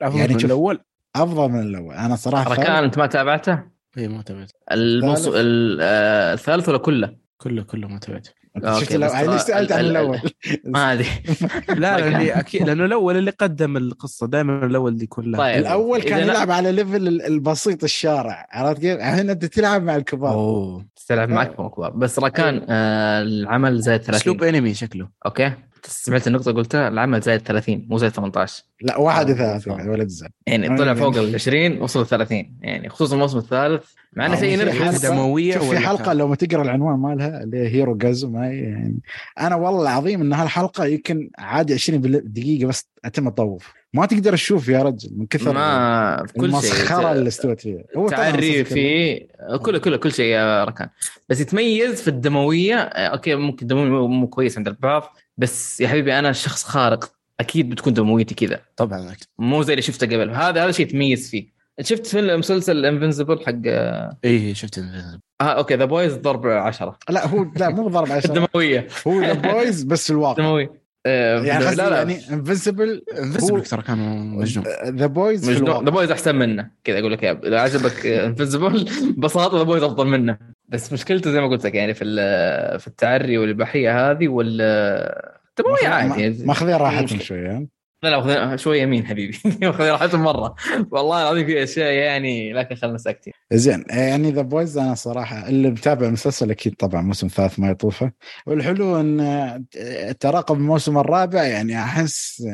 [0.00, 0.80] يعني يعني من الأول
[1.16, 3.62] أفضل من الأول أنا صراحة ركان أنت ما تابعته؟
[3.98, 8.64] اي ما تابعت الموسم الثالث؟ ال- آه، الثالث ولا كله؟ كله كله ما تابعت انت
[8.64, 10.18] okay، شفت بس ليش سألت عن ال- ال- الأول؟
[10.64, 11.06] ما أدري.
[11.68, 12.20] لا ما لا كان.
[12.20, 15.58] اللي أكيد لأنه الأول اللي قدم القصة دائما الأول اللي يكون طيب.
[15.58, 20.32] الأول كان يلعب على level ال- البسيط الشارع عرفت كيف؟ هنا أنت تلعب مع الكبار.
[20.32, 20.86] أوه.
[21.08, 21.90] تلعب مع اكبر كبار.
[21.90, 25.08] بس راكان آه العمل زايد 30 اسلوب أنمي شكله.
[25.26, 25.52] Okay.
[25.86, 30.76] سمعت النقطة قلتها؟ العمل زايد 30 مو زايد 18 لا آه، 31 ولد زين يعني
[30.78, 34.92] طلع فوق ال 20 وصل 30 يعني خصوصا الموسم الثالث مع إنه آه، في نرجع
[34.92, 39.00] حلقة- دموية في ولا حلقة؟ لو ما تقرأ العنوان مالها اللي هي Hero هي يعني
[39.40, 43.72] أنا والله العظيم إن هالحلقة يمكن عادي 20 بال- دقيقة بس أتم أطوف.
[43.94, 46.44] ما تقدر تشوف يا رجل من كثر ما في كل شيء.
[46.48, 47.84] المسخرة اللي استوت فيها.
[47.96, 48.74] هو طبعاً تعري مسخرة.
[48.74, 49.28] فيه.
[49.62, 50.88] كله كله كل شيء يا ركان.
[51.28, 56.18] بس يتميز في الدموية آه، okay ممكن دمويه مو كويس عند البعض بس يا حبيبي
[56.18, 58.60] أنا شخص خارق أكيد بتكون دمويتي كذا.
[58.76, 60.30] طبعا مو زي اللي شفته قبل.
[60.30, 61.58] هذا هذا شيء يتميز فيه.
[61.80, 65.18] شفت فيلم مسلسل Invincible حق آه إيه شفت Invincible.
[65.40, 68.86] okay The Boys ضرب 10 لا هو لا مو ضرب عشان الدموية.
[69.06, 70.42] هو The Boys بس في الواقع.
[70.42, 71.96] دمويه آه، يعني لا قصدي لا.
[71.96, 74.66] يعني Invincible Invincible ترى كان مجنون.
[74.84, 75.84] The Boys مجنون.
[75.84, 76.70] The Boys أحسن منه.
[76.84, 80.38] كذا أقول لك يا إذا عجبك Invincible ببساطة The Boys أفضل منه.
[80.68, 84.60] بس مشكلته زي ما قلت لك يعني في ال- في التعري والاباحيه هذه وال
[85.58, 86.44] الدمويه عادي.
[86.44, 87.18] ماخذين راحتهم.
[87.20, 87.66] شوية ها؟
[88.02, 90.54] لا لا واخذين- شوية يمين حبيبي واخذين راحتهم مرة
[90.90, 95.70] والله العظيم في أشياء يعني لكن خلنا ساكتين زين يعني The Boys أنا صراحة اللي
[95.70, 98.12] متابع المسلسل أكيد طبعا موسم ثالث ما يطوفه
[98.46, 99.64] والحلو إن
[100.20, 102.44] تراقب الموسم الرابع يعني أحس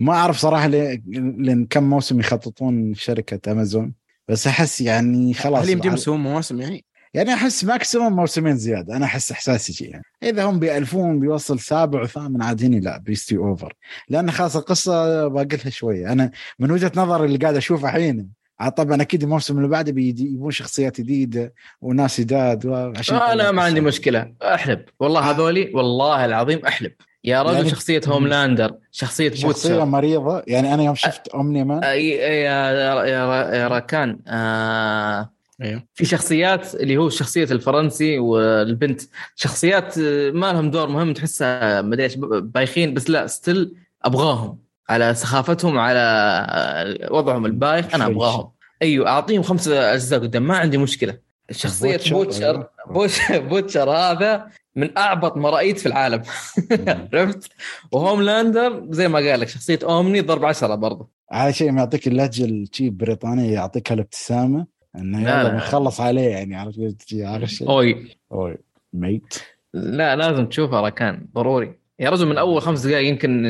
[0.00, 3.94] ما أعرف صراحة لأن كم موسم يخططون شركة امازون
[4.28, 6.84] بس أحس يعني خلاص هل يمديهم يسوون مواسم يعني؟
[7.14, 12.02] يعني احس maximum موسمين زياده أنا احس احساسي شيء يعني اذا هم بيالفون بيوصل سابع
[12.02, 13.72] وثامن عاد هني لا بيستوي over
[14.08, 18.28] لأن خلاص القصة باقي لها شوية أنا من وجهه نظري اللي قاعد اشوفه الحين
[18.76, 24.32] طبعا أكيد الموسم اللي بعده بيجيبون شخصيات جديده وناس جداد وعشان أنا ما عندي مشكله
[24.42, 26.92] احلب والله هذولي والله العظيم احلب
[27.24, 31.92] يا رجل يعني- شخصيه Homelander شخصيه شخصيه Butcher مريضه يعني أنا يوم شفت Omni-Man آه،
[31.92, 35.30] يا يا يا- يا راكان آه
[35.62, 35.82] أيوه.
[35.94, 39.00] في شخصيات اللي هو شخصيه الفرنسي والبنت
[39.36, 39.98] شخصيات
[40.32, 43.74] ما لهم دور مهم تحسها ما أدري إيش بايخين بس لا still
[44.04, 44.58] أبغاهم.
[44.88, 48.50] على سخافتهم على وضعهم البايخ أنا أبغاهم.
[48.82, 51.18] أيوه أعطيهم خمسة أجزاء قدام ما عندي مشكلة.
[51.50, 56.22] شخصية Butcher، Butcher Butcher هذا من أعبط ما رايت في العالم.
[57.14, 57.52] عرفت؟
[57.92, 61.08] و Homelander زي ما قال لك شخصية Omni ضرب عشرة برضه.
[61.30, 64.66] على شيء ما يعطيك اللهجة الشي البريطانيه يعطيك الابتسامه
[64.96, 65.52] إنه لا، يلا لا.
[65.52, 68.16] بنخلص عليه يعني عارف تجي عارف شيء Oi.
[68.32, 68.56] Oi.
[68.92, 69.34] ميت
[69.74, 71.84] لا لازم تشوفها راكان ضروري.
[71.98, 73.42] يا رجل من أول خمس دقائق يمكن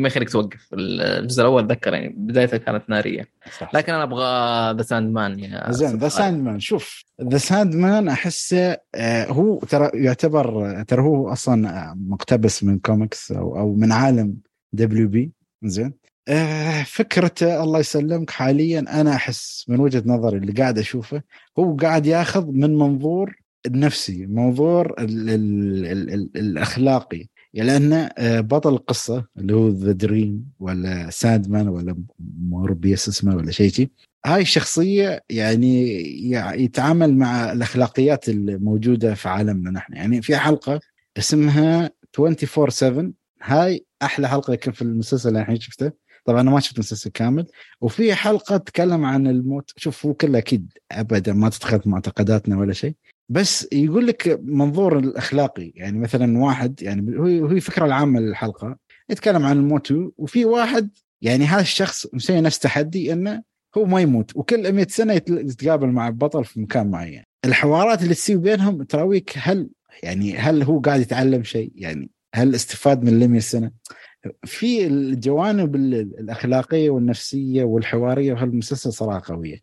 [0.00, 0.68] ما يخليك توقف.
[0.72, 3.28] الجزء الأول أتذكر يعني بدايته كانت نارية.
[3.58, 4.24] صح لكن أنا أبغى
[4.76, 6.08] The Sandman زين ذا.
[6.08, 13.32] Sandman شوف The Sandman أحسه آه، هو ترى يعتبر ترى هو أصلا مقتبس من كوميكس
[13.32, 14.36] أو أو من عالم
[14.72, 15.32] WB
[15.64, 15.86] زين.
[15.86, 16.09] آه،
[16.86, 18.30] فكرته الله يسلمك.
[18.30, 21.22] حاليا أنا أحس من وجهة نظري اللي قاعد أشوفه
[21.58, 23.36] هو قاعد ياخذ من منظور
[23.66, 27.26] النفسي منظور ال ال ال ال الأخلاقي.
[27.54, 31.96] لأن آه، بطل القصة اللي هو The Dream ولا Sandman ولا
[32.48, 33.90] موربيس اسمه ولا شيء شي
[34.26, 35.86] هاي الشخصيه يعني
[36.30, 39.92] يع- يتعامل مع الأخلاقيات الموجودة في عالمنا نحن.
[39.94, 40.80] يعني في حلقة
[41.18, 45.92] اسمها 24 7 هاي أحلى حلقة يمكن في المسلسل اللي الحين شفته.
[46.30, 47.46] طبعا أنا ما شفت المسلسل كامل
[47.80, 49.70] وفي حلقة تتكلم عن الموت.
[49.76, 52.94] شوف هو كله أكيد ابدا ما في معتقداتنا ولا شيء
[53.28, 55.72] بس يقول لك منظور الأخلاقي.
[55.74, 58.76] يعني مثلا واحد يعني هو هي الفكرة العامة للحلقة
[59.10, 60.90] يتكلم عن الموت وفي واحد
[61.22, 63.42] يعني هذا الشخص مسوي نفس تحدي إنه
[63.78, 67.22] هو ما يموت وكل 100 سنة يتقابل مع البطل في مكان معين.
[67.44, 69.70] الحوارات اللي تصير بينهم تراويك هل
[70.02, 73.70] يعني هل هو قاعد يتعلم شيء؟ يعني هل استفاد من ال 100 سنة؟
[74.44, 79.60] في الجوانب ال- الأخلاقية والنفسية والحوارية في المسلسل صراحة قوية.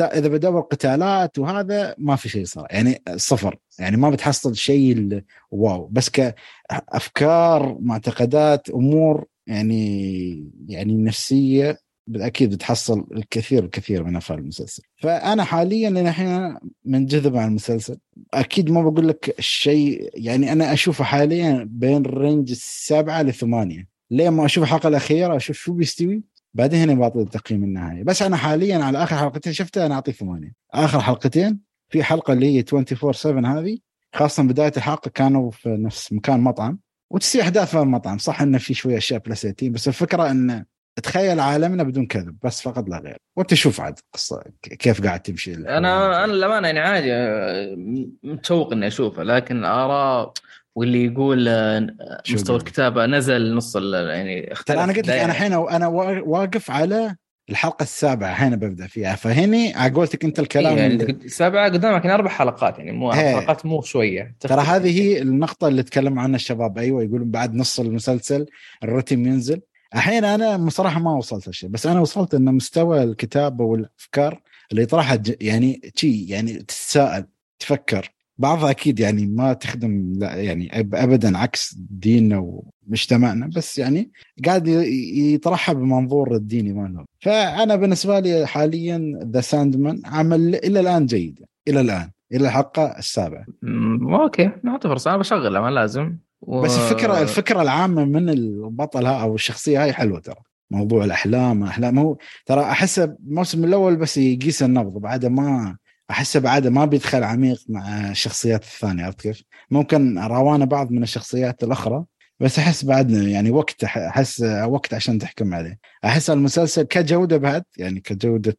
[0.00, 5.86] إذا بدور قتالات وهذا ما في شيء صراحة يعني صفر يعني ما بتحصل شيء Wow.
[5.86, 11.78] بس كأفكار معتقدات أمور يعني يعني نفسية
[12.16, 14.82] أكيد بتحصل الكثير الكثير من أفعال المسلسل.
[14.96, 17.98] فأنا حاليا لأن الحين منجذب على المسلسل.
[18.34, 24.44] أكيد ما بقول لك الشيء يعني أنا أشوفه حاليا بين range السبعه لثمانيه ليه ما
[24.44, 26.22] أشوف الحلقة الأخيرة؟ أشوف شو بيستوي.
[26.54, 28.04] بعدين هنا بعطي التقييم النهائي.
[28.04, 30.52] بس أنا حاليا على آخر حلقتين شفتها أنا أعطيه ثمانية.
[30.74, 33.78] آخر حلقتين في حلقة اللي هي 24 7 هذه.
[34.14, 36.78] خاصة بداية الحلقة كانوا في نفس مكان مطعم.
[37.10, 38.18] وتصير أحداث في المطعم.
[38.18, 40.64] صح إنه في شوية أشياء بلاسيتين بس الفكرة إنه
[41.02, 45.54] تخيل عالمنا بدون كذب بس فقط لا غير وأنت شوف عاد قصة كيف قاعد تمشي
[45.54, 47.76] أنا أنا للأمانة يعني عادي آه،
[48.22, 50.32] متشوق إني أشوفه لكن ارى
[50.74, 51.86] واللي يقول آه،
[52.30, 55.10] مستوى؟ الكتابة نزل نص يعني اختلف ترى أنا قلت لك.
[55.14, 57.16] أنا الحين أنا وا- واقف على
[57.50, 61.28] الحلقة السابعة الحين ببدأ فيها فهني على قولتك أنت الكلام إيه يعني اللي-
[61.64, 63.30] قدامك يعني أربع حلقات يعني مو إيه.
[63.30, 67.54] أربع حلقات مو شوية ترى هذه هي النقطة اللي تكلم عنها الشباب أيوة يقولون بعد
[67.54, 68.46] نص المسلسل
[68.84, 69.60] الرتم ينزل
[69.94, 74.40] الحين أنا بصراحة ما وصلت هالشيء بس أنا وصلت أن مستوى الكتابة والأفكار
[74.72, 77.24] اللي طرحها ج- يعني شي يعني تتساءل
[77.58, 78.10] تفكر.
[78.38, 84.10] بعضها أكيد يعني ما تخدم لا يعني أبدا عكس ديننا ومجتمعنا بس يعني
[84.46, 91.40] قاعد يطرحها بمنظور الديني مالهم فأنا بالنسبة لي حاليا The Sandman عمل إلى الآن جيد
[91.68, 93.44] إلى الآن إلى الحلقة السابعة.
[93.62, 96.16] مم، okay نعطي فرصه أنا بشغلها ما لازم.
[96.46, 96.60] و...
[96.60, 100.36] بس الفكرة الفكرة العامة من البطل ها أو الشخصية هاي حلوة ترى.
[100.70, 101.98] موضوع الأحلام أحلام.
[101.98, 102.16] هو
[102.46, 105.76] ترى احسه الموسم الأول بس يقيس النبض بعده ما
[106.10, 111.64] احسه بعده ما بيدخل عميق مع الشخصيات الثانية عرفت كيف؟ ممكن روانا بعض من الشخصيات
[111.64, 112.04] الأخرى
[112.40, 115.78] بس أحس بعدنا يعني وقت أحس وقت عشان تحكم عليه.
[116.04, 118.56] أحس المسلسل كجودة بعد يعني كجودة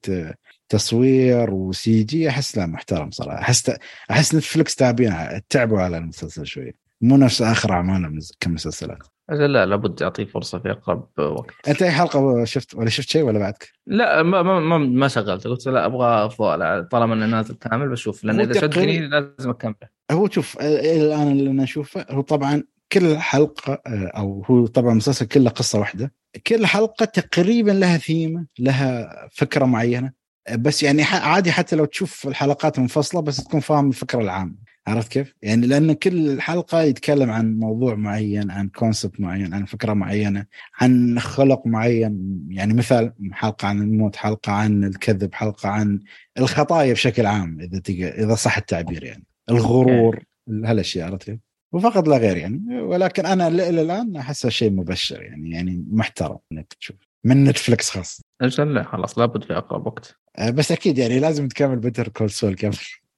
[0.69, 3.39] تصوير وسي جي أحس لا محترم صراحة.
[3.39, 3.71] احس
[4.11, 5.13] أحس نتفلكس تعبين
[5.49, 6.84] تعبوا على المسلسل شوي.
[7.01, 9.07] مو نفس آخر اعمالهم كمسلسلات.
[9.29, 11.53] لا لابد اعطيه فرصة في أقرب وقت.
[11.67, 15.47] أنت أي حلقة شفت ولا شفت شيء ولا بعدك؟ لا ما ما ما, ما شغلت
[15.47, 18.23] قلت لا أبغى أفضل طالما إنه نازل كامل بشوف.
[18.23, 19.75] لأن إذا شدني لازم أكمله.
[20.11, 25.49] هو شوف الآن اللي أنا أشوفه هو طبعا كل حلقة أو هو طبعا المسلسل كله
[25.49, 26.13] قصة واحدة.
[26.47, 30.11] كل حلقة تقريبا لها ثيمة لها فكرة معينة.
[30.57, 34.64] بس يعني عادي حتى لو تشوف الحلقات منفصلة بس تكون فاهم الفكرة العامة.
[34.87, 39.93] عرفت كيف؟ يعني لأن كل حلقه يتكلم عن موضوع معين عن كونسبت معين عن فكرة
[39.93, 40.45] معينة
[40.79, 42.45] عن خلق معين.
[42.49, 45.99] يعني مثال حلقة عن الموت حلقة عن الكذب حلقة عن
[46.37, 47.93] الخطايا بشكل عام إذا تق...
[47.93, 49.23] إذا صح التعبير يعني.
[49.49, 51.39] الغرور هالأشياء عرفت كيف؟
[51.71, 52.81] وفقط لا غير يعني.
[52.81, 56.97] ولكن أنا إلى الآن أحسه شيء مبشر يعني يعني محترم إنك تشوف.
[57.23, 60.15] من Netflix خاص أجل لا خلاص لابد في أقرب وقت.
[60.37, 62.71] آه، بس أكيد يعني لازم تكمل Better Call Saul كم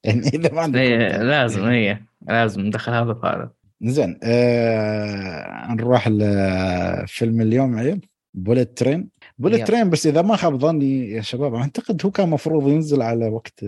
[0.08, 1.22] يعني إذا ما عندك وقت.
[1.22, 3.52] لازم هي لازم ندخل هذا في هذا
[3.82, 8.02] زين آه نروح لفيلم اليوم عيل
[8.34, 9.68] Bullet Train Bullet.
[9.68, 13.66] Train بس إذا ما خاب ظني يا شباب أعتقد هو كان مفروض ينزل على وقت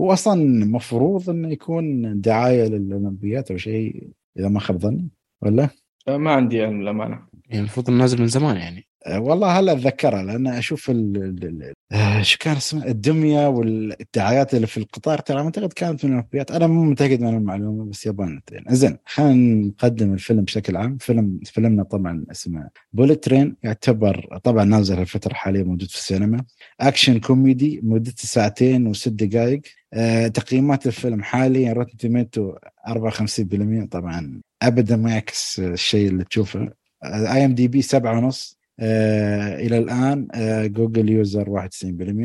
[0.00, 4.08] هو أصلا مفروض إنه يكون دعاية للأولمبيات أو شيء
[4.38, 5.08] إذا ما خاب ظني
[5.42, 5.68] ولا؟
[6.08, 10.46] ما عندي علم للأمانة يعني المفروض نازل من زمان يعني آه، والله هلا أتذكرها لأن
[10.46, 16.04] أشوف ال ال- آه، شو كان اسمه؟ الدمية والدعايات اللي في القطار ترى أعتقد كانت
[16.04, 20.76] من الاولمبيات أنا مو متأكد من المعلومة بس يبان يعني زين خلينا نقدم الفيلم بشكل
[20.76, 20.96] عام.
[20.98, 26.44] فيلم فيلمنا طبعا اسمه Bullet Train يعتبر طبعا نازل الفترة الحالية موجود في السينما.
[26.80, 29.60] أكشن كوميدي مدته ساعتين وست دقائق
[29.94, 32.54] آه، تقييمات الفيلم حاليا Rotten Tomato
[32.88, 36.68] 54% طبعا ابدا ما يعكس الشيء اللي تشوفه.
[37.04, 38.56] IMDb سبعة ونص.
[38.56, 41.68] آه إلى الآن آه Google user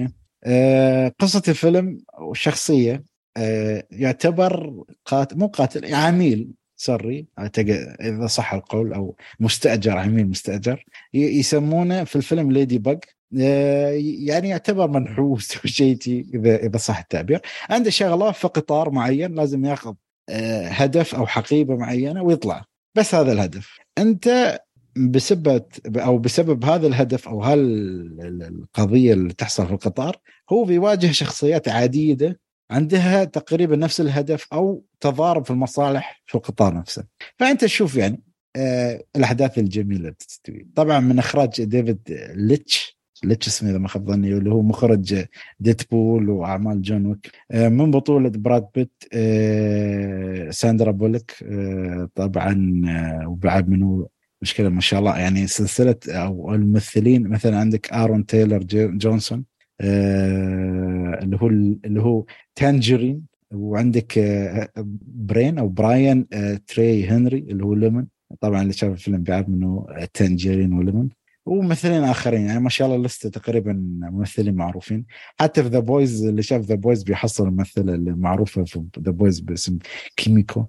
[0.08, 0.12] 91%
[0.44, 3.04] آه قصة الفيلم والشخصيه
[3.38, 10.86] آه يعتبر قاتل مو قاتل عميل سري أعتقد إذا صح القول أو مستأجر عميل مستأجر
[11.14, 13.00] يسمونه في الفيلم ليدي بج
[13.32, 15.92] يعني يعتبر منحوس شي
[16.34, 17.42] إذا إذا صح التعبير.
[17.70, 19.94] عنده شغلة في قطار معين لازم ياخذ
[20.30, 22.66] آه، هدف أو حقيبة معينة ويطلع.
[22.96, 23.80] بس هذا الهدف.
[23.98, 24.60] أنت
[24.98, 25.64] بسبب
[25.98, 30.18] أو بسبب هذا الهدف أو هالقضيه اللي تحصل في القطار
[30.50, 32.40] هو بيواجه شخصيات عديدة
[32.72, 37.04] عندها تقريبا نفس الهدف أو تضارب في المصالح في القطار نفسه.
[37.40, 38.24] فأنت تشوف يعني
[38.56, 40.68] آه الأحداث الجميلة اللي تستوي.
[40.76, 42.00] طبعا من إخراج ديفيد
[42.36, 45.26] ليتش ليتش اسمه إذا ما خاب ظني اللي هو مخرج
[45.60, 47.32] Deadpool وأعمال John Wick.
[47.52, 54.08] آه من بطولة براد بيت آه ساندرا بولك آه طبعا آه وبعد منه
[54.42, 55.18] مشكلة ما شاء الله.
[55.20, 59.46] يعني سلسلة أو الممثلين مثلا عندك آرون تايلر جو- جونسون
[59.82, 61.48] آه اللي هو
[61.86, 62.26] اللي هو
[62.56, 63.22] Tangerine
[63.54, 64.70] وعندك آه
[65.08, 68.08] برين أو براين آه تري هنري اللي هو ليمون.
[68.42, 71.10] طبعا اللي شاف الفيلم بيعرف منه Tangerine و Lemon.
[71.46, 75.06] وممثلين آخرين يعني ما شاء الله لسته تقريبا ممثلين معروفين.
[75.40, 79.40] حتى في The Boys اللي شاف The Boys بيحصل الممثله اللي معروفة في The Boys
[79.40, 79.78] باسم
[80.18, 80.66] كيميكو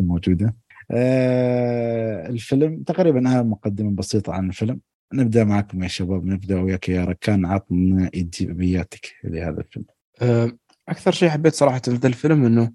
[0.00, 0.54] موجودة.
[0.90, 4.80] آه الفيلم تقريبا أنا مقدمة بسيطة عن الفيلم.
[5.14, 7.46] نبدأ معكم يا شباب نبدأ وياك يا ركان.
[7.46, 9.84] عطنا ايجابياتك لهذا الفيلم.
[10.22, 10.52] آه،
[10.88, 12.72] أكثر شيء حبيت صراحة في الفيلم إنه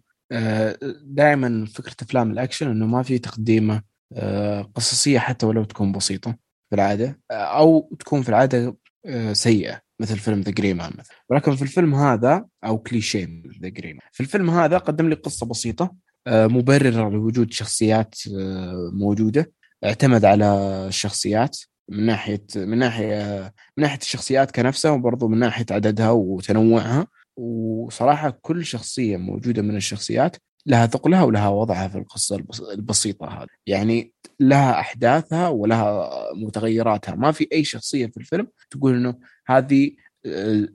[1.03, 3.81] دائما فكرة أفلام الأكشن إنه ما في تقديمة
[4.13, 6.37] آه، قصصية حتى ولو تكون بسيطة
[6.69, 11.15] في العادة آه، أو تكون في العادة آه، سيئة مثل فيلم The Gray Man مثلا.
[11.29, 15.45] ولكن في الفيلم هذا أو كليشيه The Gray Man في الفيلم هذا قدم لي قصة
[15.45, 15.95] بسيطة
[16.27, 19.51] آه، مبرر لوجود شخصيات آه، موجودة
[19.85, 20.45] اعتمد على
[20.87, 21.57] الشخصيات
[21.89, 23.41] من ناحية من ناحية
[23.77, 27.07] من ناحية الشخصيات كنفسها وبرضه من ناحية عددها وتنوعها.
[27.37, 32.43] وصراحة كل شخصية موجودة من الشخصيات لها ثقلها ولها وضعها في القصة
[32.73, 33.47] البسيطة هذه.
[33.67, 37.15] يعني لها أحداثها ولها متغيراتها.
[37.15, 39.15] ما في أي شخصية في الفيلم تقول إنه
[39.47, 39.91] هذه
[40.25, 40.67] آه،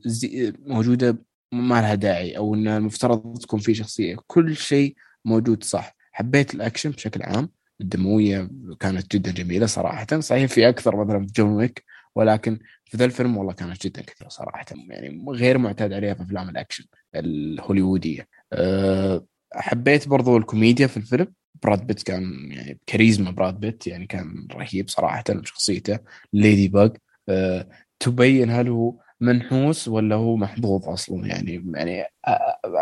[0.67, 1.19] موجودة
[1.53, 4.17] ما لها داعي أو إن المفترض تكون في شخصية.
[4.27, 4.95] كل شيء
[5.25, 5.97] موجود صح.
[6.13, 7.49] حبيت الأكشن بشكل عام.
[7.81, 10.21] الدموية كانت جدا جميلة صراحة.
[10.21, 11.85] صحيح في أكثر مثلا في John Wick
[12.15, 14.65] ولكن في ذا الفيلم والله كانت جدا كثيرة صراحة.
[14.89, 16.85] يعني غير معتاد عليها في أفلام الأكشن
[17.15, 18.29] الهوليوودية.
[18.53, 21.27] أه، حبيت برضو الكوميديا في الفيلم.
[21.63, 25.99] براد بيت كان يعني كاريزما براد بيت يعني كان رهيب صراحة شخصيته
[26.33, 26.97] Ladybug
[27.29, 27.69] أه
[28.01, 32.05] تبين هل هو منحوس ولا هو محظوظ أصلا؟ يعني يعني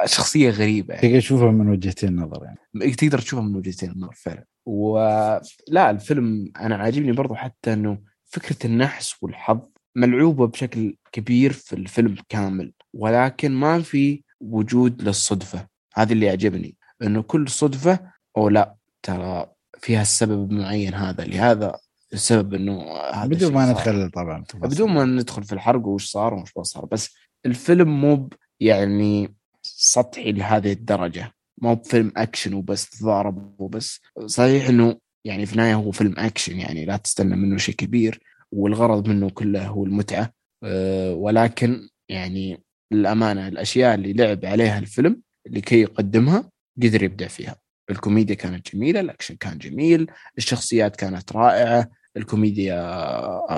[0.04, 1.08] شخصية غريبة يعني.
[1.08, 2.92] تقدر تشوفها من وجهتين نظر يعني.
[2.94, 4.44] تقدر تشوفها من وجهتين نظر فعلا.
[4.66, 9.60] ولا الفيلم أنا عاجبني برضو حتى إنه فكرة النحس والحظ
[9.96, 12.72] ملعوبة بشكل كبير في الفيلم كامل.
[12.94, 15.66] ولكن ما في وجود للصدفة.
[15.94, 18.00] هذا اللي يعجبني إنه كل صدفة
[18.36, 19.46] أو لا ترى
[19.78, 21.24] فيها السبب المعين هذا.
[21.24, 21.78] لهذا
[22.12, 24.44] السبب إنه هذا بدون ما ندخل طبعا.
[24.54, 27.14] بدون ما ندخل في الحرق وش صار وش ما صار بس
[27.46, 28.30] الفيلم مو
[28.60, 31.32] يعني سطحي لهذه الدرجة.
[31.62, 34.00] مو بفيلم أكشن وبس ضارب وبس.
[34.26, 38.20] صحيح إنه يعني في النهاية هو فيلم أكشن يعني لا تستنى منه شيء كبير
[38.52, 40.32] والغرض منه كله هو المتعة.
[40.64, 42.62] أه ولكن يعني
[42.92, 46.50] للامانه الأشياء اللي لعب عليها الفيلم لكي يقدمها
[46.82, 47.56] قدر يبدع فيها.
[47.90, 51.97] الكوميديا كانت جميلة الأكشن كان جميل الشخصيات كانت رائعة.
[52.18, 52.78] الكوميديا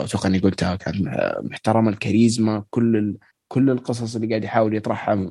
[0.05, 0.97] أتوقع إني قلتها كانت
[1.43, 3.19] محترمه الكاريزما كل ال...
[3.49, 5.31] كل القصص اللي قاعد يحاول يطرحها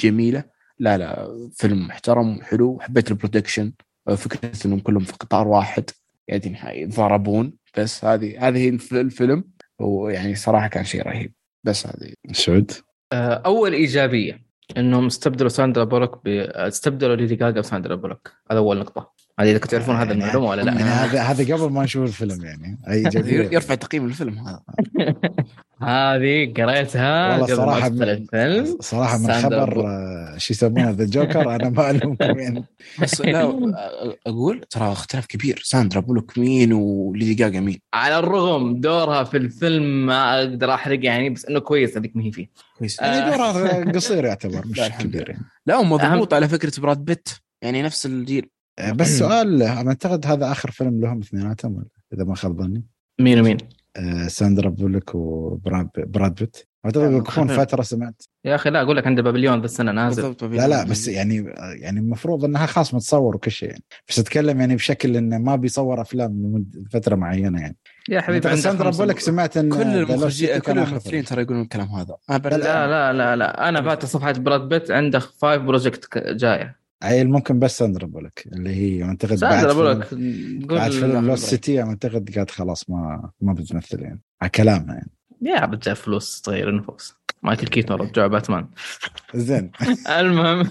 [0.00, 0.44] جميلة.
[0.78, 2.78] لا لا فيلم محترم وحلو.
[2.80, 3.72] حبيت ال production
[4.16, 5.90] فكرة إنهم كلهم في قطار واحد
[6.28, 7.52] قاعدين يتضاربون.
[7.78, 9.44] بس هذه هذه الفيلم.
[9.78, 11.32] ويعني صراحة كان شيء رهيب.
[11.64, 12.12] بس هذه.
[12.32, 12.72] سعود؟
[13.12, 16.28] آه، أول إيجابية إنهم استبدلوا ساندرا بولوك ب...
[16.28, 18.32] استبدلوا ليدي جاجا بساندرا بولوك.
[18.50, 19.15] هذا أول نقطة.
[19.40, 20.72] هذه إذا كنتوا تعرفون هذا المعلومة ولا لا.
[20.72, 22.78] يعني هذا هذا قبل ما نشوف الفيلم يعني.
[22.88, 23.02] أي
[23.54, 24.60] يرفع تقييم الفيلم هذا.
[25.82, 28.78] هذه قريتها والله صراحة من الفيلم.
[28.80, 32.64] صراحة من خبر آه، شو يسمونه The Joker أنا ما الومكم يعني
[33.02, 33.74] بس لا
[34.26, 35.60] أقول ترى اختلاف كبير.
[35.64, 41.30] ساندرا بولوك مين وليدي جاجا مين؟ على الرغم دورها في الفيلم ما أقدر أحرق يعني
[41.30, 42.50] بس إنه كويس هذيك ما هي فيه.
[42.78, 43.00] كويس.
[43.00, 45.44] يعني دورها قصير يعتبر مش كبير يعني.
[45.66, 47.28] لا ومضبوط على فكرة براد بيت.
[47.62, 48.42] يعني نفس الجيل.
[48.44, 48.55] آه،
[48.94, 52.84] بس سؤال أنا أعتقد هذا آخر فيلم لهم اثنيناتهم إذا ما خاب ظني.
[53.20, 53.56] مين ومين؟
[53.96, 56.56] آه ساندرا بولك وبراد براد بيت.
[56.84, 58.22] أعتقد بيكون فترة سمعت.
[58.44, 60.36] يا أخي لا أقول لك عنده Babylon ذا السنة نازل.
[60.42, 63.82] لا لا بس يعني يعني المفروض إنها خلاص متصور وكل شيء يعني.
[64.08, 67.76] بس أتكلم يعني بشكل انه ما بيصور أفلام لمدة فترة معينة يعني.
[68.08, 72.16] يا حبيبي ساندرا بولك سمعت إن كل المخرجين كل الممثلين ترى يقولون الكلام هذا.
[72.28, 73.68] لا لا لا لا.
[73.68, 76.85] أنا فاتح صفحة براد بيت عنده five project جاية.
[77.02, 80.08] عيل ممكن بس ساندرا بولك اللي هي اعتقد بعد بولك
[80.68, 84.20] بعد فيلم Lost City اعتقد قالت خلاص ما ما بتمثل يعني.
[84.42, 85.10] على كلامها يعني.
[85.42, 88.68] يا بتجيب فلوس تغير النفوس مايكل كيتون رجع باتمان.
[89.34, 89.70] زين.
[90.18, 90.58] المهم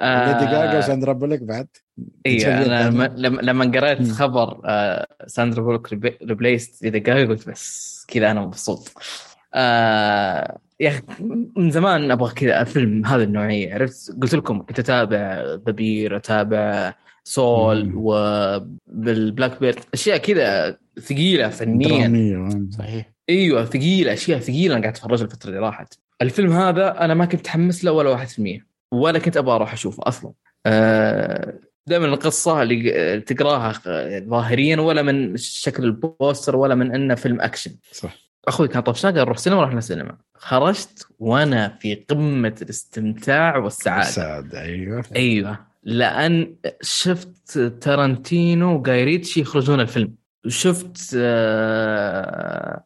[0.00, 1.68] ليدي جاجا وساندرا بولك بعد؟
[2.26, 5.92] إي أنا لما قريت خبر آه، ساندرا بولك
[6.22, 8.92] replaced ليدي جاجا قلت بس كذا أنا مبسوط.
[9.54, 11.02] آه يا أخي
[11.56, 13.74] من زمان أبغى كذا فيلم هذه النوعية.
[13.74, 16.94] عرفت؟ قلت لكم كنت أتابع The Bear أتابع
[17.24, 22.68] Saul وبال Black Bird أشياء كذا ثقيلة فنيا.
[22.78, 23.12] صحيح.
[23.28, 25.94] أيوه ثقيلة أشياء ثقيلة أنا قاعد أتفرج الفترة اللي راحت.
[26.22, 30.32] الفيلم هذا أنا ما كنت متحمس له ولا 1% ولا كنت أبغى أروح أشوفه أصلا.
[30.66, 33.72] آه دائما القصة اللي تقراها
[34.28, 37.70] ظاهريا ولا من شكل ال poster ولا من إنه فيلم أكشن.
[37.92, 38.29] صح.
[38.48, 40.16] أخوي كان طفشان قال؟ نروح سينما رحنا سينما.
[40.34, 44.08] خرجت وأنا في قمة الاستمتاع والسعادة.
[44.08, 45.04] السعادة أيوه.
[45.16, 45.58] أيوه.
[45.82, 50.14] لأن شفت تارانتينو وجاي ريتشي يخرجون الفيلم.
[50.48, 52.82] شفت آه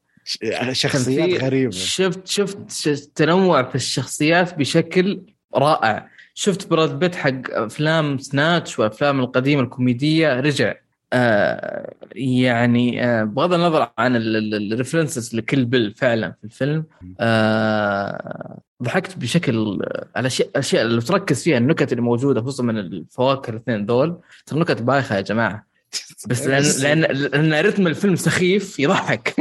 [0.72, 1.70] شخصيات غريبة.
[1.70, 5.20] شفت شفت تنوع في الشخصيات بشكل
[5.56, 6.08] رائع.
[6.34, 10.74] شفت براد بيت حق أفلام Snatch وأفلام القديمة الكوميدية رجع.
[11.14, 16.84] آه يعني آه بغض النظر عن ال references ل Kill Bill فعلا في الفيلم
[17.20, 19.78] آه ضحكت بشكل
[20.16, 24.20] على أشياء أشياء اللي تركز فيها النكت اللي موجودة خصوصا من الفواكه الاثنين دول.
[24.46, 25.66] ترى نكت بايخة يا جماعة.
[26.28, 29.34] بس لأن لأن لأن رتم الفيلم سخيف يضحك.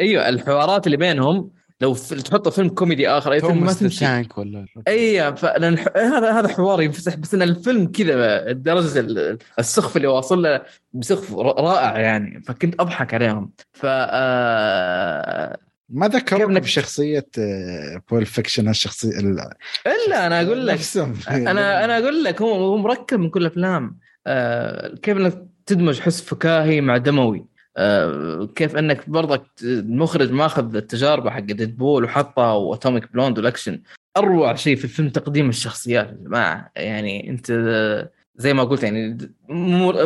[0.00, 1.50] أيوه الحوارات اللي بينهم
[1.80, 6.48] لو تحطه فيلم كوميدي آخر أي فيلم ما تانك ولا اي فلان ح- هذا هذا
[6.48, 10.62] حوار ينفتح بس إن الفيلم كذا درجة ال- السخف اللي واصل له
[10.92, 13.50] بسخف رائع يعني فكنت أضحك عليهم.
[13.72, 15.58] ف آه،
[15.88, 19.50] ما كيف نك- بشخصيه آه، Pulp Fiction الشخصية ال-
[20.06, 20.74] إلا أنا أقول لك.
[21.50, 26.20] أنا أنا أقول لك هو هو مركب من كل الافلام آه كيف إنك تدمج حس
[26.22, 27.46] فكاهي مع دموي.
[28.54, 33.82] كيف إنك برضك المخرج ماخذ التجارب حق Deadpool وحطها و Atomic Blonde وال action.
[34.16, 36.70] أروع شيء في الفيلم تقديم الشخصيات يا جماعة.
[36.76, 39.18] يعني أنت آه، زي ما قلت يعني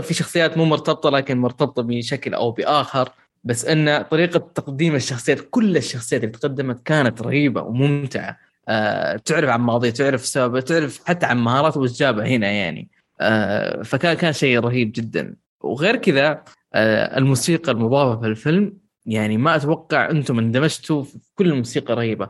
[0.02, 3.08] في شخصيات مو مرتبطة لكن مرتبطة بشكل أو بآخر.
[3.44, 8.38] بس إن طريقة تقديم الشخصيات كل الشخصيات اللي تقدمت كانت رهيبة وممتعة.
[8.68, 12.88] آه، تعرف عن ماضيه تعرف سببه تعرف حتى عن مهاراته وش هنا يعني.
[13.20, 15.34] آه، فكان كان شيء رهيب جدا.
[15.60, 16.44] وغير كذا آه،
[16.74, 22.28] الموسيقى المضافة في الفيلم يعني ما أتوقع أنتم اندمجتوا في كل الموسيقى رهيبة.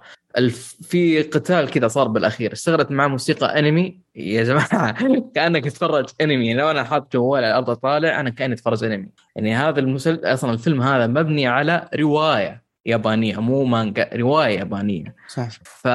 [0.82, 4.00] في قتال كذا صار بالأخير اشتغلت مع موسيقى أنمي.
[4.16, 4.92] يا جماعة
[5.34, 9.08] كأنك تتفرج أنمي لو أنا حاط جوالي على الأرض طالع أنا كأني أتفرج أنمي.
[9.36, 15.14] يعني هذا المسلسل أصلا الفيلم هذا مبني على رواية يابانية مو مانجا رواية يابانية.
[15.28, 15.48] صح.
[15.64, 15.88] ف...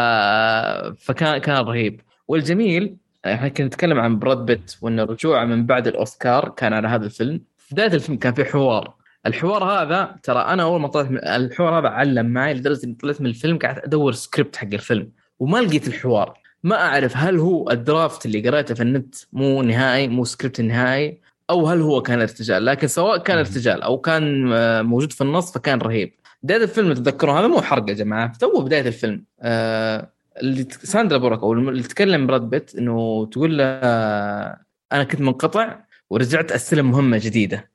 [1.04, 2.02] فكان كان رهيب.
[2.28, 2.96] والجميل
[3.26, 7.38] إحنا كنا نتكلم عن براد بيت وإن رجوعه من بعد الأوسكار كان على هذا الفيلم.
[7.38, 8.94] في بداية الفيلم كان في حوار.
[9.26, 13.22] الحوار هذا ترى أنا أول ما طلعت من الحوار هذا علم معي لدرجة إني طلعت
[13.22, 16.40] من الفيلم قاعد أدور سكريبت حق الفيلم وما لقيت الحوار.
[16.64, 21.20] ما أعرف هل هو ال draft اللي قريته في النت مو نهائي مو سكريبت نهائي
[21.50, 22.66] أو هل هو كان ارتجال.
[22.66, 23.38] لكن سواء كان.
[23.38, 26.14] ارتجال أو كان آه، موجود في النص فكان رهيب.
[26.44, 29.26] بداية الفيلم تتذكرون هذا مو حرق يا جماعة تو بداية الفيلم.
[29.42, 35.22] آه اللي ساندرا بولوك أو اللي تكلم براد بيت إنه تقول له آه، أنا كنت
[35.22, 37.72] منقطع ورجعت أستلم مهمة جديدة.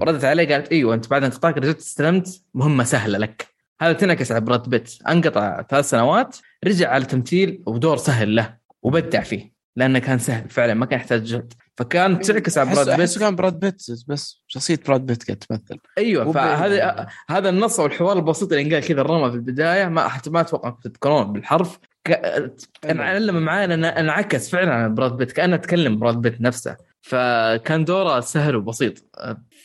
[0.00, 3.46] وردت عليه قالت إيوه أنت بعد انقطاعك رجعت استلمت مهمة سهلة لك.
[3.80, 4.94] هذا تنعكس على براد بيت.
[5.08, 10.74] انقطع ثلاث سنوات رجع على تمثيل ودور سهل له وبدع فيه لأنه كان سهل فعلا
[10.74, 11.52] ما كان يحتاج جهد.
[11.76, 13.18] فكان تعكس على براد بيت.
[13.18, 15.78] كان براد بيت بس شخصية براد بيت قاعد تمثل.
[15.98, 17.06] أيوه فهذا.
[17.30, 20.76] هذا النص أو الحوار البسيط اللي قال كذا الرمى في البداية ما حتى ما أتوقع
[20.84, 21.78] تذكرون بالحرف.
[22.04, 22.52] ك-
[22.84, 26.76] علم معايا أنعكس فعلا على براد بيت كأنه تكلم براد بيت نفسه.
[27.00, 28.98] فكان دوره سهل وبسيط.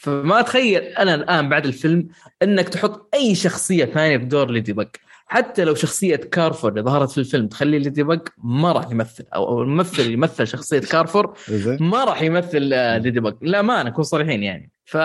[0.02, 2.08] فما اتخيل أنا الآن بعد الفيلم
[2.44, 4.90] إنك تحط أي شخصية ثانية في دور ليدي بق
[5.26, 9.62] حتى لو شخصية كارفور اللي ظهرت في الفيلم تخلي Ladybug ما راح يمثل أو أو
[9.62, 11.38] الممثل اللي يمثل شخصية كارفور
[11.80, 14.72] ما راح يمثل آه، Ladybug لا ما نكون صريحين يعني.
[14.86, 14.98] ف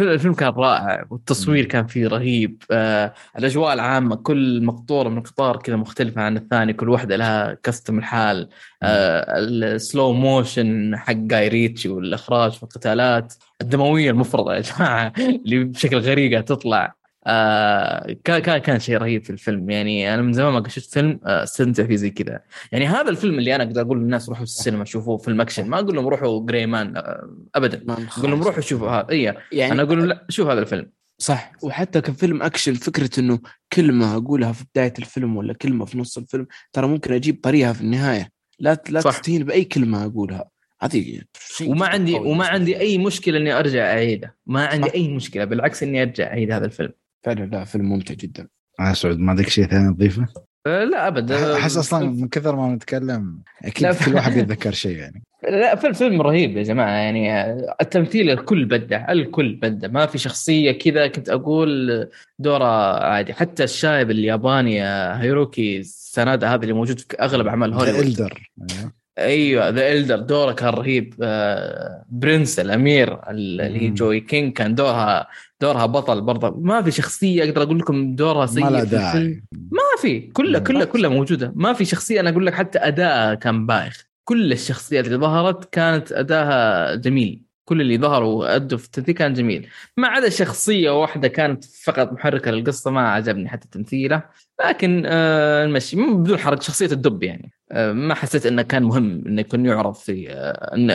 [0.00, 5.76] الفيلم كان رائع والتصوير كان فيه رهيب آه، الأجواء العامة كل مقطورة من قطار كذا
[5.76, 8.48] مختلفة عن الثاني كل واحدة لها custom لحال
[8.82, 15.64] آه، ال slow motion حق Guy Ritchie والإخراج في القتالات الدموية المفرطة يا جماعة اللي
[15.64, 16.98] بشكل غريب تطلع.
[17.26, 19.70] آه كان كان كان شيء رهيب في الفيلم.
[19.70, 22.40] يعني أنا من زمان ما شفت فيلم آه، استمتع فيه زي كذا.
[22.72, 25.96] يعني هذا الفيلم اللي أنا أقدر أقول للناس روحوا السينما شوفوه فيلم اكشن ما أقول
[25.96, 27.82] لهم روحوا Gray Man آه، ابدا.
[28.18, 29.06] أقول لهم روحوا شوفوا هذا.
[29.10, 30.90] اي يعني أنا أقول لهم لا شوف هذا الفيلم.
[31.20, 31.52] صح.
[31.62, 33.38] وحتى كفيلم أكشن فكرة إنه
[33.72, 37.80] كلمة أقولها في بداية الفيلم ولا كلمة في نص الفيلم ترى ممكن أجيب طاريها في
[37.80, 38.32] النهاية.
[38.58, 39.00] لا لا.
[39.00, 40.50] تستهين بأي كلمة أقولها.
[40.80, 41.20] هذه
[41.66, 42.80] وما عندي وما عندي.
[42.80, 44.36] أي مشكلة إني أرجع أعيده.
[44.46, 44.94] ما عندي صح.
[44.94, 45.44] أي مشكلة.
[45.44, 46.92] بالعكس إني أرجع أعيد هذا الفيلم.
[47.24, 48.48] فعلا لا فيلم ممتع جدا.
[48.80, 50.26] آه سعود ما عندك شيء ثاني تضيفه؟
[50.66, 51.56] آه، لا ابدا.
[51.56, 55.22] أحس أصلا من كثر ما نتكلم أكيد لا، كل واحد يتذكر شيء يعني.
[55.50, 59.88] لا فيلم فيلم رهيب يا جماعة يعني التمثيل الكل بدع الكل بدع.
[59.88, 62.08] ما في شخصية كذا كنت أقول
[62.38, 63.34] دوره عادي.
[63.34, 64.82] حتى الشايب الياباني
[65.22, 68.06] هيرويوكي سانادا هذا اللي موجود في أغلب أعمال ذا هوليوود.
[68.06, 68.50] ال Elder
[69.18, 71.14] أيوه The Elder دوره كان رهيب.
[71.22, 73.90] آه، Prince الأمير اللي هي.
[73.90, 75.26] جوي كينج كان دورها
[75.60, 76.60] دورها بطل برضه.
[76.60, 78.90] ما في شخصية أقدر أقول لكم دورها سيء ما في.
[78.90, 79.42] داعي.
[79.52, 80.20] ما في.
[80.20, 80.60] كلها.
[80.60, 81.52] كلها كلها موجودة.
[81.56, 84.08] ما في شخصية أنا أقول لك حتى أداءها كان بايخ.
[84.24, 87.42] كل الشخصيات اللي ظهرت كانت أداها جميل.
[87.64, 89.66] كل اللي ظهروا ادوا في التمثيل كان جميل.
[89.96, 94.22] ما عدا شخصية واحدة كانت فقط محركة للقصة ما عجبني حتى تمثيله
[94.66, 97.52] لكن آه نمشي بدون حرق شخصية الدب يعني.
[97.72, 100.94] ما حسيت إنه كان مهم إنه يكون يعرض في آه إنه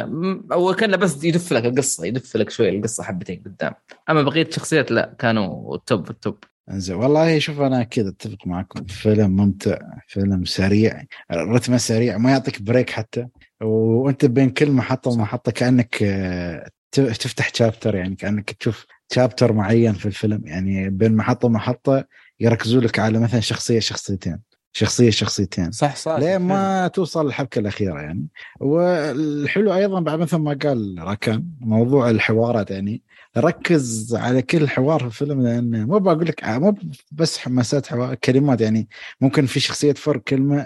[0.51, 3.73] هو كان بس يدف لك القصة يدف لك شوية القصة حبتين قدام.
[4.09, 6.37] أما بقية الشخصيات لا كانوا ال top ال top
[6.69, 9.77] زين والله شوف أنا كذا أتفق معكم فيلم ممتع
[10.07, 13.27] فيلم سريع رتمه سريع ما يعطيك break حتى.
[13.61, 20.05] وأنت بين كل محطة ومحطة كأنك آه، تفتح chapter يعني كأنك تشوف شابتر معين في
[20.05, 20.41] الفيلم.
[20.45, 22.05] يعني بين محطة ومحطة
[22.39, 24.39] يركزوا لك على مثلا شخصية شخصيتين.
[24.73, 25.71] شخصية شخصيتين.
[25.71, 28.27] صح صح لين ما توصل الحبكة الأخيرة يعني.
[28.59, 33.03] والحلو أيضا بعد مثل ما قال راكان موضوع الحوارات يعني.
[33.37, 36.77] ركز على كل حوار في الفيلم لأن مو بقول لك مو
[37.11, 38.87] بس حماسات حوار كلمات يعني.
[39.21, 40.65] ممكن في شخصية تفر كلمة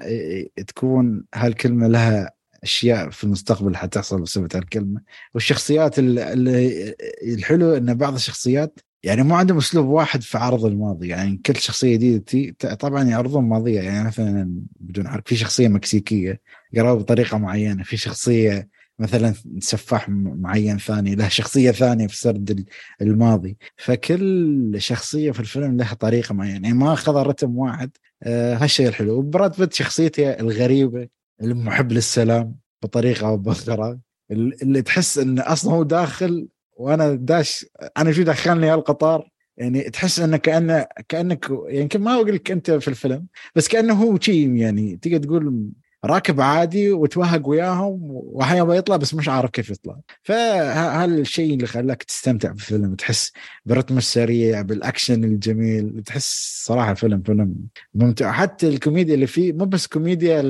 [0.67, 2.31] تكون هالكلمة لها
[2.63, 5.01] أشياء في المستقبل حتحصل بسبب هالكلمة.
[5.33, 11.07] والشخصيات اللي الحلو إن بعض الشخصيات يعني مو عندهم أسلوب واحد في عرض الماضي.
[11.07, 13.81] يعني كل شخصية جديدة طبعا يعرضون ماضية.
[13.81, 16.41] يعني مثلا بدون عرض في شخصية مكسيكية
[16.75, 17.83] قرأوا بطريقة معينة.
[17.83, 18.69] في شخصية
[18.99, 22.65] مثلا سفاح معين ثاني له شخصية ثانية في سرد
[23.01, 23.57] الماضي.
[23.77, 26.53] فكل شخصية في الفيلم لها طريقة معينة.
[26.53, 27.91] يعني ما اخذ رتم واحد.
[28.23, 29.17] آه هالشيء الحلو.
[29.17, 31.07] وبراد بيت شخصيته الغريبة
[31.41, 33.99] المحب للسلام بطريقة أو بأخرى.
[34.31, 36.47] اللي تحس انه أصلا هو داخل
[36.77, 37.65] وأنا داش
[37.97, 42.87] أنا شو دخلني هالقطار يعني تحس إنه كأنه كأنك يعني ما أقول لك أنت في
[42.87, 45.71] الفيلم بس كأنه هو شيء يعني تقدر تقول
[46.07, 49.99] راكب عادي وتوهق وياهم واحيانا بيطلع بس مش عارف كيف يطلع.
[50.23, 53.31] فهذا الشيء اللي خلاك تستمتع بالفيلم؟ تحس
[53.65, 57.55] بالرتم السريع بالأكشن الجميل تحس صراحة فيلم فيلم
[57.93, 58.31] ممتع.
[58.31, 60.41] حتى الكوميديا اللي فيه مو بس كوميديا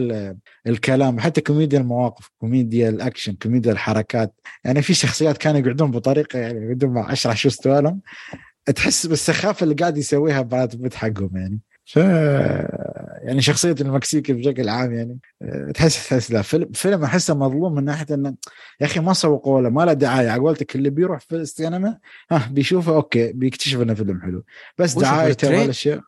[0.67, 4.33] الكلام حتى كوميديا المواقف كوميديا الأكشن كوميديا الحركات.
[4.63, 8.01] يعني في شخصيات كانوا يقعدون بطريقة يعني بدون ما أشرح شو استوى لهم
[8.75, 11.59] تحس بالسخافة اللي قاعد يسويها بعد بيت حقهم يعني.
[11.87, 11.95] ف
[13.27, 15.19] يعني شخصية المكسيكي بشكل عام يعني
[15.73, 18.35] تحس تحس لا فيلم فيلم أحسه مظلوم من ناحية إنه
[18.81, 21.97] يا أخي ما سوقوا له ما له دعاية على قولتك اللي بيروح في السينما
[22.31, 24.43] ها بيشوفه okay بيكتشف إنه فيلم حلو.
[24.77, 26.01] بس دعايته والاشياء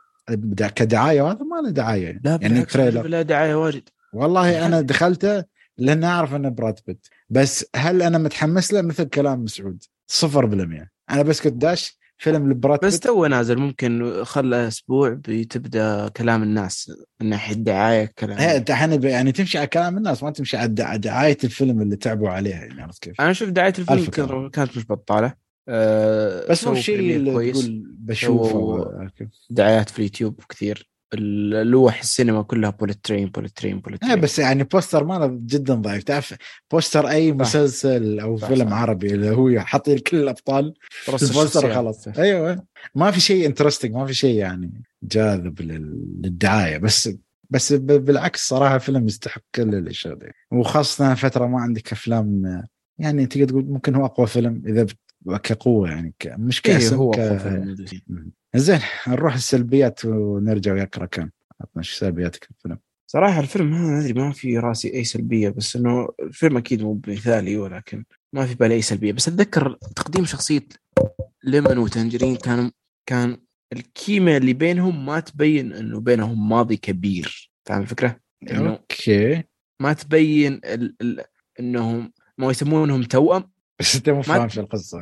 [0.76, 3.08] كدعاية وهذا ما له دعاية لا يعني تريلر.
[3.08, 3.90] لا دعاية واجد.
[4.14, 5.44] والله أنا دخلته
[5.78, 7.08] لأن أعرف إنه براد بيت.
[7.30, 10.92] بس هل أنا متحمس له؟ مثل كلام مسعود صفر بالمية.
[11.10, 16.92] أنا بس كنت داش فيلم لبراد بس تو نازل ممكن خلى أسبوع بتبدأ كلام الناس
[17.22, 18.38] من ناحية دعاية كلام.
[18.38, 22.66] هي الحين يعني تمشي على كلام الناس ما تمشي على دعاية الفيلم اللي تعبوا عليها
[22.66, 25.34] يعني عرفت كيف؟ أنا أشوف دعاية الفيلم كانت مش بطالة.
[25.68, 29.10] أه بس هو الشيء اللي تقول بشوفه
[29.50, 30.90] دعايات في اليوتيوب كثير.
[31.14, 36.04] اللوح السينما كلها بوليت ترين بوليت ترين بوليت ترين بس يعني poster ماله جدا ضعيف.
[36.04, 36.34] تعرف
[36.72, 38.76] poster أي مسلسل أو صح فيلم صح.
[38.76, 40.74] عربي اللي هو حاط كل الأبطال
[41.08, 42.66] ال poster خلاص أيوه.
[42.96, 46.78] ما في شيء interesting ما في شيء يعني جاذب للدعاية.
[46.78, 47.10] بس
[47.50, 52.64] بس بالعكس صراحة فيلم يستحق كل الاشياء دي وخاصة فترة ما عندك أفلام
[53.00, 54.86] يعني تقدر تقول ممكن هو أقوى فيلم إذا
[55.44, 57.20] كقوة يعني مش كأسم إيه هو ك...
[58.56, 61.30] زين نروح السلبيات ونرجع وياك ركان
[61.62, 62.78] عطنا إيش سلبياتك في الفيلم؟
[63.12, 67.58] صراحة الفيلم ما أدري ما في رأسي أي سلبية بس إنه الفيلم أكيد مو مثالي
[67.58, 69.12] ولكن ما في بالي أي سلبية.
[69.12, 70.68] بس أتذكر تقديم شخصية
[71.44, 72.72] ليمون وتنجرين كان
[73.06, 73.38] كان
[73.74, 77.52] الكيمياء اللي بينهم ما تبين إنه بينهم ماضي كبير.
[77.66, 78.20] فاهم الفكرة؟
[78.52, 79.44] Okay.
[79.82, 81.24] ما تبين ال ال
[81.60, 83.52] إنهم ما يسمونهم توأم.
[83.80, 85.00] بس انت مو فاهم شو القصة.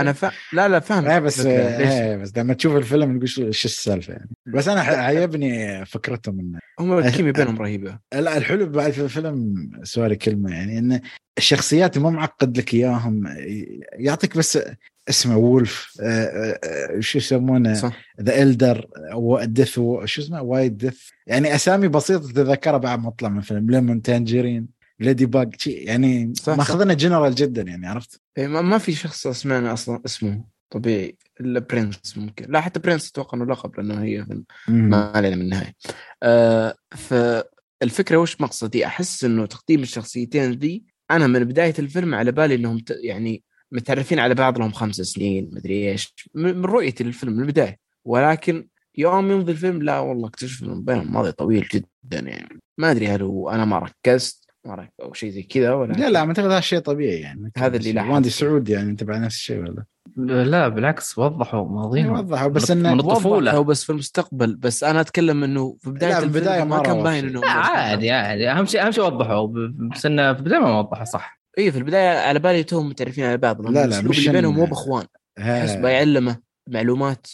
[0.00, 0.30] أنا فا...
[0.52, 4.30] لا لا فاهم لا بس إيه بس لما تشوف الفيلم تقول شو السالفة يعني.
[4.46, 7.98] بس أنا عجبني فكرتهم انه هم الكيمياء بينهم رهيبة.
[8.12, 11.00] لا الحلو بعد في الفيلم sorry كلمة يعني انه
[11.38, 13.24] الشخصيات مو معقد لك إياهم.
[13.92, 14.58] يعطيك بس
[15.08, 21.54] اسمه Wolf آه، آه، شو يسمونه؟ The Elder أو Death شو اسمه؟ White Death يعني
[21.54, 27.62] أسامي بسيطة تتذكرها بعد ما طلع من فيلم Lemon Tangerine Ladybug يعني ماخذنا جنرال جدا
[27.62, 32.52] يعني عرفت؟ إيه ما في شخص سمعنا أصلا اسمه طبيعي إلا Prince ممكن.
[32.52, 34.26] لا حتى Prince أتوقع إنه لقب لأنه هي
[34.68, 35.74] ما علينا من النهاية.
[36.22, 42.54] آه فالفكرة وش مقصدي؟ أحس إنه تقديم الشخصيتين ذي أنا من بداية الفيلم على بالي
[42.54, 43.42] إنهم يعني
[43.72, 47.78] متعرفين على بعض لهم خمس سنين مدري إيش من رؤيتي للفيلم من البداية.
[48.04, 52.60] ولكن يوم يمضي الفيلم لا والله اكتشف إنه بينهم ماضي طويل جدا يعني.
[52.78, 54.47] ما أدري هل هو أنا ما ركزت
[55.02, 57.52] أو شيء زي كذا ولا لا لا اعتقد هذا شيء طبيعي يعني.
[57.56, 59.84] هذا اللي لاحظ واندي سعود يعني تبع نفس الشيء ولا؟
[60.44, 62.12] لا بالعكس وضحوا ماضيهم.
[62.12, 63.62] وضحوا بس انه من الطفولة.
[63.62, 64.56] بس في المستقبل.
[64.56, 68.50] بس أنا أتكلم إنه في بداية في البداية ما كان باين إنه عادي عادي.
[68.50, 69.48] أهم شيء أهم شيء وضحوا.
[69.94, 71.40] بس إنه في البداية ما وضحوا صح.
[71.58, 74.64] اي في البداية على بالي توهم متعرفين على بعض لا لا مش اللي بينهم مو
[74.64, 75.06] بإخوان.
[75.38, 76.47] أحس بيعلمه.
[76.68, 77.26] معلومات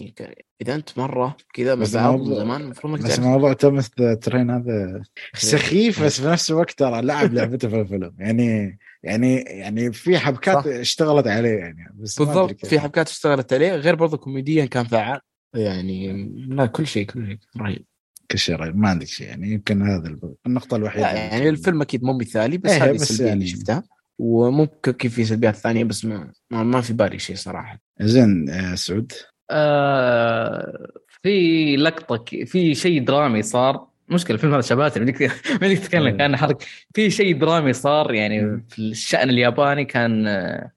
[0.62, 3.90] إذا أنت مرة كذا من زمان المفروض بس موضوع توماس
[4.20, 5.02] ترين هذا
[5.34, 8.14] سخيف بس في نفس الوقت ترى لعب لعبته في الفيلم.
[8.18, 10.66] يعني يعني يعني في حبكات صح.
[10.66, 15.20] اشتغلت عليه يعني بس بالضبط في حبكات اشتغلت عليه غير برضه كوميديا كان فعال.
[15.54, 17.84] يعني لا كل شيء كل شيء رهيب.
[18.30, 19.26] كل شيء رهيب ما عندك شيء.
[19.26, 20.16] يعني يمكن هذا
[20.46, 23.34] النقطة الوحيدة يعني الفيلم أكيد مو مثالي بس إيه، هذه السلبية يعني...
[23.34, 23.82] اللي شفتها.
[24.18, 27.83] وممكن في سلبيات ثانية بس ما ما في بالي شيء صراحة.
[28.00, 29.12] زين آه، سعود
[29.50, 30.88] آه
[31.22, 36.16] في لقطة في شيء درامي صار مشكلة الفيلم هذا شباتي ما بدك تتكلم.
[36.16, 36.62] كان حرق
[36.94, 38.64] في شيء درامي صار يعني.
[38.68, 40.70] في الشأن الياباني كان آه،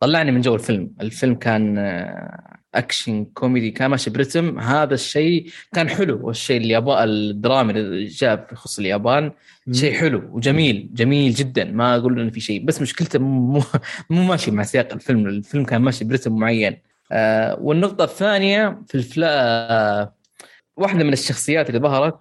[0.00, 5.88] طلعني من جو الفيلم الفيلم كان آه، action comedy كان ماشي برتم هذا الشيء كان
[5.88, 6.26] حلو.
[6.26, 9.32] والشيء اليابان الدرامي اللي جاء يخص اليابان
[9.72, 11.64] شيء حلو وجميل جميل جدا.
[11.64, 12.64] ما أقول إنه في شيء.
[12.64, 13.62] بس مشكلته مو
[14.10, 15.26] مو ماشي مع سياق الفيلم.
[15.26, 16.78] الفيلم كان ماشي برتم معين.
[17.12, 20.12] آه والنقطة الثانية في الفلا
[20.76, 22.18] واحدة من الشخصيات اللي ظهرت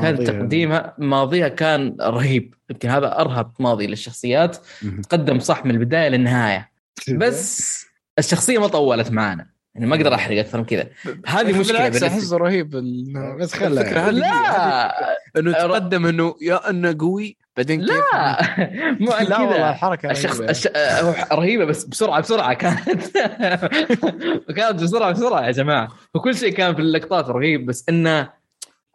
[0.00, 0.24] كان.
[0.24, 2.54] تقديمها ماضيها كان رهيب.
[2.70, 4.56] يمكن هذا أرهب ماضي للشخصيات.
[5.02, 6.70] تقدم صح من البداية للنهاية.
[7.08, 7.86] بس
[8.18, 9.53] الشخصية ما طولت معانا.
[9.74, 10.86] يعني ما أقدر أحرق أكثر من كذا.
[11.26, 12.70] هذه مشكلة بالعكس احسه رهيب
[13.40, 13.80] بس خله.
[13.80, 15.16] الفكرة هذه هذه- لا.
[15.38, 17.94] انه تقدم إنه يا إنه قوي بعدين لا.
[19.00, 20.50] مو عن لا والله الحركه الشخص رهيبة.
[20.50, 20.68] الش...
[20.76, 23.02] هو رهيبة بس بسرعة بسرعة كانت.
[24.56, 25.88] كانت بسرعة بسرعة يا جماعة.
[26.14, 28.30] وكل شيء كان في اللقطات رهيب بس إنه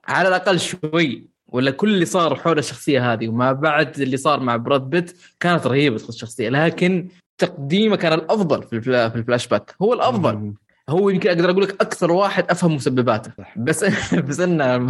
[0.08, 4.56] على الأقل شوي ولا كل اللي صار حول الشخصية هذه وما بعد اللي صار مع
[4.56, 6.50] براد بيت كانت رهيبة الشخصية.
[6.50, 7.08] لكن
[7.38, 9.76] تقديمه كان الأفضل في الفلا- في الفلاش باك.
[9.82, 10.54] هو الأفضل.
[10.90, 13.32] هو يمكن أقدر أقول لك أكثر واحد أفهم مسبباته.
[13.38, 13.58] صح.
[13.58, 13.84] بس
[14.30, 14.42] بس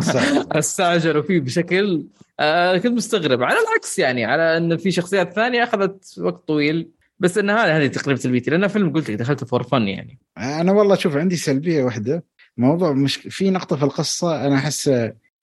[0.06, 0.24] صح.
[0.52, 2.06] استعجلوا فيه بشكل
[2.40, 3.44] آه كنت مستغرب.
[3.44, 6.90] على العكس يعني على إن في شخصيات ثانية أخذت وقت طويل.
[7.20, 8.52] بس إن هذه هذه تقريبا سلبيتي.
[8.52, 10.20] لأن فيلم قلت لك دخلته for fun يعني.
[10.38, 12.24] أنا والله شوف عندي سلبية واحدة.
[12.58, 14.92] موضوع مش في نقطة في القصة أنا أحس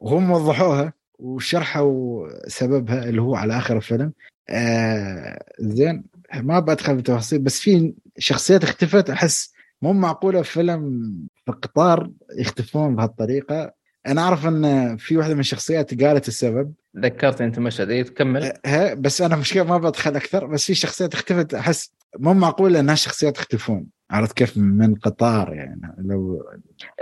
[0.01, 4.13] وهم وضحوها وشرحوا سببها اللي هو على آخر الفيلم.
[4.51, 6.05] آه زين
[6.35, 9.56] ما بدخل في تفاصيل بس في شخصيات اختفت أحس
[9.87, 11.13] مو معقولة في فيلم
[11.47, 13.73] في قطار يختفون بهالطريقة.
[14.07, 16.73] أنا أعرف إن في واحدة من الشخصيات قالت السبب.
[16.97, 17.91] ذكرت أنت مشهد.
[17.91, 18.53] إيه تكمل.
[18.67, 22.95] ها بس أنا مشكلة ما بدخل أكثر بس في شخصيات اختفت أحس مو معقول انها
[22.95, 23.87] شخصيات يختفون.
[24.11, 26.45] عرفت كيف؟ من قطار يعني لو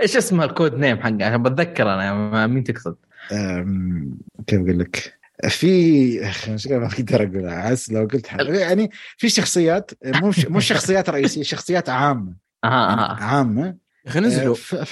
[0.01, 2.95] إيش اسمها الكود نيم حقها عشان بتذكر أنا مين تقصد؟
[3.31, 4.17] أم،
[4.47, 5.13] كيف أقول لك؟
[5.49, 8.31] في أخ، مشكلة ما أقدر اقولها أحس لو قلت.
[8.39, 12.44] يعني في شخصيات مو مو شخصيات رئيسية شخصيات عامة.
[12.67, 13.23] أها أها.
[13.23, 13.77] عامه يا
[14.07, 14.55] أخي نزلوا.
[14.55, 14.85] في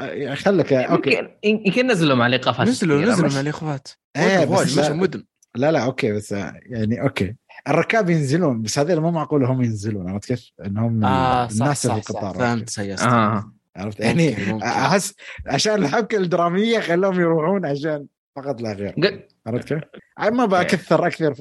[0.00, 1.10] يعني خلك okay.
[1.10, 1.28] يمكن
[1.66, 3.40] يمكن نزلوا مع الإيقافات نزلوا نزلوا مش- مع
[4.16, 5.24] إيه، واجد بس لا- مدن
[5.54, 6.32] لا لا okay بس
[6.66, 7.34] يعني okay.
[7.68, 11.90] الركاب ينزلون بس هذول مو معقول هم ينزلون عرفت كيف؟ إنهم آه صح الناس صح,
[11.90, 14.64] اللي صح, في القطار فهمت سياسة آه عرفت؟ يعني.
[14.64, 15.14] أحس
[15.46, 18.94] عشان الحبكة الدرامية خلوهم يروحون عشان فقط لا غير.
[19.46, 19.80] عرفت كيف؟
[20.30, 21.40] ما بكثر أكثر في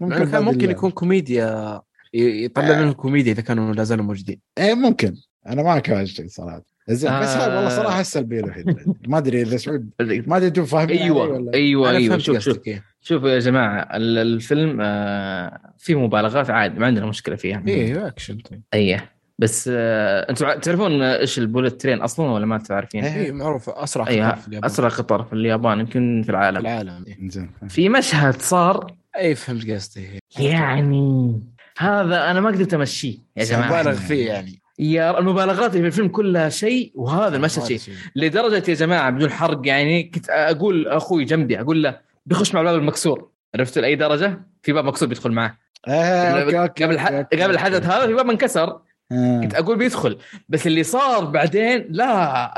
[0.00, 1.80] ممكن ممكن يكون كوميديا
[2.14, 2.80] يطلع آه.
[2.80, 5.14] منهم كوميديا إذا كانوا لا زالوا موجودين إيه ممكن
[5.46, 7.76] أنا ما كان شيء صراحة زين بس هاي والله آه.
[7.76, 8.76] صراحة السلبيه الوحيدة
[9.08, 9.90] ما أدري إذا سعود
[10.28, 12.82] ما أدري أنتم فاهمين أيوه ولا أيوه أيوه شوف شوف إيه.
[13.00, 18.36] شوفوا يا جماعة ال- الفيلم آه فيه مبالغات عادي ما عندنا مشكلة فيها إيه أكشن
[18.38, 23.24] طيب إيه بس آه أنتم تعرفون إيش البولت ترين أصلا ولا ما تعرفين؟ إيه.
[23.24, 26.58] إيه معروف أسرع أيوه قطار في اليابان أسرع قطار في اليابان يمكن في في العالم
[26.58, 27.28] العالم إيه.
[27.28, 30.50] زين في مشهد صار اي فهمت قصدي إيه.
[30.50, 31.40] يعني
[31.78, 36.08] هذا أنا ما قدرت أمشيه يا جماعة مبالغ فيه يعني يا المبالغات اللي في الفيلم
[36.08, 41.60] كلها شيء وهذا المشهد شيء لدرجة يا جماعة بدون حرق يعني كنت أقول أخوي جنبي
[41.60, 46.42] أقول له بيخش مع الباب المكسور عرفت لأي درجة؟ في باب مكسور بيدخل معه آه،
[46.42, 46.98] okay، قبل.
[46.98, 47.86] okay، قبل الحدث.
[47.86, 48.80] هذا في باب انكسر
[49.12, 49.40] آه.
[49.40, 50.18] كنت أقول بيدخل
[50.48, 52.54] بس اللي صار بعدين لا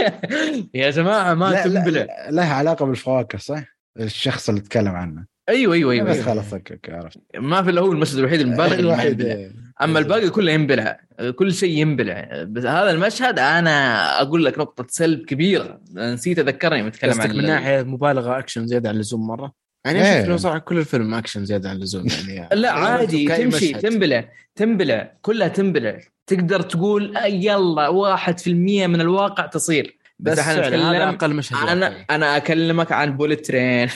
[0.74, 3.62] يا جماعة ما تنبلع لها علاقة بالفواكه صح؟
[4.00, 6.26] الشخص اللي تكلم عنه أيوه أيوه أيوه, بس أيوة.
[6.26, 9.20] خلاص okay okay عرفت ما في الا هو المشهد الوحيد المبالغ اللي ما الوحيد.
[9.20, 9.50] إيه.
[9.82, 11.00] أما الباقي كله ينبلع
[11.34, 16.82] كل شيء ينبلع بس هذا المشهد أنا أقول لك نقطة سلب كبيرة نسيت أذكر إني
[16.82, 19.52] متكلم قصدك عن من ناحية مبالغة أكشن زيادة عن اللزوم مرة
[19.86, 20.18] يعني إيه.
[20.18, 23.80] أشوف لو صار كل الفيلم أكشن زيادة عن اللزوم يعني لا عادي تمشي مشهد.
[23.80, 30.32] تنبلع تنبلع كلها تنبلع تقدر تقول آه، يلا واحد في المية من الواقع تصير بس,
[30.32, 32.04] بس إحنا هذا نتكلم أقل مشهد أنا.
[32.10, 33.88] أنا أكلمك عن Bullet Train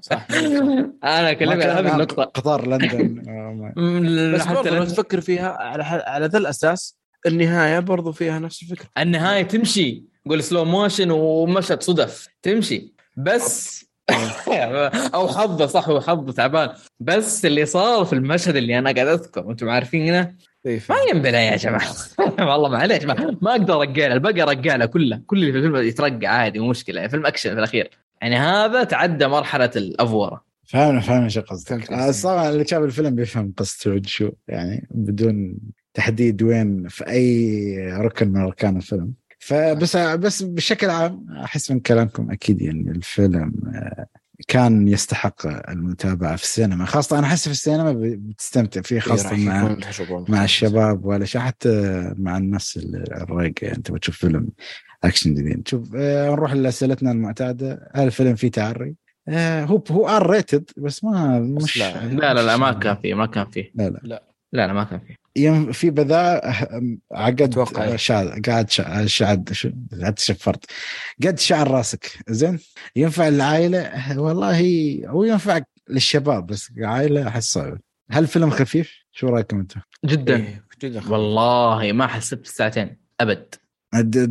[0.00, 0.26] صح.
[1.04, 3.22] أنا أكلمك عن هذه عن النقطه قطار لندن.
[3.28, 8.62] آه، بس حتى لو تفكر فيها على ح- على ذا الأساس النهاية برضو فيها نفس
[8.62, 8.86] الفكرة.
[8.98, 10.04] النهاية تمشي.
[10.28, 12.28] قول slow motion ومشهد صدف.
[12.42, 12.94] تمشي.
[13.16, 13.80] بس
[15.14, 16.70] أو حظه صح هو حظه تعبان.
[17.00, 20.34] بس اللي صار في المشهد اللي أنا قاعد اذكر وأنتم عارفينه؟
[20.64, 21.94] ما ينبلع يا جماعة.
[22.50, 26.58] والله معليش ما, ما أقدر الباقي ارجع له كله كل اللي في الفيلم يترقع عادي
[26.58, 27.08] مو مشكلة.
[27.08, 27.90] فيلم أكشن في الأخير.
[28.22, 30.44] يعني هذا تعدى مرحلة ال over.
[30.64, 31.68] فاهمنا فاهمنا شو قصدك.
[31.68, 35.56] فهمت آه، اللي شاف الفيلم بيفهم قصته شو يعني بدون
[35.94, 39.12] تحديد وين في أي ركن من أركان الفيلم.
[39.38, 44.06] فبس بس بشكل عام أحس من كلامكم أكيد يعني الفيلم آه،
[44.48, 46.84] كان يستحق المتابعة في السينما.
[46.84, 49.76] خاصة أنا أحس في السينما بتستمتع فيه خاصة مع
[50.28, 51.40] مع الشباب ولا شيء.
[51.40, 52.80] حتى مع الناس
[53.12, 54.48] الرايقة يعني انت بتشوف فيلم
[55.04, 55.68] أكشن جديد.
[55.68, 57.90] شوف آه نروح لاسئلتنا المعتادة.
[57.94, 58.94] هل الفيلم فيه تعري؟
[59.28, 62.06] آه هو هو R rated بس ما مش لا.
[62.06, 63.72] لا لا لا ما كان فيه ما كان فيه.
[63.74, 64.00] لا لا.
[64.02, 64.29] لا.
[64.52, 66.50] لا ما كان فيه يم في بذاءة
[67.12, 67.96] عقد.
[67.96, 69.70] شعر قاعد شع- شعد شو-
[70.00, 70.64] قاعد شفرت
[71.26, 72.58] قد شعر راسك زين
[72.96, 74.60] ينفع العائلة والله
[75.06, 77.78] هو ينفع للشباب بس عائلة احس صعب
[78.10, 81.10] هل فيلم خفيف؟ شو رأيكم أنتم؟ جدا إيه، جدا خفيف.
[81.12, 83.54] والله ما حسبت الساعتين أبد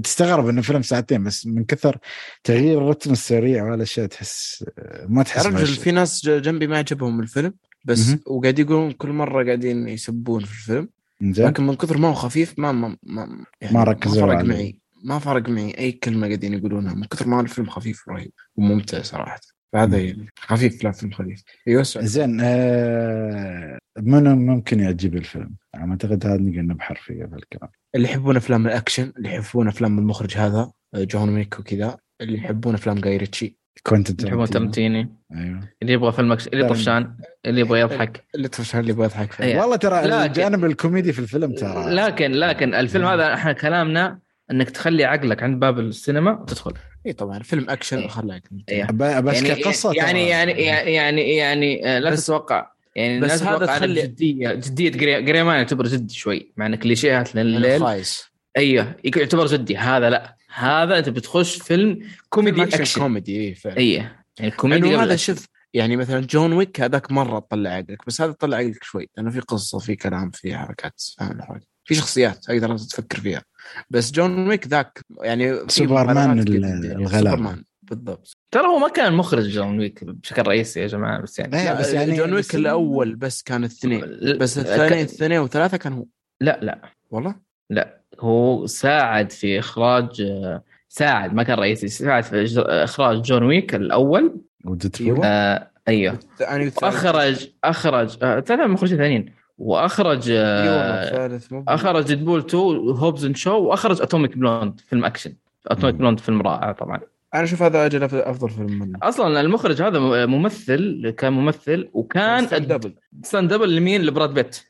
[0.04, 1.98] تستغرب إنه فيلم ساعتين بس من كثر
[2.44, 4.66] تغيير الرتم السريع والاشياء تحس
[5.08, 5.66] ما تحس رجل.
[5.68, 7.54] في ناس ج- جنبي ما عجبهم الفيلم
[7.86, 8.16] بس.
[8.28, 10.90] وقاعد يقولون كل مرة قاعدين يسبون في الفيلم
[11.22, 14.46] زين لكن من كثر ما هو خفيف ما ما ما, يعني ما ركزوا ما فرق.
[14.46, 19.02] معي ما فرق معي أي كلمة قاعدين يقولونها من كثر ما الفيلم خفيف ورهيب وممتع
[19.02, 19.40] صراحة
[19.74, 20.28] فهذا مم.
[20.40, 22.08] خفيف لا فيلم خفيف أيوه سؤال.
[22.08, 28.08] زين آه منو ممكن يعجب الفيلم؟ أنا أعتقد هذا نقدر نبحر فيه في الكلام اللي
[28.10, 33.00] يحبون أفلام الأكشن اللي يحبون أفلام المخرج هذا آه، John Wick وكذا اللي يحبون أفلام
[33.00, 34.46] Guy Ritchie Quentin يحبون.
[34.50, 35.60] تمتيني أيوه.
[35.82, 36.70] اللي يبغى فيلم action- اللي.
[36.70, 37.16] طفشان
[37.46, 38.24] اللي يبغى يضحك.
[38.36, 39.32] اللي تفشل اللي يبغى يضحك.
[39.32, 39.44] فيه.
[39.44, 39.60] إيه.
[39.62, 41.94] والله ترى لكن- الجانب الكوميدي في الفيلم ترى.
[41.96, 44.20] لكن لكن الفيلم هذا إحنا كلامنا
[44.52, 46.74] إنك تخلي عقلك عند باب السينما وتدخل.
[47.06, 48.08] اي طبعا فيلم أكشن إيه.
[48.08, 48.86] خلاك إيه.
[48.92, 52.72] بس يعني كقصة يعني يعني يعني يعني, يعني آه، لا تتوقع.
[52.96, 56.52] يعني بس بس هذا تخلي- جديه جدية جري- Gray Man يعتبر جدي شوي.
[56.58, 58.24] مع ان كليشيهات يعني لليل خايس.
[58.58, 59.78] أيوه يعتبر جدي.
[59.78, 60.36] هذا لا.
[60.54, 62.00] هذا انت بتخش فيلم
[62.30, 63.78] كوميدي فيلم action, action كوميدي اي فعلا.
[63.78, 65.16] إيه يعني كوميدي هذا.
[65.16, 69.32] شوف يعني مثلا جون ويك هذاك مرة تطلع عقلك بس هذا تطلع عقلك شوي لأنه
[69.32, 73.42] في قصة في كلام في حركات فاهم الحركة في شخصيات تقدر تفكر فيها.
[73.90, 76.92] بس John Wick ذاك يعني سوبرمان مبالغات ال- جداً.
[76.96, 77.30] الغلابة.
[77.30, 78.38] سوبرمان بالضبط.
[78.52, 81.94] ترى هو ما كان مخرج John Wick بشكل رئيسي يا جماعة بس يعني لا بس
[81.94, 84.02] يعني John Wick بس- الأول بس كان الاثنين
[84.38, 86.06] بس الثاني الثاني وثلاثة كان هو.
[86.42, 86.82] لا لا.
[87.12, 87.36] والله؟
[87.70, 87.99] لا.
[88.20, 94.36] هو ساعد في إخراج آه، ساعد ما كان رئيسي ساعد في إخراج John Wick الأول.
[94.66, 95.26] و Deadpool أيوة.
[95.26, 96.14] آه أيوه.
[96.14, 103.26] الثاني والثالث وأخرج أخرج آه ثلاث مخرجين ثانيين وأخرج آه أخرج Deadpool 2 و Hobbs
[103.26, 105.34] and Shaw وأخرج Atomic Blonde فيلم action.
[105.68, 105.96] Atomic.
[105.96, 107.00] Blonde فيلم رائع طبعا.
[107.34, 109.00] أنا أشوف هذا أجل أفضل فيلم منه.
[109.04, 114.64] أصلا المخرج هذا ممثل كان ممثل وكان double stunt double لمين لبراد بيت.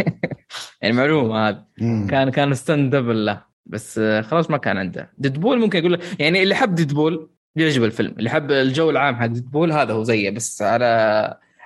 [0.82, 2.06] يعني معلومه هذه مم.
[2.10, 3.42] كان كان stunt double له.
[3.66, 5.10] بس آه، خلاص ما كان عنده.
[5.18, 8.14] Deadpool ممكن يقول له يعني اللي حب Deadpool يعجب الفيلم.
[8.18, 10.30] اللي حب الجو العام حق Deadpool هذا هو زيه.
[10.30, 10.84] بس على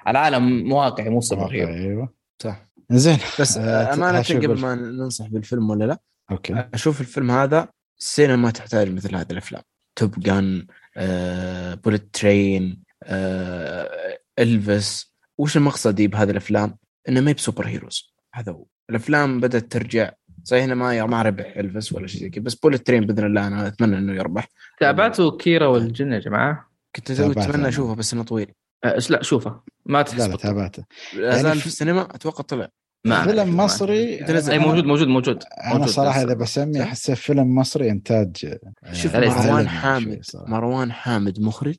[0.06, 2.14] على عالم واقعي مو super hero أيوه.
[2.42, 2.64] صح.
[2.90, 3.18] زين.
[3.40, 4.60] بس آه، امانه هاشم قبل يقول.
[4.60, 5.98] ما ننصح بالفيلم ولا لا
[6.30, 6.64] okay.
[6.74, 9.62] أشوف الفيلم هذا السينما تحتاج مثل هذه الأفلام.
[9.96, 15.14] Top Gun آه، Bullet Train آه، Elvis.
[15.38, 16.76] وش المقصدي بهذه الأفلام؟
[17.08, 18.14] إنه ما هي ب super heroes.
[18.34, 18.64] هذا هو.
[18.90, 20.10] الأفلام بدأت ترجع.
[20.44, 23.46] صحيح إنه ما ما ربح Elvis ولا شيء زي كذا بس Bullet Train بإذن الله
[23.46, 24.48] أنا أتمنى إنه يربح.
[24.80, 27.68] تابعتوا كيرا والجن يا جماعة؟ كنت تابعته أتمنى.
[27.68, 28.52] أشوفه بس إنه طويل.
[28.84, 29.60] أه، لا شوفه.
[29.86, 30.36] ما تحس لا لا.
[30.36, 30.84] تابعته.
[31.14, 32.68] لا زال يعني في السينما أتوقع طلع.
[33.04, 33.24] ما.
[33.24, 34.14] فيلم مصري.
[34.28, 38.36] اي أنا- موجود موجود موجود أنا صراحة إذا بسمي؟ احسه فيلم مصري إنتاج
[38.84, 40.22] آه، شوف لا، مروان حامد.
[40.46, 41.76] مروان حامد مخرج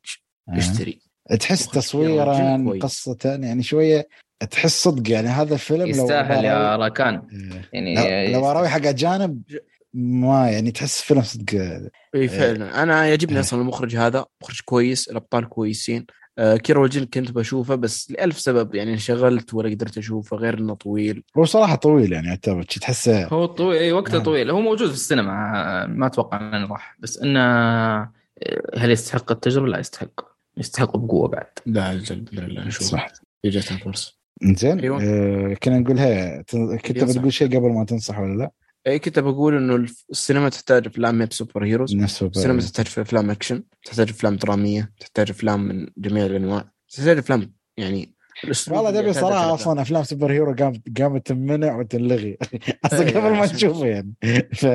[0.50, 0.58] آه.
[0.58, 1.00] يشتري
[1.40, 2.80] تحس مخرج تصويرا.
[2.80, 4.08] قصة يعني شوية
[4.52, 7.22] تحس صدق يعني هذا الفيلم لو يستاهل يا أراوي- راكان
[7.74, 7.96] إيه.
[7.96, 9.42] يعني لو, لو اراوي حق أجانب
[9.94, 11.54] ما يعني تحس فيلم صدق
[12.16, 13.40] اي فعلا أنا يعجبني إيه.
[13.42, 16.06] أصلا المخرج هذا مخرج كويس الأبطال كويسين
[16.38, 20.74] آه كيرو والجن كنت بشوفه بس لألف سبب يعني انشغلت ولا قدرت أشوفه غير إنه
[20.76, 24.20] طويل هو صراحة طويل يعني يعتبر شي تحسه هو طويل اي وقته آه.
[24.20, 25.32] طويل هو موجود في السينما
[25.84, 28.12] آه، ما أتوقع إنه راح بس إنه آه،
[28.78, 30.22] هل يستحق التجربة؟ لا يستحق
[30.58, 33.08] يستحق بقوة بعد لا أجل باذن الله نشوف صح
[33.46, 35.04] جاتنا فرصة زين أيوة.
[35.04, 37.04] آه كنا نقولها تن- كنت.
[37.04, 38.52] بتقول شيء قبل ما تنصح ولا لا؟
[38.88, 41.96] اي كنت بقول إنه السينما تحتاج أفلام ما ب super heroes.
[41.96, 46.72] السينما تحتاج أفلام أكشن تحتاج أفلام درامية تحتاج أفلام من جميع الأنواع.
[46.90, 48.16] تحتاج أفلام يعني
[48.70, 52.38] والله تبي يعتاد صراحة أصلا أفلام super hero قامت قامت تمنع وتنلغي
[52.86, 54.14] أصلا إيه، قبل ما نشوفه يعني.
[54.54, 54.66] ف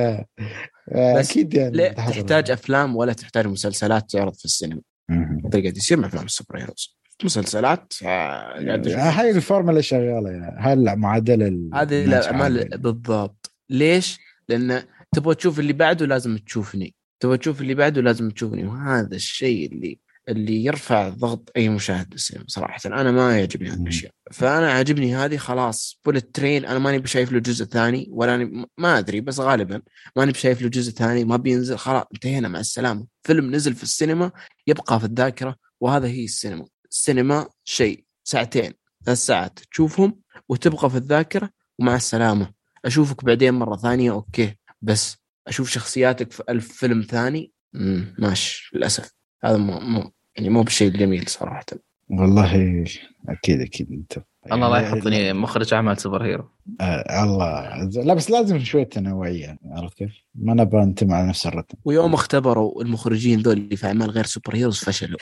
[0.95, 1.91] بس أكيد يعني لا.
[1.93, 4.81] تحتاج أفلام ولا تحتاج مسلسلات تعرض في السينما.
[5.09, 6.97] هذا قاعد يصير مع أفلام ال super heroes.
[7.23, 8.97] مسلسلات آه، أشوف.
[8.97, 10.55] هاي الفورمولا شغالة يعني.
[10.59, 12.69] هاي المعادله ال- هذه الاعمال.
[12.77, 13.50] بالضبط.
[13.71, 14.19] ليش؟
[14.49, 14.83] لأن
[15.15, 16.95] تبغى تشوف اللي بعده لازم تشوفني.
[17.19, 18.67] تبغى تشوف اللي بعده لازم تشوفني.
[18.67, 19.99] وهذا الشيء اللي
[20.29, 22.79] اللي يرفع ضغط أي مشاهد بالسينما صراحة.
[22.85, 23.83] أنا ما يعجبني هذه مم.
[23.83, 24.11] الأشياء.
[24.31, 28.99] فأنا عاجبني هذه خلاص Bullet Train أنا ماني بشايف له جزء ثاني ولا أني ما
[28.99, 29.81] أدري بس غالبا
[30.17, 31.25] ماني بشايف له جزء ثاني.
[31.25, 33.07] ما بينزل خلاص انتهينا مع السلامة.
[33.23, 34.31] فيلم نزل في السينما
[34.67, 36.65] يبقى في الذاكرة وهذا هي السينما.
[36.91, 38.73] السينما شيء ساعتين
[39.05, 40.19] ثلاث ساعات تشوفهم
[40.49, 41.49] وتبقى في الذاكرة
[41.79, 42.60] ومع السلامة.
[42.85, 44.55] أشوفك بعدين مرة ثانية okay.
[44.81, 45.17] بس
[45.47, 49.11] أشوف شخصياتك في ألف فيلم ثاني مم، ماشي للأسف.
[49.43, 51.65] هذا مو, مو يعني مو بالشيء الجميل صراحة.
[52.09, 52.83] والله
[53.29, 54.17] أكيد أكيد أنت.
[54.51, 56.49] الله لا يعني- يحطني مخرج أعمال super hero.
[56.81, 57.83] آه الله.
[58.03, 61.77] لا بس لازم شوية تنوعية عرفت كيف؟ ما نبغى نتم على نفس الرتم.
[61.85, 65.19] ويوم اختبروا المخرجين ذول اللي في أعمال غير super heroes فشلوا.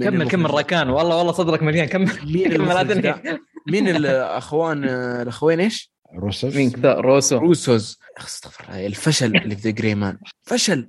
[0.00, 1.86] كمل كمل راكان والله والله صدرك مليان.
[1.88, 3.38] كمل مين كمل؟
[3.68, 7.38] مين الاخوان الأخوين إيش؟ روسوس؟ مين كذا؟ روسو.
[7.38, 7.98] روسوس.
[8.18, 10.88] أستغفر الله الفشل اللي في The Gray Man فشل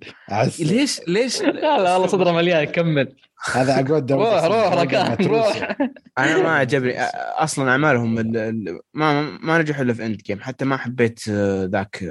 [0.60, 3.16] ليش ليش لا لا والله صدره مليان كمل.
[3.52, 4.74] هذا أقول دوري روح روح.
[4.74, 5.76] راكان روح.
[6.18, 7.02] أنا ما عجبني.
[7.02, 12.04] أصلا أعمالهم ال- ال- ما ما نجحوا إلا في Endgame حتى ما حبيت آه، ذاك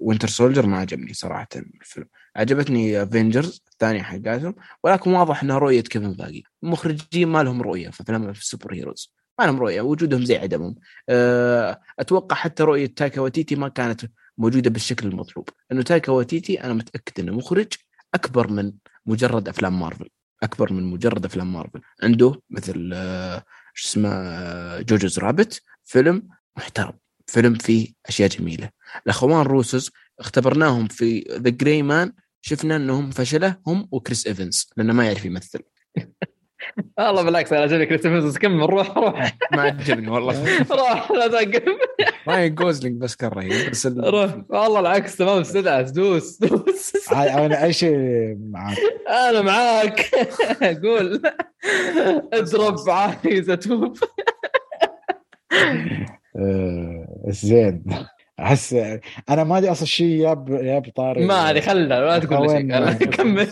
[0.00, 2.06] Winter Soldier ما عجبني صراحة الفيلم.
[2.36, 4.54] عجبتني Avengers الثانية حقاتهم.
[4.84, 6.42] ولكن واضح انها رؤية كيفن فايقي.
[6.62, 9.15] المخرجين ما لهم رؤيه في افلام ال super heroes.
[9.38, 10.74] ما لهم رؤية وجودهم زي عدمهم.
[11.08, 14.00] آه، أتوقع حتى رؤية تايكا وايتيتي ما كانت
[14.38, 15.48] موجودة بالشكل المطلوب.
[15.70, 17.66] لأنه تايكا وايتيتي أنا متأكد إنه مخرج
[18.14, 18.72] أكبر من
[19.06, 20.08] مجرد أفلام مارفل.
[20.42, 21.80] أكبر من مجرد أفلام مارفل.
[22.02, 23.42] عنده مثل آه،
[23.74, 26.92] شو اسمه آه، Jojo's Rabbit فيلم محترم.
[27.26, 28.70] فيلم فيه أشياء جميلة.
[29.06, 35.06] الأخوان روسوس اختبرناهم في The Gray Man شفنا إنهم فشله هم وكريس إيفنز لأنه ما
[35.06, 35.60] يعرف يمثل.
[36.98, 39.36] والله بالعكس أنا عجبني كريستوفر كمل روح روح.
[39.52, 40.34] ما عجبني والله.
[40.70, 41.62] روح لا توقف
[42.28, 44.30] راين جوزلينج بس كان رهيب بس ال- روح.
[44.48, 47.12] والله العكس تمام ادعس دوس دوس.
[47.12, 47.96] أنا أي شيء
[48.50, 48.76] معك
[49.08, 50.00] أنا معاك.
[50.84, 51.22] قول.
[52.32, 53.96] اضرب عايز أتوب.
[56.38, 57.84] آه، زين.
[58.40, 58.76] أحس
[59.30, 61.26] أنا ما أدري أصلا شيء ياب ياب طاري.
[61.26, 63.46] ما أدري خلنا لا تقول شيء كمل.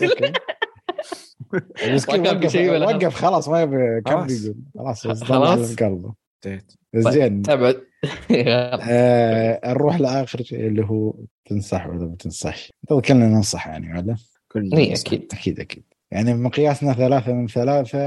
[2.09, 4.41] وقف شيء ولا وقف خلاص ما يبي كم خلاص.
[4.41, 5.75] بيقول خلاص خلاص.
[5.75, 6.13] قلبه
[6.95, 7.41] زين.
[7.41, 7.81] تبعد
[8.89, 11.13] آه نروح لآخر شيء اللي هو
[11.45, 12.73] تنصح ولا ما تنصحش.
[12.87, 14.15] تو كلنا ننصح يعني ولا؟
[14.51, 15.27] كل اي أكيد.
[15.33, 15.83] أكيد أكيد.
[16.11, 17.97] يعني بمقياسنا ثلاثة من ثلاثة.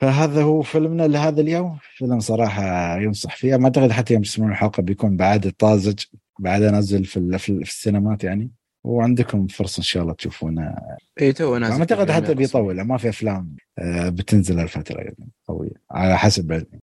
[0.00, 1.78] فهذا هو فيلمنا لهذا اليوم.
[1.96, 3.56] فيلم صراحة ينصح فيه.
[3.56, 5.98] ما أعتقد حتى يوم تسمعون الحلقة بيكون بعد طازج
[6.38, 8.50] بعد نزل في, في السينمات يعني.
[8.84, 10.76] وعندكم فرصة إن شاء الله تشوفونه
[11.20, 16.18] اي تو نازل في حتى بيطول ما في أفلام آه، بتنزل الفترة يعني قوية على
[16.18, 16.80] حسب علمي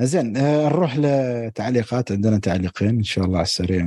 [0.00, 2.12] زين آه، نروح لتعليقات.
[2.12, 3.86] عندنا تعليقين إن شاء الله على السريع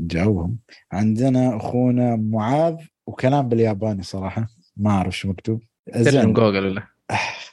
[0.00, 0.58] نجاوبهم.
[0.92, 2.74] عندنا أخونا معاذ
[3.06, 4.46] وكلام بالياباني صراحة
[4.76, 5.62] ما أعرف شو مكتوب.
[5.96, 6.32] زين.
[6.32, 6.82] جوجل ولا؟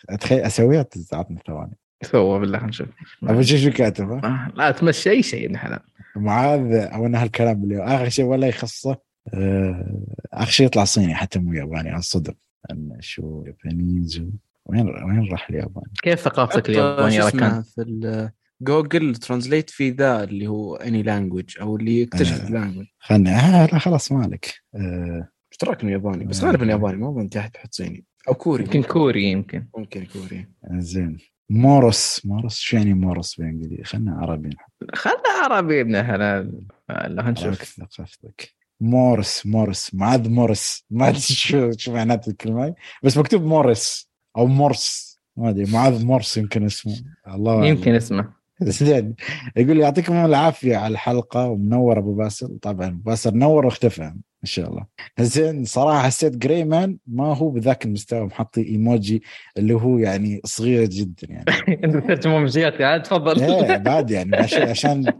[0.09, 2.87] أتخيل أسويها تعطني ثواني سوى بالله نشوف.
[3.23, 5.79] أبو شو كاتب ها؟ آه، لا تمشي أي شيء ابن حلال.
[6.15, 7.95] معاذ أو انها الكلام بالياباني.
[7.95, 9.10] آخر شيء ولا يخصه.
[9.33, 12.33] آه، اخر شيء يطلع صيني حتى مو ياباني انصدم
[12.71, 14.23] ان شو يابانيز
[14.65, 18.29] وين وين راح اليابان؟ كيف ثقافتك اليابانية اسمه في
[18.61, 22.47] Google Translate في ذا اللي هو any language أو اللي يكتشف آه.
[22.47, 26.47] ال language خلني آه لا خلاص مالك آه اشتراك من ياباني؟ بس آه.
[26.47, 28.05] غالبا ياباني ما أظن تحت بحط صيني.
[28.27, 29.67] أو كوري يمكن كوري يمكن.
[29.77, 30.47] ممكن كوري.
[30.71, 31.17] زين.
[31.49, 34.49] مورس مورس شو يعني مورس بالإنجليزي؟ خلنا عربي
[34.93, 37.47] خلنا عربي ابن حلال لا نشوف.
[37.47, 38.60] نشوف ثقافتك.
[38.81, 39.93] مورس مورس.
[39.93, 40.85] معاذ مورس.
[40.89, 45.17] ما ادري شو شو معنات الكلمة بس مكتوب مورس أو مورس.
[45.37, 45.71] ما أدري.
[45.71, 46.93] معاذ مورس يمكن اسمه.
[47.27, 47.65] الله.
[47.65, 48.33] يمكن اسمه.
[48.61, 49.15] زين
[49.57, 51.47] يقول لي يعطيكم العافية على الحلقة.
[51.47, 52.59] ومنور أبو باسل.
[52.61, 54.01] طبعا أبو باسل نور واختفى.
[54.43, 54.85] إن شاء الله.
[55.19, 58.25] زين صراحة حسيت Gray Man ما هو بذاك المستوى.
[58.25, 59.23] محطي إيموجي
[59.57, 61.45] اللي هو يعني صغير جدا يعني.
[61.83, 62.81] أنت ترجمه إيموجيات.
[62.81, 63.43] عاد تفضل.
[63.43, 64.35] إيه بعد يعني.
[64.37, 65.19] عشان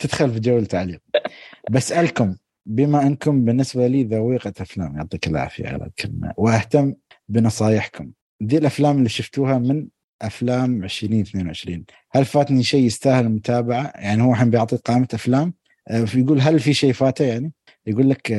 [0.00, 1.00] تدخل في جو التعليق
[1.70, 2.34] بسألكم.
[2.66, 6.32] بما انكم بالنسبة لي ذويقة أفلام يعطيك العافية على الكلمة.
[6.36, 6.94] وأهتم
[7.28, 8.10] بنصايحكم.
[8.42, 9.86] ذي الأفلام اللي شفتوها من
[10.22, 15.54] أفلام 2022 هل فاتني شيء يستاهل المتابعة؟ يعني هو الحين بيعطيك قائمة أفلام.
[15.88, 17.52] آه، يقول هل في شيء فاته يعني؟
[17.86, 18.30] يقول لك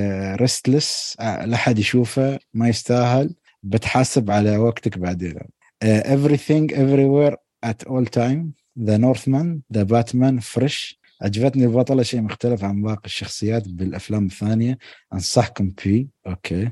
[0.41, 3.35] Restless لا حد يشوفه ما يستاهل.
[3.64, 5.39] بتحاسب على وقتك بعدين.
[5.84, 7.35] آه، everything everywhere
[7.65, 8.65] at all time.
[8.80, 14.78] The Northman The Batman Fresh عجبتني البطلة شيء مختلف عن باقي الشخصيات بالأفلام الثانية.
[15.14, 16.08] أنصحكم فيه.
[16.28, 16.72] أوكي.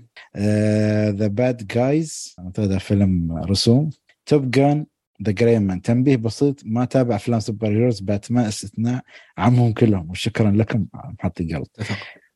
[1.10, 3.90] The Bad Guys هذا فيلم رسوم.
[4.26, 4.86] Top Gun
[5.24, 6.62] The Gray Man تنبيه بسيط.
[6.66, 8.00] ما تابع أفلام superheroes.
[8.00, 9.02] باتمان استثناء
[9.38, 10.10] عمهم كلهم.
[10.10, 10.86] وشكرا لكم.
[10.94, 11.66] محطي قلب.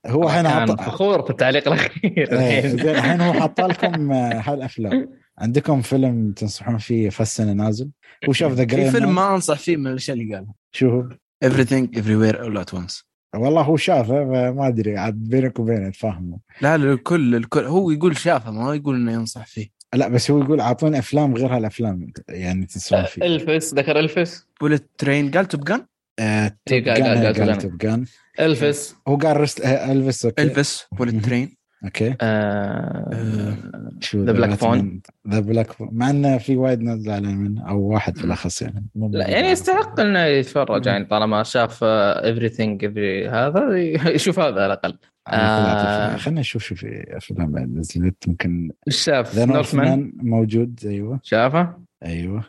[0.07, 2.01] هو الحين عط- فخور في التعليق الأخير.
[2.39, 3.21] إيه، الحين.
[3.21, 5.09] هو حط لكم آه، هالأفلام.
[5.37, 7.89] عندكم فيلم تنصحون فيه؟ في السنة نازل.
[8.29, 10.53] هو شاف ذا في جرين فيلم ما أنصح فيه من الأشياء اللي قالها.
[10.71, 11.09] شو هو؟
[11.45, 13.03] Everything everywhere all at once.
[13.35, 18.17] والله هو شافه فما أدري عاد بينك وبينه تفاهموا لا لا الكل الكل هو يقول
[18.17, 19.69] شافه ما هو يقول إنه ينصح فيه.
[19.93, 23.21] لا بس هو يقول أعطوني أفلام غير هالأفلام يعني تنصحون فيه.
[23.21, 25.85] إلفيس ذكر إلفيس Bullet Train قال Top Gun؟
[26.19, 27.57] آه، توب قال-.
[27.61, 28.05] Top Gun.
[28.39, 29.37] إلفيس هو قال.
[29.65, 30.41] آه، أوكي.
[30.41, 32.15] إلفيس Bullet Train أوكي.
[32.21, 33.57] آه
[33.99, 34.85] شو The Black Phone.
[35.29, 38.85] The Black Phone مع إنه في وايد ناس زعلان منه أو واحد بالأخص يعني.
[38.95, 42.85] لا يعني يستحق إنه يتفرج يعني طالما شاف Everything
[43.29, 43.77] هذا
[44.09, 44.97] يشوف هذا على الأقل.
[45.27, 46.15] آه.
[46.15, 48.27] خلينا نشوف شو في أفلام بعد نزلت.
[48.27, 51.19] ممكن شاف؟ The Northman موجود أيوه.
[51.23, 51.73] شافه؟
[52.05, 52.41] أيوه.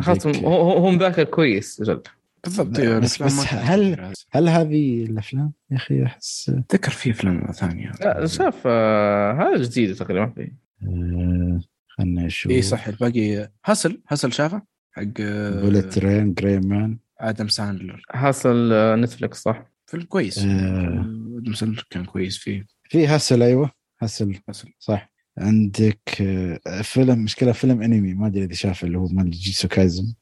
[0.00, 2.02] خلاص وعندك هو هو هو مذاكر كويس رجل
[2.44, 4.12] بالضبط بس- الأفلام بس كانت هل-.
[4.30, 7.92] هل هذه الأفلام يا أخي احس أتذكر في أفلام ثانية.
[8.00, 10.26] لا شاف آه، هذا جديد تقريبا.
[10.36, 10.52] في
[10.82, 12.52] آه، خلنا نشوف.
[12.52, 14.02] اي صح الباقي Hustle.
[14.08, 14.62] Hustle شافه
[14.92, 16.98] حق آه، Bullet Train Gray Man.
[17.20, 18.02] آدم ساندلر.
[18.14, 20.38] آه، نتفلكس صح؟ فيلم كويس.
[20.38, 21.04] آه.
[21.38, 22.66] آدم ساندلر كان كويس فيه.
[22.84, 23.70] في Hustle أيوه.
[24.00, 24.68] Hustle Hustle.
[24.78, 25.10] صح.
[25.38, 25.98] عندك
[26.82, 30.14] فيلم مشكلة فيلم أنمي ما أدري إذا شاف اللي هو مال Jujutsu Kaisen.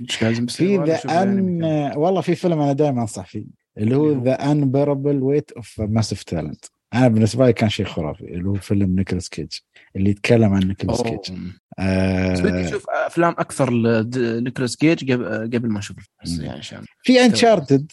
[0.00, 1.22] إيش لازم في ذا.
[1.22, 1.62] ان
[1.96, 3.44] والله في فيلم أنا دائما أنصح فيه
[3.78, 6.64] اللي هو؟ The Unbearable Weight of Massive Talent
[6.94, 9.48] أنا بالنسبة لي كان شيء خرافي اللي هو فيلم نيكولاس كيج
[9.96, 11.02] اللي يتكلم عن نيكولاس.
[11.02, 11.36] كيج
[11.78, 15.96] آه أشوف أفلام أكثر لنيكولاس كيج قبل ما أشوف.
[16.38, 17.92] يعني عشان في Uncharted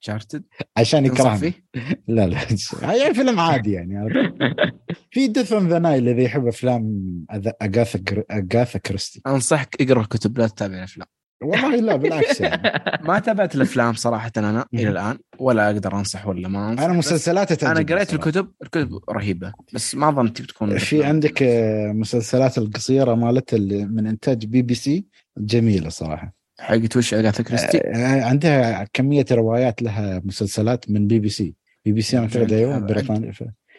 [0.00, 0.44] charted
[0.76, 1.52] عشان يكرهني؟
[2.08, 2.38] لا لا
[2.96, 4.10] يعني فيلم عادي يعني؟
[5.10, 7.02] في Death on the Nile اذا يحب أفلام
[7.62, 11.06] أغاثا أغاثا كريستي أنصحك اقرأ كتب لا تتابع الأفلام
[11.42, 12.62] والله لا بالعكس يعني
[13.02, 14.88] ما تابعت الأفلام صراحة أنا إلى.
[14.88, 18.14] الآن ولا أقدر أنصح ولا ما أنصح أنا مسلسلات أنا قريت.
[18.14, 24.46] الكتب الكتب رهيبة بس ما ظنيت بتكون في عندك آه، مسلسلات القصيرة اللي من إنتاج
[24.46, 25.06] بي بي سي
[25.38, 31.28] جميلة صراحة حقت وش أغاثا كريستي؟ آه، عندها كمية روايات لها مسلسلات من بي بي
[31.28, 31.54] سي.
[31.84, 33.32] بي بي سي أنا أعتقد أيوه بريطانيا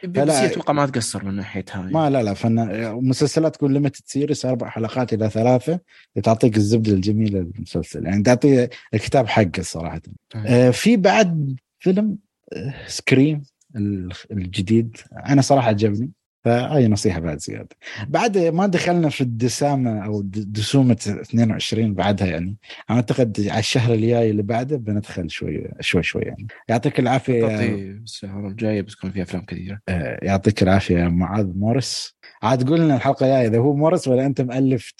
[0.03, 1.91] بي بي سي أتوقع ما تقصر من ناحية هاي.
[1.91, 2.55] ما لا لا فن
[3.01, 5.79] مسلسلات تكون limited series أربع حلقات إلى ثلاثة
[6.23, 8.05] تعطيك الزبدة الجميلة للمسلسل.
[8.05, 10.01] يعني تعطي الكتاب حقه صراحة.
[10.35, 12.17] آه، في بعد فيلم
[12.53, 13.43] آه، Scream
[13.75, 14.97] ال- الجديد.
[15.25, 16.09] أنا صراحة عجبني.
[16.43, 17.69] فهاي نصيحة بعد زيادة.
[18.07, 22.57] بعد ما دخلنا في الدسامة أو دسومة 22 بعدها يعني
[22.89, 26.47] أنا أعتقد على الشهر الجاي اللي بعده بندخل شوي شوي شوي يعني.
[26.69, 27.59] يعطيك العافية
[28.03, 29.79] الشهر الجاي بتكون في أفلام كثيرة.
[29.89, 34.41] آه، يعطيك العافية معاذ مورس عاد قول لنا الحلقة الجاية إذا هو مورس ولا أنت
[34.41, 34.93] مؤلف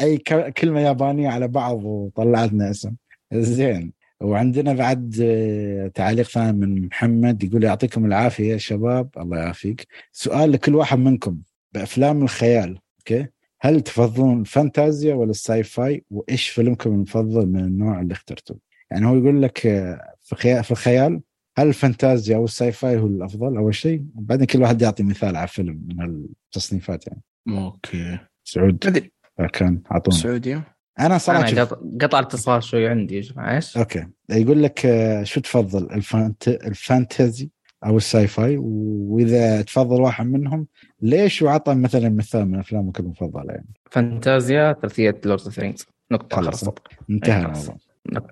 [0.00, 0.18] أي
[0.56, 2.94] كلمة يابانية على بعض وطلعت لنا اسم.
[3.32, 4.03] زين.
[4.24, 9.08] وعندنا بعد آه، تعليق ثاني من محمد يقول يعطيكم العافية يا شباب.
[9.16, 9.86] الله يعافيك.
[10.12, 11.38] سؤال لكل واحد منكم
[11.72, 13.26] بأفلام الخيال أوكي؟
[13.60, 18.58] هل تفضلون الفانتازيا ولا ال sci-fi وإيش فيلمكم المفضل من النوع اللي اخترتوه؟
[18.90, 21.20] يعني هو يقول لك آه، في في الخيال
[21.58, 24.04] هل الفانتازيا أو ال sci-fi هو الأفضل؟ أول شيء.
[24.14, 27.22] وبعدين كل واحد يعطي مثال على فيلم من التصنيفات يعني.
[27.48, 28.18] أوكي.
[28.44, 29.08] سعود.
[29.52, 34.86] كان اعطونا السعوديه أنا صراحة أنا شوف قطع, الاتصال شوي عندي إيش؟ أوكي يقول لك
[34.86, 36.48] آه، شو تفضل الفانت...
[36.48, 37.50] ال fantasy
[37.86, 40.66] أو ال sci-fi وإذا تفضل واحد منهم
[41.02, 46.64] ليش وعطى مثلا مثال من افلامك المفضلة يعني فانتازيا ثلاثية Lord of Rings نقطة خلاص.
[47.10, 47.44] انتهى.
[47.44, 47.76] الموضوع.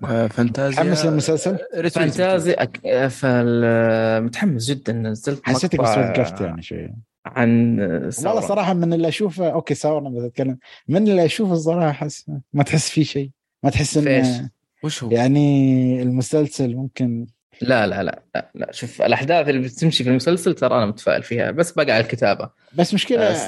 [0.05, 1.93] آه، فانتازيا تحمس للمسلسل؟ Retweet.
[1.93, 3.07] Fantasy أك...
[3.07, 4.23] فال...
[4.23, 6.93] متحمس جدا نزلت حسيتك بس وقفت يعني شوي
[7.25, 8.39] عن والله ثورة.
[8.39, 12.89] صراحة من اللي أشوفه أوكي ساورا بس اتكلم من اللي أشوفه الصراحة أحس ما تحس
[12.89, 13.29] فيه شيء
[13.63, 14.49] ما تحس؟ إنه
[14.83, 17.27] وش هو؟ يعني المسلسل ممكن
[17.61, 18.71] لا لا لا لا, لا.
[18.71, 22.93] شوف الأحداث اللي بتمشي في المسلسل ترى أنا متفائل فيها بس بقى على الكتابة بس
[22.93, 23.41] مشكلة بس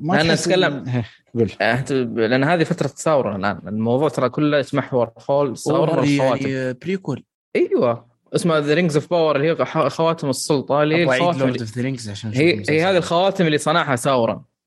[0.00, 1.04] ما أنا تحس أتكلم- إن- هه،
[1.34, 6.72] قول آه، أنت- لأن هذه فترة ثوره الآن الموضوع ترى كله يتمحور حول والخواتم يعني
[6.72, 7.24] بريكول
[7.56, 11.38] أيوه اسمها ذا رينجز اوف باور اللي هي خ- خواتم السلطة اللي هي أبغى الخواتم
[11.38, 11.60] لورد اللي...
[11.66, 12.62] اوف ذا رينجز عشان أشوف هي.
[12.68, 13.96] هي هذه الخواتم اللي صنعها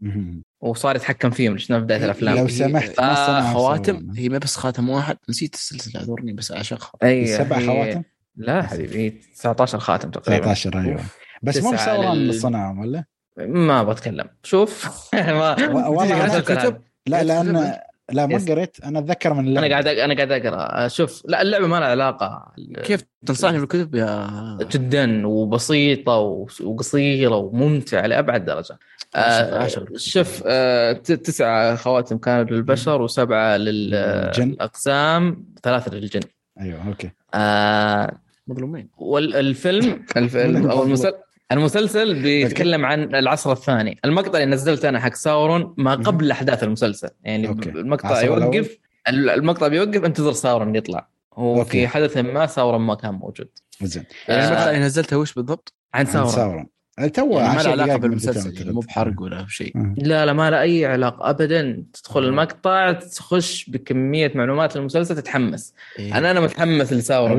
[0.02, 0.42] مهم.
[0.62, 4.08] وصار يتحكم فيهم شفنا في بدايه الأفلام؟ لو سمحت ما آه، خواتم.
[4.18, 5.18] هي ما بس خاتم واحد.
[5.30, 6.92] نسيت السلسلة أعذرني بس أعشقها.
[7.38, 8.04] سبع هي- خواتم؟
[8.36, 10.54] لا حبيبي هي 19 خاتم تقريبا.
[10.54, 11.02] 19 أيوه.
[11.44, 13.04] بس مو لل- اللي صنعهم ولا؟
[13.38, 14.26] ما بتكلم.
[14.44, 14.90] شوف.
[15.14, 16.82] ما و- والله تدري أنا أنا كتب- الكتاب.
[17.08, 17.74] لا لأن
[18.11, 18.45] لا ما.
[18.49, 18.77] قريت.
[18.84, 19.68] أنا أتذكر من اللعبة.
[19.68, 20.88] أنا قاعد أنا قاعد أقرأ.
[20.88, 22.52] شوف لا اللعبة ما لها علاقة.
[22.84, 26.18] كيف تنصحني بالكتب؟ يا جدا وبسيطة
[26.64, 28.80] وقصيرة وممتعة لأبعد درجة.
[29.15, 29.98] آه عاشق.
[29.98, 34.49] شوف آه ت- تسعة خواتم كانوا للبشر وسبعة للجن.
[34.49, 36.19] للأقزام ثلاثة للجن.
[36.61, 37.10] أيوه أوكي.
[37.34, 38.11] آه
[38.48, 38.90] مظلومين.
[38.98, 40.36] والفيلم الف...
[40.36, 41.14] من أو المفضل؟ المسلسل
[41.51, 43.99] المسلسل بيتكلم عن العصر الثاني.
[44.05, 47.09] المقطع اللي نزلته أنا حق ساورون ما قبل أحداث المسلسل.
[47.23, 47.69] يعني أوكي.
[47.69, 48.77] المقطع؟ يوقف
[49.09, 51.07] المقطع بيوقف انتظر ساورون يطلع.
[51.34, 51.69] هو أوكي.
[51.69, 53.49] في حدث ما ساورون ما كان موجود.
[53.81, 54.03] زين.
[54.30, 56.31] آه، المقطع اللي نزلته وش بالضبط؟ عن عن ساورون.
[56.31, 56.67] ساورون.
[57.13, 59.93] تو يعني ما له علاقة بالمسلسل يعني مو بحرق ولا شيء آه.
[59.97, 61.84] لا لا ما له أي علاقة ابدا.
[61.93, 62.27] تدخل آه.
[62.27, 65.73] المقطع تخش بكمية معلومات المسلسل تتحمس.
[65.99, 66.17] إيه.
[66.17, 66.93] أنا أنا متحمس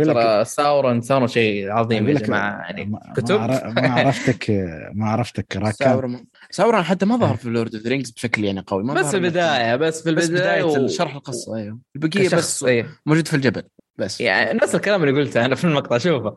[0.09, 3.35] لك- ترى ساورون ساورون شيء عظيم يا لك جماعة يعني ما- كتب.
[3.35, 4.51] ما عر- ما عرفتك
[4.95, 8.85] ما عرفتك راكان ساورون حتى ما ظهر في Lord of the Rings بشكل يعني قوي
[8.85, 11.79] ما بس في البداية بس في بس البداية بداية و- شرح القصة أيوه.
[11.97, 12.87] البقية بس إيه.
[13.07, 13.63] موجود في الجبل.
[13.99, 14.21] بس.
[14.21, 16.37] يعني نفس الكلام اللي قلته أنا في المقطع شوفه.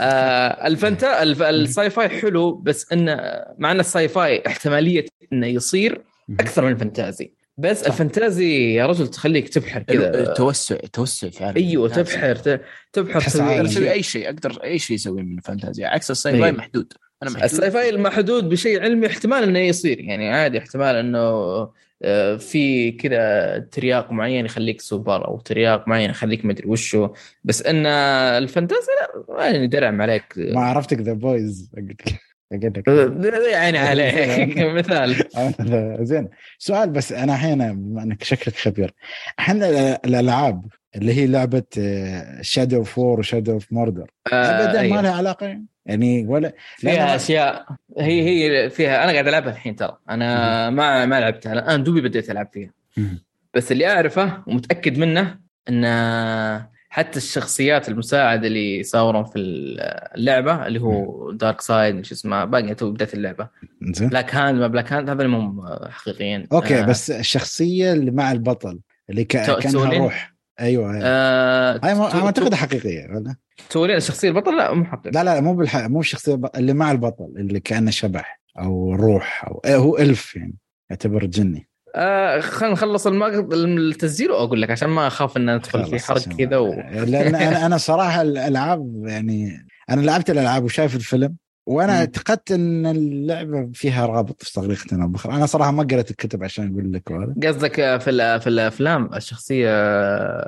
[0.00, 1.42] آه الفنتا الف...
[1.42, 3.20] ال sci-fi حلو بس إنه
[3.58, 6.02] مع إن ال sci-fi احتمالية إنه يصير
[6.40, 7.32] أكثر من ال fantasy.
[7.58, 7.86] بس صح.
[7.86, 10.34] ال fantasy يا رجل تخليك تبحر كذا.
[10.92, 12.36] توسع في عالم أيوه ال fantasy.
[12.42, 12.60] تبحر
[12.92, 13.92] تبحر تسوي.
[13.92, 16.56] أي شيء أقدر أي شيء اسويه من الفانتازيا عكس ال sci-fi إيه.
[16.56, 16.92] محدود.
[17.22, 17.44] أنا محدود.
[17.44, 20.00] ال sci-fi المحدود بشيء علمي احتمال إنه يصير.
[20.00, 21.84] يعني عادي احتمال إنه
[22.38, 27.08] في كذا ترياق معين يخليك سوبر أو ترياق معين يخليك مدري وشو.
[27.44, 30.24] بس إن الفانتازيا لا ما يدرعم عليك.
[30.36, 31.70] ما عرفتك The Boys
[33.50, 34.58] يعني عليك.
[34.78, 35.24] مثال.
[36.06, 36.28] زين.
[36.58, 38.94] سؤال بس أنا الحين بما انك شكلك خبير.
[39.38, 39.68] إحنا
[40.04, 40.64] الألعاب
[40.96, 41.62] اللي هي لعبة
[42.40, 44.82] Shadow of War و Shadow of Mordor ابدا.
[44.82, 45.46] ما لها علاقة
[45.86, 46.26] يعني.
[46.26, 47.66] ولا فيها أشياء
[47.98, 49.98] هي هي فيها أنا قاعد ألعبها الحين ترى.
[50.10, 51.52] أنا ما ما لعبتها.
[51.52, 52.70] الان دوبي بديت ألعب فيها.
[52.96, 53.24] مم.
[53.54, 55.38] بس اللي أعرفه ومتأكد منه
[55.68, 55.84] إن
[56.88, 59.38] حتى الشخصيات المساعدة اللي صاروا في
[60.16, 63.48] اللعبة اللي هو دارك سايد شو اسمه باقي تو بدايه اللعبة.
[63.82, 64.08] زين.
[64.08, 66.46] بلاك هاند ما بلاك هاند اللي هم حقيقيين.
[66.52, 68.80] أوكي آه، بس الشخصية اللي مع البطل
[69.10, 70.33] اللي كأنها؟ روح.
[70.60, 71.00] أيوه أيوة.
[71.04, 73.34] آه هاي ما تو- أنا اعتقد حقيقية ولا
[73.96, 75.76] الشخصيه البطل؟ لا مو حقيقي لا لا مو بالح...
[75.76, 80.56] مو الشخصيه اللي مع البطل اللي كأنه شبح أو روح أو إيه هو إلف يعني
[80.90, 81.68] يعتبر جني.
[81.96, 86.72] آه خلينا نخلص التسجيل وأقول لك عشان ما أخاف إن ندخل في حرق كذا و...
[86.92, 91.98] لأن أنا أنا صراحة الألعاب يعني أنا لعبت الألعاب وشايف الفيلم وأنا.
[91.98, 94.50] اعتقدت إن اللعبة فيها رابط في
[94.92, 99.14] أو باخرى أنا صراحة ما قرأت الكتب عشان أقول لك وهذا قصدك في في الأفلام
[99.14, 99.70] الشخصية؟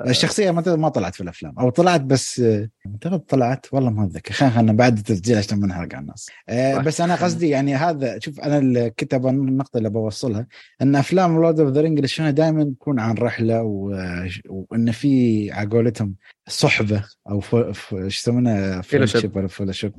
[0.09, 1.59] الشخصية ما ما طلعت في الأفلام.
[1.59, 2.41] أو طلعت بس
[2.87, 3.65] أعتقد طلعت.
[3.71, 4.33] والله ما أتذكر.
[4.33, 6.29] خلينا بعد التسجيل عشان ما نحرق على الناس.
[6.49, 6.77] آه،.
[6.77, 10.47] بس أنا قصدي يعني هذا شوف أنا الكتب النقطة اللي بوصلها
[10.81, 11.99] إن أفلام Lord of the Ring
[12.31, 13.95] دائما تكون عن رحلة و...
[14.49, 16.15] وإن في على قولتهم
[16.47, 17.41] صحبة أو.
[17.93, 18.81] إيش يسمونها
[19.35, 19.93] ولا fellowship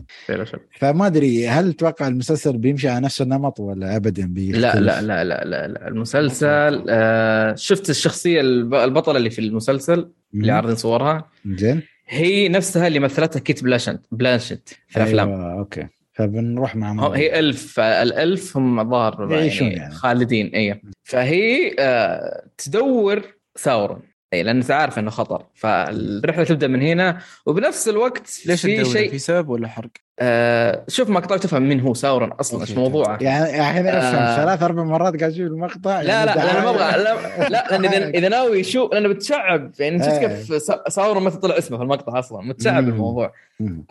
[0.78, 5.24] فما أدري هل تتوقع المسلسل بيمشي على نفس النمط ولا ابدا بيختلف؟ لا لا لا
[5.24, 5.88] لا لا, لا.
[5.88, 12.86] المسلسل آه شفت الشخصية الب- البطلة اللي في المسلسل اللي عارضين صورها زين هي نفسها
[12.86, 17.16] اللي مثلتها كيت بلاشنت بلانشت في الأفلام أيوة أوكي فبنروح مع موضوع.
[17.16, 19.94] هي elf ال elf هم ظاهر يعيشون يعني, يعني.
[19.94, 23.22] خالدين اي فهي آه تدور
[23.58, 24.00] ساورون
[24.32, 29.10] اي لأن أنت عارف إنه خطر فالرحلة تبدأ من هنا وبنفس الوقت ليش في؟ شيء
[29.10, 29.90] في سبب ولا حرق؟
[30.20, 34.36] آه شوف مقطع تفهم مين هو ساورون أصلا إيش موضوعه يعني الحين أفهم آه.
[34.36, 37.02] ثلاث أربع مرات قاعد أشوف المقطع لا لا يعني أنا ما أبغى.
[37.04, 40.26] لا, لا لأن اذا إذا ناوي يشوف لأنه بتشعب يعني أنت شفت إيه.
[40.28, 42.88] كيف سا- ساورون ما طلع اسمه في المقطع أصلا متشعب مم.
[42.92, 43.32] الموضوع.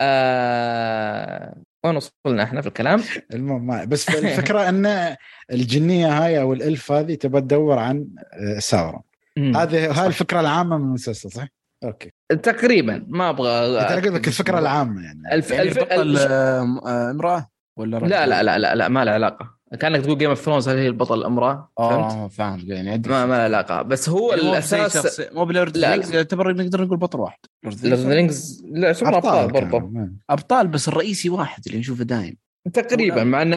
[0.00, 1.54] آه
[1.84, 3.02] وين وصلنا إحنا في الكلام؟
[3.34, 5.16] المهم ما بس الفكرة أن
[5.52, 9.00] الجنية هاي أو ال elf هذه تبى تدور عن آه، ساورون
[9.38, 11.46] هذه هاي الفكرة العامة من المسلسل صح؟
[11.84, 12.10] أوكي
[12.42, 13.68] تقريبا ما أبغى
[14.10, 15.50] لك الفكرة العامة يعني الف...
[15.50, 15.78] يعني الف...
[15.78, 16.26] البطل الف...
[16.30, 20.28] آه، امرأة ولا رجل؟ لا لا لا لا لا ما له علاقة كأنك تقول Game
[20.28, 23.02] of Thrones هل هي البطل الامراه فهمت؟ آه فاهم يعني.
[23.06, 26.98] ما ما له علاقة بس هو يعني الاساس مو ب Lord Rings يعتبر نقدر نقول
[26.98, 27.38] بطل واحد.
[27.64, 29.90] Lord Rings لا شوف أبطال برضه.
[30.30, 32.36] أبطال بس الرئيسي واحد اللي نشوفه دايم
[32.74, 33.56] تقريبا مع انه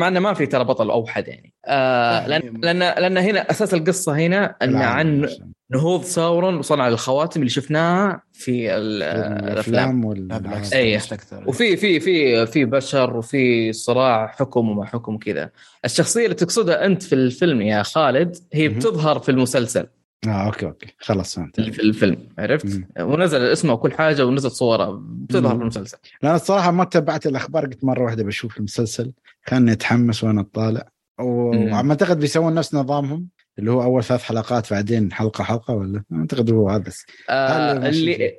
[0.00, 4.16] مع انه ما في ترى بطل أوحد يعني آه لأن لأن لأن هنا أساس القصة
[4.16, 5.28] هنا إن عن.
[5.70, 10.96] نهوض ساورون وصنع الخواتم اللي شفناها في ال- الافلام الأفلام وال لا بالعكس أيه.
[10.96, 11.44] مستكثر.
[11.46, 15.50] وفي في في في بشر وفي صراع حكم وما حكم كذا
[15.84, 18.68] الشخصية اللي تقصدها أنت في الفيلم يا خالد هي.
[18.68, 19.86] بتظهر في المسلسل
[20.28, 20.94] آه أوكي أوكي.
[20.98, 21.60] خلاص فهمت.
[21.60, 22.88] في الفيلم عرفت؟ مم.
[23.00, 25.58] ونزل اسمه وكل حاجة ونزل صورة بتظهر مم.
[25.58, 29.12] في المسلسل لا الصراحة ما تبعت الأخبار قلت مرة واحدة بشوف المسلسل
[29.46, 30.88] خلني أتحمس وأنا اطالع
[31.20, 31.72] مم.
[31.72, 33.28] وأعتقد بيسوون نفس نظامهم
[33.58, 37.06] اللي هو أول ثلاث حلقات بعدين حلقة حلقة ولا؟ أعتقد هو هذا بس.
[37.30, 38.38] آه اللي؟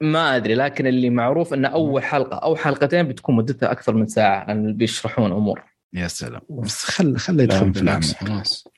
[0.00, 4.46] ما أدري لكن اللي معروف ان أول حلقة أو حلقتين بتكون مدتها أكثر من ساعة
[4.46, 5.62] لأن بيشرحون أمور.
[5.92, 8.68] يا سلام بس خل خلي لا، يدخل في العمق حماس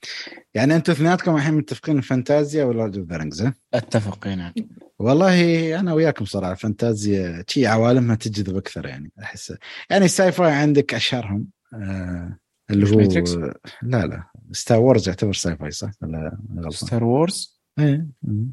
[0.54, 4.52] يعني أنتم اثنيناتكم الحين متفقين الفانتازيا ولا Lord of the Rings ها؟ اتفق نعم
[4.98, 9.54] والله أنا وياكم صراحة الفانتازيا شي عوالمها تجذب أكثر يعني أحس
[9.90, 12.38] يعني ال sci-fi عندك أشهرهم آه
[12.70, 13.34] اللي هو Matrix؟
[13.82, 14.22] لا لا
[14.52, 18.06] Star Wars يعتبر sci-fi صح ولا غلطان؟ Star Wars إيه.
[18.22, 18.52] مم.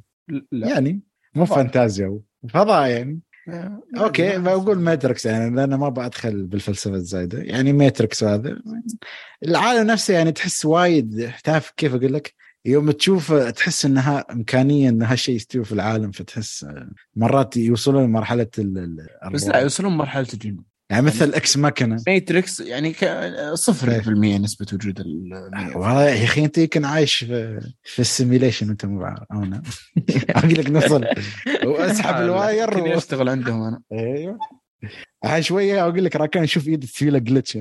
[0.52, 1.02] لا يعني
[1.36, 1.46] مو.
[1.46, 2.20] فانتازيا
[2.50, 3.20] فضاء يعني
[3.98, 7.40] أوكي بقول Matrix يعني لأن ما بدخل بالفلسفة الزايدة.
[7.42, 8.60] يعني Matrix هذا.
[9.46, 12.34] العالم نفسه يعني تحس وايد تعرف كيف أقول لك؟
[12.66, 16.66] يوم تشوف تحس إنها إمكانية إن هالشيء يستوي في العالم فتحس
[17.16, 20.64] مرات يوصلون لمرحلة ال- ال- بس لا يوصلون مرحلة الجنون.
[20.90, 22.96] يعني مثل Ex Machina Matrix يعني
[23.54, 25.34] صفر في المية نسبة وجود ال
[25.76, 29.62] والله يا أخي أنت يمكن عايش في في ال simulation انت مو أنا
[30.30, 31.06] أقول لك نوصل
[31.66, 32.98] واسحب ال wire كني و...
[32.98, 33.82] أشتغل عندهم أنا.
[33.92, 34.38] أيوه
[35.40, 37.58] شوية أقول لك راكان أشوف إيد في له glitch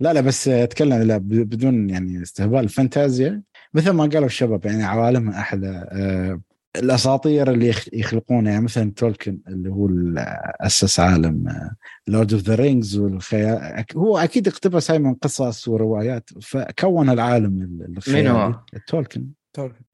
[0.00, 2.58] لا لا بس أتكلم لا بدون يعني استهبال.
[2.58, 3.42] الفانتازيا
[3.74, 5.88] مثل ما قالوا الشباب يعني عوالمها أحلى.
[5.92, 6.40] آه،
[6.78, 9.88] الأساطير اللي يخ- يخلقونها يعني مثلا تولكن اللي هو
[10.60, 11.44] أسس عالم
[12.08, 17.96] Lord of the Rings والخيال هو أكيد اقتبس هاي من قصص وروايات فكون العالم ال-
[17.96, 18.22] الخيالي.
[18.22, 18.54] مين هو؟
[18.86, 19.26] تولكن.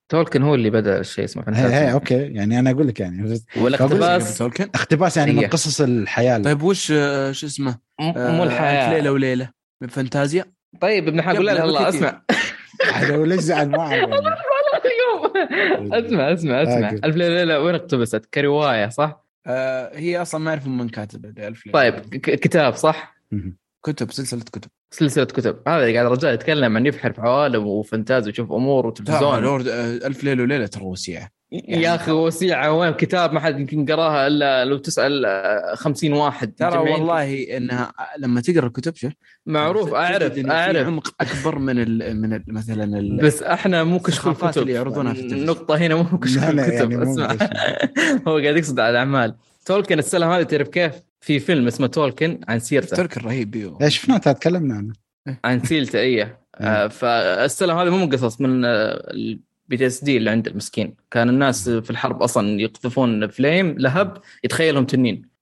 [0.08, 2.14] تولكن هو اللي بدأ الشيء اسمه هي هي أوكي.
[2.14, 3.38] يعني أنا أقول لك يعني.
[3.56, 5.46] والاقتباس تولكن؟ اقتباس يعني من.
[5.46, 6.38] قصص الحياة.
[6.38, 8.92] طيب وش آه، شو اسمه؟ آه، مو ألف الحياة.
[8.94, 9.12] ليلة.
[9.12, 9.48] وليله
[9.82, 10.44] من فانتازيا
[10.80, 11.88] طيب ابن حق لا كثير.
[11.88, 12.22] أسمع.
[13.18, 14.10] وليش زعل ما أعرف.
[15.98, 17.06] اسمع أسمع أسمع أوكي.
[17.06, 21.66] ألف ليلة وليله وين اقتبست؟ كرواية صح؟ آه، هي أصلا ما أعرف من كاتب ألف
[21.66, 23.16] ليلة طيب كتاب صح؟
[23.82, 28.30] كتب سلسلة كتب سلسلة كتب هذا اللي قاعد الرجال يتكلم عن يبحر في عوالم وفنتازي
[28.30, 31.28] ويشوف أمور وتلفزيون لورد آه، ألف ليلة وليلة ترى وسيعة
[31.68, 36.52] يا أخي وسيعة وين كتاب ما حد يمكن قراها إلا لو تسأل آه، 50 واحد
[36.52, 36.78] ترى.
[36.78, 39.12] والله إنها لما تقرأ الكتب شوف
[39.46, 40.86] معروف أعرف أعرف.
[40.86, 45.12] عمق أكبر من ال من ال مثلا ال بس إحنا مو الثقافات الكتب اللي يعرضونها
[45.12, 45.42] في التلفزيون.
[45.42, 47.36] النقطة هنا مو لا، الكتب يعني اسمع.
[48.28, 49.34] هو قاعد يقصد على الأعمال.
[49.66, 53.00] تولكن السلام هذا تعرف كيف؟ في فيلم اسمه تولكن عن سيرته.
[53.16, 54.92] الرهيب بيو إيش شفنا تكلمنا عنه؟
[55.44, 56.42] عن سيلته إيه.
[56.56, 58.64] آه، فالسلام هذا مو من قصص من
[59.72, 60.94] ال PTSD اللي عند المسكين.
[61.10, 65.32] كان الناس في الحرب أصلا يقذفون flame لهب يتخيلهم تنين.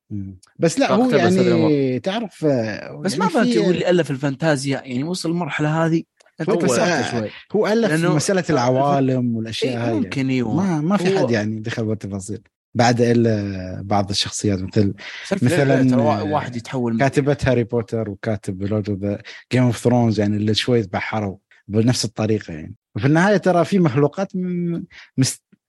[0.59, 2.01] بس لا هو هذه يعني.
[2.01, 6.03] تعرف آه، بس يعني ما فهمت في- يقول لي ألف الفانتازيا يعني وصل المرحلة هذه؟
[6.41, 7.29] انت هو كسرت شوي.
[7.53, 10.55] هو ألف مسألة العوالم والأشياء إيه هاي ممكن أيوه.
[10.57, 12.41] ما ما في هو- حد يعني دخل بالتفاصيل.
[12.75, 14.95] بعد إلا بعض الشخصيات مثل
[15.33, 19.19] مثلاً، آه، واحد يتحول من- كاتبة هاري بوتر وكاتب Lord of
[19.53, 21.37] Game of Thrones يعني اللي شوي تبحروا
[21.71, 22.75] بنفس الطريقة يعني.
[22.97, 24.33] وفي النهاية ترى في مخلوقات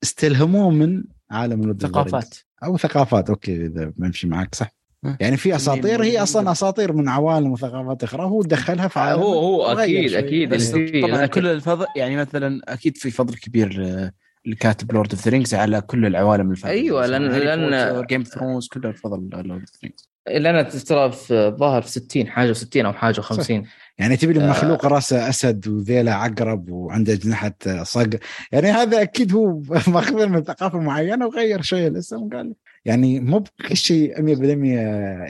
[0.03, 1.85] استلهموه من عالم Rings.
[1.87, 2.37] ثقافات.
[2.63, 3.29] أو ثقافات.
[3.29, 4.71] okay إذا بمشي معك صح.
[5.19, 6.51] يعني في أساطير هي أصلا.
[6.51, 8.23] أساطير من عوالم وثقافات أخرى.
[8.23, 10.13] هو دخلها في عالم هو هو أكيد.
[10.13, 14.11] أكيد بس طبعا كل الفضل يعني مثلا أكيد في فضل كبير
[14.47, 19.29] الكاتب Lord of the على كل العوالم الفانتازي أيوة، لأن- لأن- Game Thrones كل الفضل
[19.33, 23.65] Lord of the Rings لأن ترى في الظاهر في 60 حاجة 60 أو حاجة 50
[24.01, 24.49] يعني تبي لي آه.
[24.49, 27.53] مخلوق راسه أسد وذيلة عقرب وعنده اجنحه
[27.83, 28.17] صقر؟
[28.51, 32.53] يعني هذا أكيد هو ماخذ من ثقافة معينة وغير شوية الأسم وقال
[32.85, 34.39] يعني مو بكل شيء 100%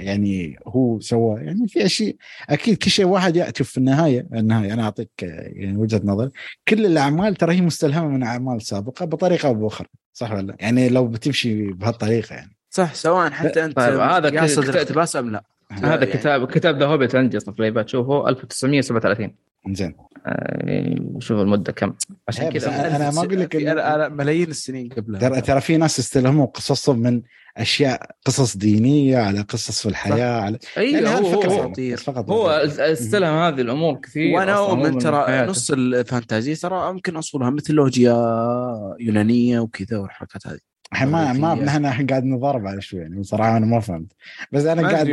[0.01, 1.39] يعني هو سواه.
[1.39, 2.15] يعني في أشياء
[2.49, 6.29] أكيد كل شيء واحد يأتي في النهاية النهاية أنا أعطيك يعني وجهة نظر.
[6.67, 10.89] كل الأعمال ترى هي مستلهمة من أعمال سابقة بطريقة أو بأخرى صح ولا لا؟ يعني
[10.89, 12.51] لو بتمشي بهالطريقة يعني.
[12.69, 15.43] صح سواء حتى أنت طيب، هذا كت- الاقتباس أم لا.
[15.71, 19.35] هذا يعني- كتاب كتاب The Hobbit عندي أصلا في ال iPad شوفه 1937
[19.71, 19.95] زين.
[20.25, 21.93] آه، يعني شوف المدة كم.
[22.27, 23.55] عشان كذا أنا- أنا ما أقول لك
[24.11, 25.19] ملايين السنين قبلها.
[25.29, 27.21] ترى ترى في ناس استلهموا قصصهم من
[27.57, 31.95] أشياء قصص دينية على قصص في الحياة على يعني أيوه هو هو, يعني، أساطير.
[31.95, 32.29] بس فقط.
[32.29, 32.49] هو
[32.79, 35.45] استلهم هذه الأمور كثير وأنا هو أؤمن ترى.
[35.47, 38.13] نص الفانتازيا ترى يمكن أصولها ميثولوجيا
[38.99, 40.70] يونانية وكذا والحركات هذه.
[40.93, 44.11] الحين ما ما إحنا قاعد نضارب على شوي يعني بصراحه أنا ما فهمت
[44.51, 45.07] بس أنا قاعد.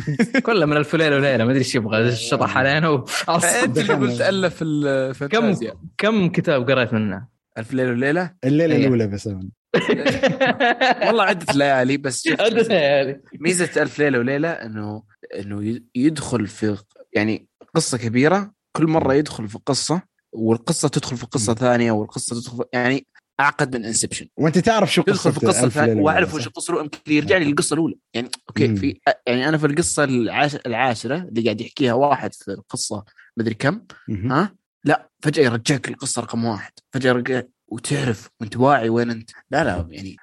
[0.46, 3.44] كله من الف ليله وليلة ما أدري إيش يبغى الشطح علينا وعصب.
[3.64, 7.26] أنت اللي قلت ألف الفانتازيا كم كتاب قريت منه؟
[7.58, 8.86] الف ليله وليلة الليلة إيه.
[8.86, 9.26] الأولى بس.
[11.06, 15.02] والله عدة ليالي بس عدد ليالي ميزة ألف ليلة وليلة انه
[15.38, 16.76] إنه يدخل في
[17.12, 20.02] يعني قصة كبيرة كل مرة يدخل في قصة
[20.32, 21.54] والقصة تدخل في قصة.
[21.54, 23.06] ثانية والقصة تدخل في يعني
[23.40, 27.36] أعقد من Inception وأنت تعرف شو يدخل في قصة وأعرف؟ وش القصة الأولى يمكن يرجع
[27.36, 28.74] لي للقصة الأولى يعني okay مم.
[28.74, 33.04] في يعني أنا في القصة العاش العاشرة اللي قاعد يحكيها واحد في القصة
[33.36, 34.32] مدري كم مهم.
[34.32, 34.54] ها
[34.84, 39.86] لا فجأة يرجعك القصة رقم واحد فجأة يرجع وتعرف وانت واعي وين أنت لا لا
[39.90, 40.16] يعني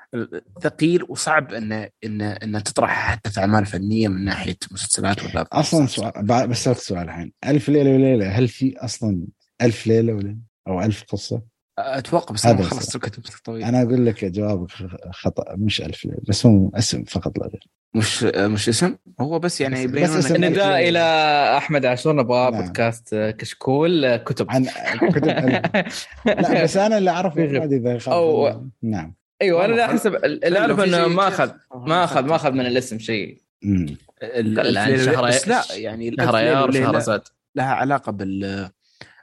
[0.61, 5.47] ثقيل وصعب انه انه انه تطرح حتى في أعمال فنية من ناحية مسلسلات ولا.
[5.51, 6.11] أصلا سؤال
[6.47, 9.27] بسألك سؤال الحين ألف ليلة وليلة هل في أصلا
[9.61, 11.41] ألف ليلة وليله أو ألف قصة؟
[11.80, 12.64] أتوقع بس هذا أنا.
[12.69, 13.64] خلصت الكتب طويل.
[13.64, 14.72] أنا أقول لك جوابك
[15.11, 17.68] خطأ مش ألف ليله بس هو اسم فقط لا غير.
[17.95, 20.99] مش مش اسم؟ هو بس يعني بس- نداء إلى
[21.57, 22.61] أحمد عاشور نبغى نعم.
[22.61, 24.45] بودكاست كشكول كتب.
[24.52, 24.65] عن
[25.11, 25.26] كتب.
[26.26, 27.41] لا بس أنا اللي أعرفه.
[27.41, 29.15] ما ادري إذا أو- نعم.
[29.41, 31.27] أيوه أنا لا أحسب اللي اعرف إنه ما.
[31.27, 33.41] أخذ ما اخذ ما أخذ من الاسم شيء.
[33.64, 37.22] ال- لا، شهر- يعني شهريار وليلة وشهرزاد
[37.56, 38.69] لها علاقة بال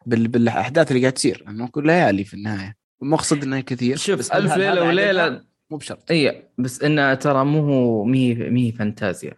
[0.09, 1.45] بال بالأحداث اللي قاعد تصير.
[1.49, 2.77] انه كل ليالي في النهاية.
[3.03, 5.41] مقصد إنه كثير شوف بس ألف ليلة وليلة؟
[5.71, 6.11] مو بشرط.
[6.11, 9.33] إي بس انها ترى مو هو مي مي فانتازيا.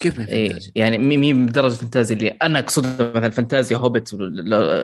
[0.00, 4.14] كيف ما فهمت يعني مي مي بدرجة فانتازيا اللي أنا اقصدها مثلا فانتازيا هوبت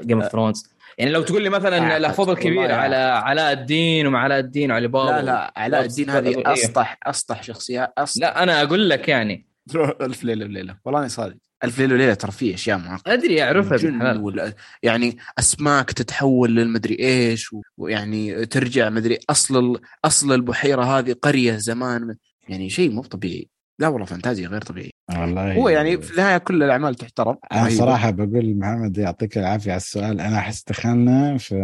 [0.07, 0.67] Game of Thrones
[0.99, 2.73] يعني لو تقول لي مثلا أعتقد الافضل والله كبير يعني.
[2.73, 6.53] على علاء الدين ومع علاء الدين وعلي بابا لا لا علاء الدين هذه إيه.
[6.53, 8.21] أسطح أسطح شخصيات أسطح.
[8.21, 9.47] لا أنا أقول لك يعني.
[10.01, 10.77] ألف ليلة وليلة.
[10.85, 11.37] والله اني صادق.
[11.65, 13.15] الف ليله وليله ترى في أشياء معقدة.
[13.15, 14.53] أدري اعرفها الجن بالحلال وال...
[14.83, 19.81] يعني أسماك تتحول للمدري إيش و- ويعني ترجع مدري أصل ال...
[20.05, 22.17] أصل البحيرة هذه قرية زمان
[22.49, 23.49] يعني شيء مو طبيعي.
[23.79, 24.91] لا والله فانتازيا غير طبيعي.
[25.19, 27.37] والله هو يعني في النهاية كل الأعمال تحترم.
[27.53, 27.77] أنا رهيبة.
[27.77, 30.21] صراحة بقول محمد يعطيك العافية على السؤال.
[30.21, 31.55] أنا أحس دخلنا في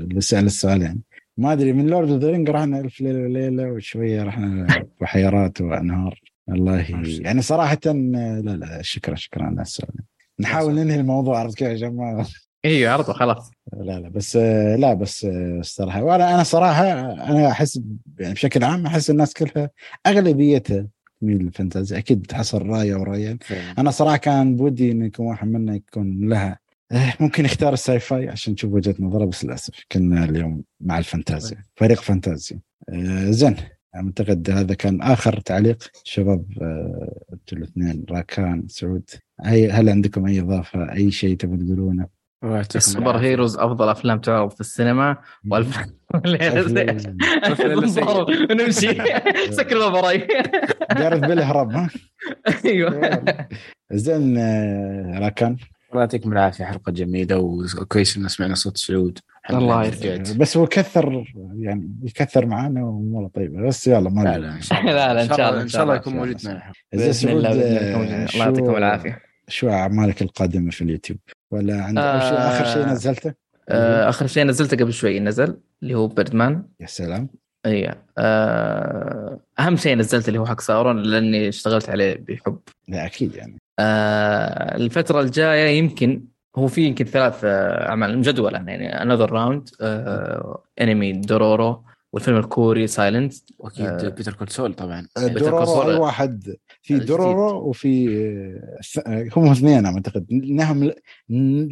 [0.00, 1.00] اللي سال السؤال يعني.
[1.36, 4.66] ما أدري من Lord of the Ring رحنا الف ليلة وليلة وشوية رحنا
[5.00, 6.20] بحيرات وأنهار.
[6.48, 6.86] والله
[7.20, 9.94] يعني صراحة لا لا شكرا شكرا على السؤال.
[10.40, 12.26] نحاول ننهي الموضوع عرفت كيف عشان ما
[12.64, 13.50] أيوه عرضه خلاص.
[13.72, 14.36] لا لا بس
[14.78, 17.80] لا بس الصراحه وأنا أنا صراحة أنا أحس
[18.18, 19.70] يعني بشكل عام أحس الناس كلها
[20.06, 20.86] اغلبيتها
[21.20, 23.38] تميل للفانتازيا أكيد بتحصل رايه ورايين
[23.78, 26.58] أنا صراحة كان بودي إن يكون واحد منا يكون لها
[26.92, 31.62] إيه، ممكن يختار ال sci-fi عشان تشوف وجهة نظره بس للأسف كنا اليوم مع الفانتازيا
[31.76, 32.60] فريق فانتازيا.
[32.88, 33.56] آه، زين.
[33.96, 35.76] أعتقد هذا كان آخر تعليق.
[36.04, 39.10] شباب آه، أنتوا الاثنين راكان سعود
[39.70, 42.06] هل عندكم أي إضافة؟ أي شيء تبون تقولونه؟
[42.76, 43.16] ال super.
[43.16, 45.16] heroes أفضل أفلام تعرض في السينما
[45.50, 45.78] وألف.
[48.50, 48.94] ونمشي
[49.58, 50.28] سكر الباب وراي
[50.92, 51.90] جارث بيل هرب ها؟
[52.64, 53.24] أيوه.
[53.92, 55.56] زين آه، راكان.
[55.90, 59.18] الله يعطيكم العافية حلقة جميلة وكويس ان سمعنا صوت سعود.
[59.50, 59.88] الله.
[59.88, 60.32] رجعت.
[60.36, 61.24] بس هو كثر
[61.58, 64.38] يعني يكثر معانا والله طيبة بس يلا ما لا.
[64.38, 66.36] لا إن شاء الله لا لا إن شاء الله إن شاء الله يكون موجود.
[66.46, 71.18] معنا بإذن الله الله يعطيكم العافية شو أعمالك القادمة في اليوتيوب؟
[71.50, 72.48] ولا عند أول شيء آه.
[72.48, 73.34] آخر شيء نزلته؟
[73.68, 77.28] آه، آخر شيء نزلته قبل شوي نزل اللي هو Birdman يا سلام
[77.66, 82.58] اي آه، أهم شيء نزلته اللي هو حق ساورون لأني اشتغلت عليه بحب
[82.88, 86.24] لا أكيد يعني آه، الفترة الجاية يمكن
[86.56, 89.68] هو في يمكن ثلاث آه، أعمال مجدوله يعني Another Round
[90.80, 94.08] anime دورورو والفيلم الكوري Silent واكيد آه.
[94.08, 97.08] Better Call Saul طبعا دورورو cool اي واحد في الجديد.
[97.08, 98.08] دورورو وفي
[99.06, 100.26] آه، هم اثنين أنا أعتقد.
[100.30, 100.90] لهم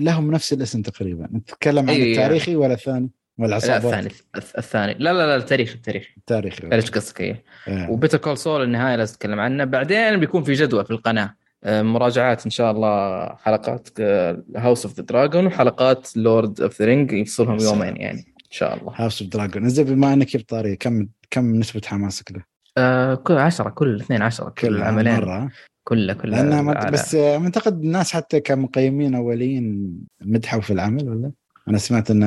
[0.00, 1.28] لهم نفس الاسم تقريبا.
[1.34, 4.94] نتكلم عن أي- التاريخي ولا الثاني؟ ولا الثاني الث- الثاني.
[4.94, 7.44] لا لا لا التاريخ التاريخ التاريخي إيش قصدك؟ إيه.
[7.68, 7.90] آه.
[7.90, 9.64] و Better Call Saul النهاية لازم نتكلم عنه.
[9.64, 11.24] بعدين بيكون في جدول في القناة.
[11.24, 11.34] آه،
[11.66, 13.88] مراجعات إن شاء الله حلقات
[14.56, 17.58] House of the Dragon وحلقات Lord of the Ring يفصلهم.
[17.60, 21.54] يومين يعني إن شاء الله House of Dragon زين بما إنك جبت طاري كم كم
[21.56, 22.42] نسبة حماسك له؟
[22.78, 25.50] آه كل عشرة كل اثنين عشرة كل كل العملين مرة
[26.14, 31.32] كلها لأن ما- على- بس آه، أعتقد الناس حتى كمقيمين أوليين مدحوا في العمل ولا؟
[31.68, 32.22] أنا سمعت إن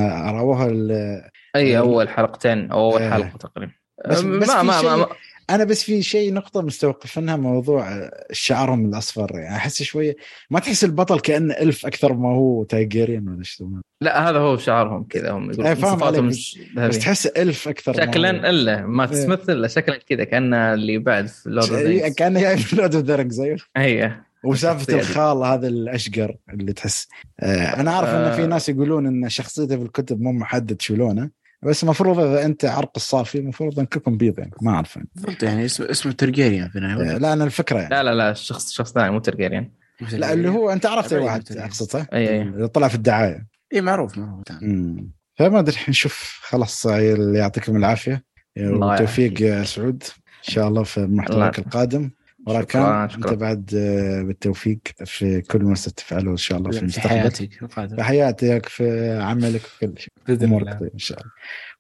[0.68, 1.22] ال-
[1.56, 3.10] أي أول حلقتين أو أول آه.
[3.10, 3.72] حلقة تقريبا
[4.10, 5.08] بس- آه، بس ما ما, ما, ما
[5.50, 10.16] أنا بس في شيء نقطة مستوقفنها موضوع شعرهم الأصفر يعني أحس شوية
[10.50, 13.70] ما تحس البطل كأنه إلف أكثر ما هو تايجيريان ولا شو.
[14.02, 16.22] لا هذا هو شعارهم كذا هم يقولون فاهم عليك.
[16.22, 16.98] بس ذهبية.
[16.98, 17.94] تحس إلف أكثر.
[17.94, 19.26] شكلا الا ما إيه.
[19.26, 23.06] تمثل إلا شكلا كذا كأن اللي بعد في لورد اوف كأنه جاي في لود اوف
[23.06, 24.12] ذا زيه اي
[24.44, 24.94] وسالفة.
[24.94, 27.08] الخال هذا الأشقر اللي تحس
[27.40, 28.46] آه أنا أعرف إن في آه.
[28.46, 31.30] ناس يقولون إن شخصيته في الكتب مو محدد شو لونه
[31.66, 35.08] بس المفروض إذا أنت عرق الصافي المفروض ان كلكم بيض يعني ما أعرف يعني.
[35.16, 37.16] بالضبط يعني اسمه اسمه ترجيريان في النهاية.
[37.16, 37.90] آه لا أنا الفكرة يعني.
[37.90, 39.70] لا لا لا الشخص شخص ثاني مو ترجيريان
[40.12, 41.58] لا اللي هو أنت عرفت أي واحد.
[41.58, 42.42] أقصد صح؟ أي أي.
[42.42, 43.48] اللي طلع في الدعاية.
[43.74, 44.44] اي معروف معروف.
[44.52, 46.40] امم فما أدري نشوف.
[46.44, 48.24] خلاص اللي يعطيكم العافية.
[48.58, 50.04] الله وتوفيق يا سعود.
[50.48, 51.60] إن شاء الله في محتواك.
[51.60, 52.12] القادم.
[52.46, 53.32] وراكان شكراً.
[53.32, 57.10] أنت بعد آه، بالتوفيق في كل ما ستفعله إن شاء الله في في المستقبل.
[57.10, 57.96] حياتك القادمة.
[57.96, 60.14] في حياتك في عملك في كل شيء.
[60.28, 60.90] بإذن أمورك الله.
[60.94, 61.32] إن شاء الله.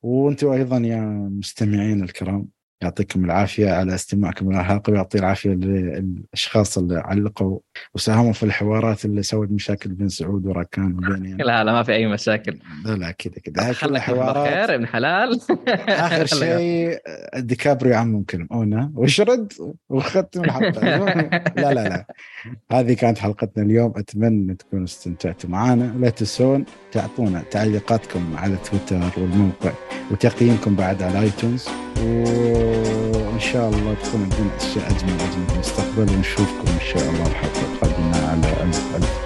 [0.01, 1.01] وأنتم أيضا يا
[1.31, 2.55] مستمعين الكرام
[2.85, 7.59] يعطيكم العافية على استماعكم للحلقه ويعطي العافية للأشخاص اللي علقوا
[7.95, 11.43] وساهموا في الحوارات اللي سوت مشاكل بين سعود وراكان وبيني أنا.
[11.43, 12.59] لا لا ما في أي مشاكل.
[12.85, 15.41] لا لا كذا كذا خلك خير ابن حلال.
[15.89, 16.97] آخر شيء
[17.37, 19.53] ديكابريو يعمم كلمونا وشرد
[19.89, 20.81] وختم الحلقة.
[21.55, 22.05] لا لا لا.
[22.71, 23.93] هذه كانت حلقتنا اليوم.
[23.95, 29.71] أتمنى تكونوا استمتعتوا معنا لا تنسون تعطونا تعليقاتكم على تويتر والموقع
[30.11, 31.67] وتقييمكم بعد على iTunes.
[32.77, 37.61] وان شاء الله تكون عندنا اشياء أجمل أجمل في المستقبل ونشوفكم إن شاء الله الحلقة
[37.73, 39.24] القادمة على ألف ألف.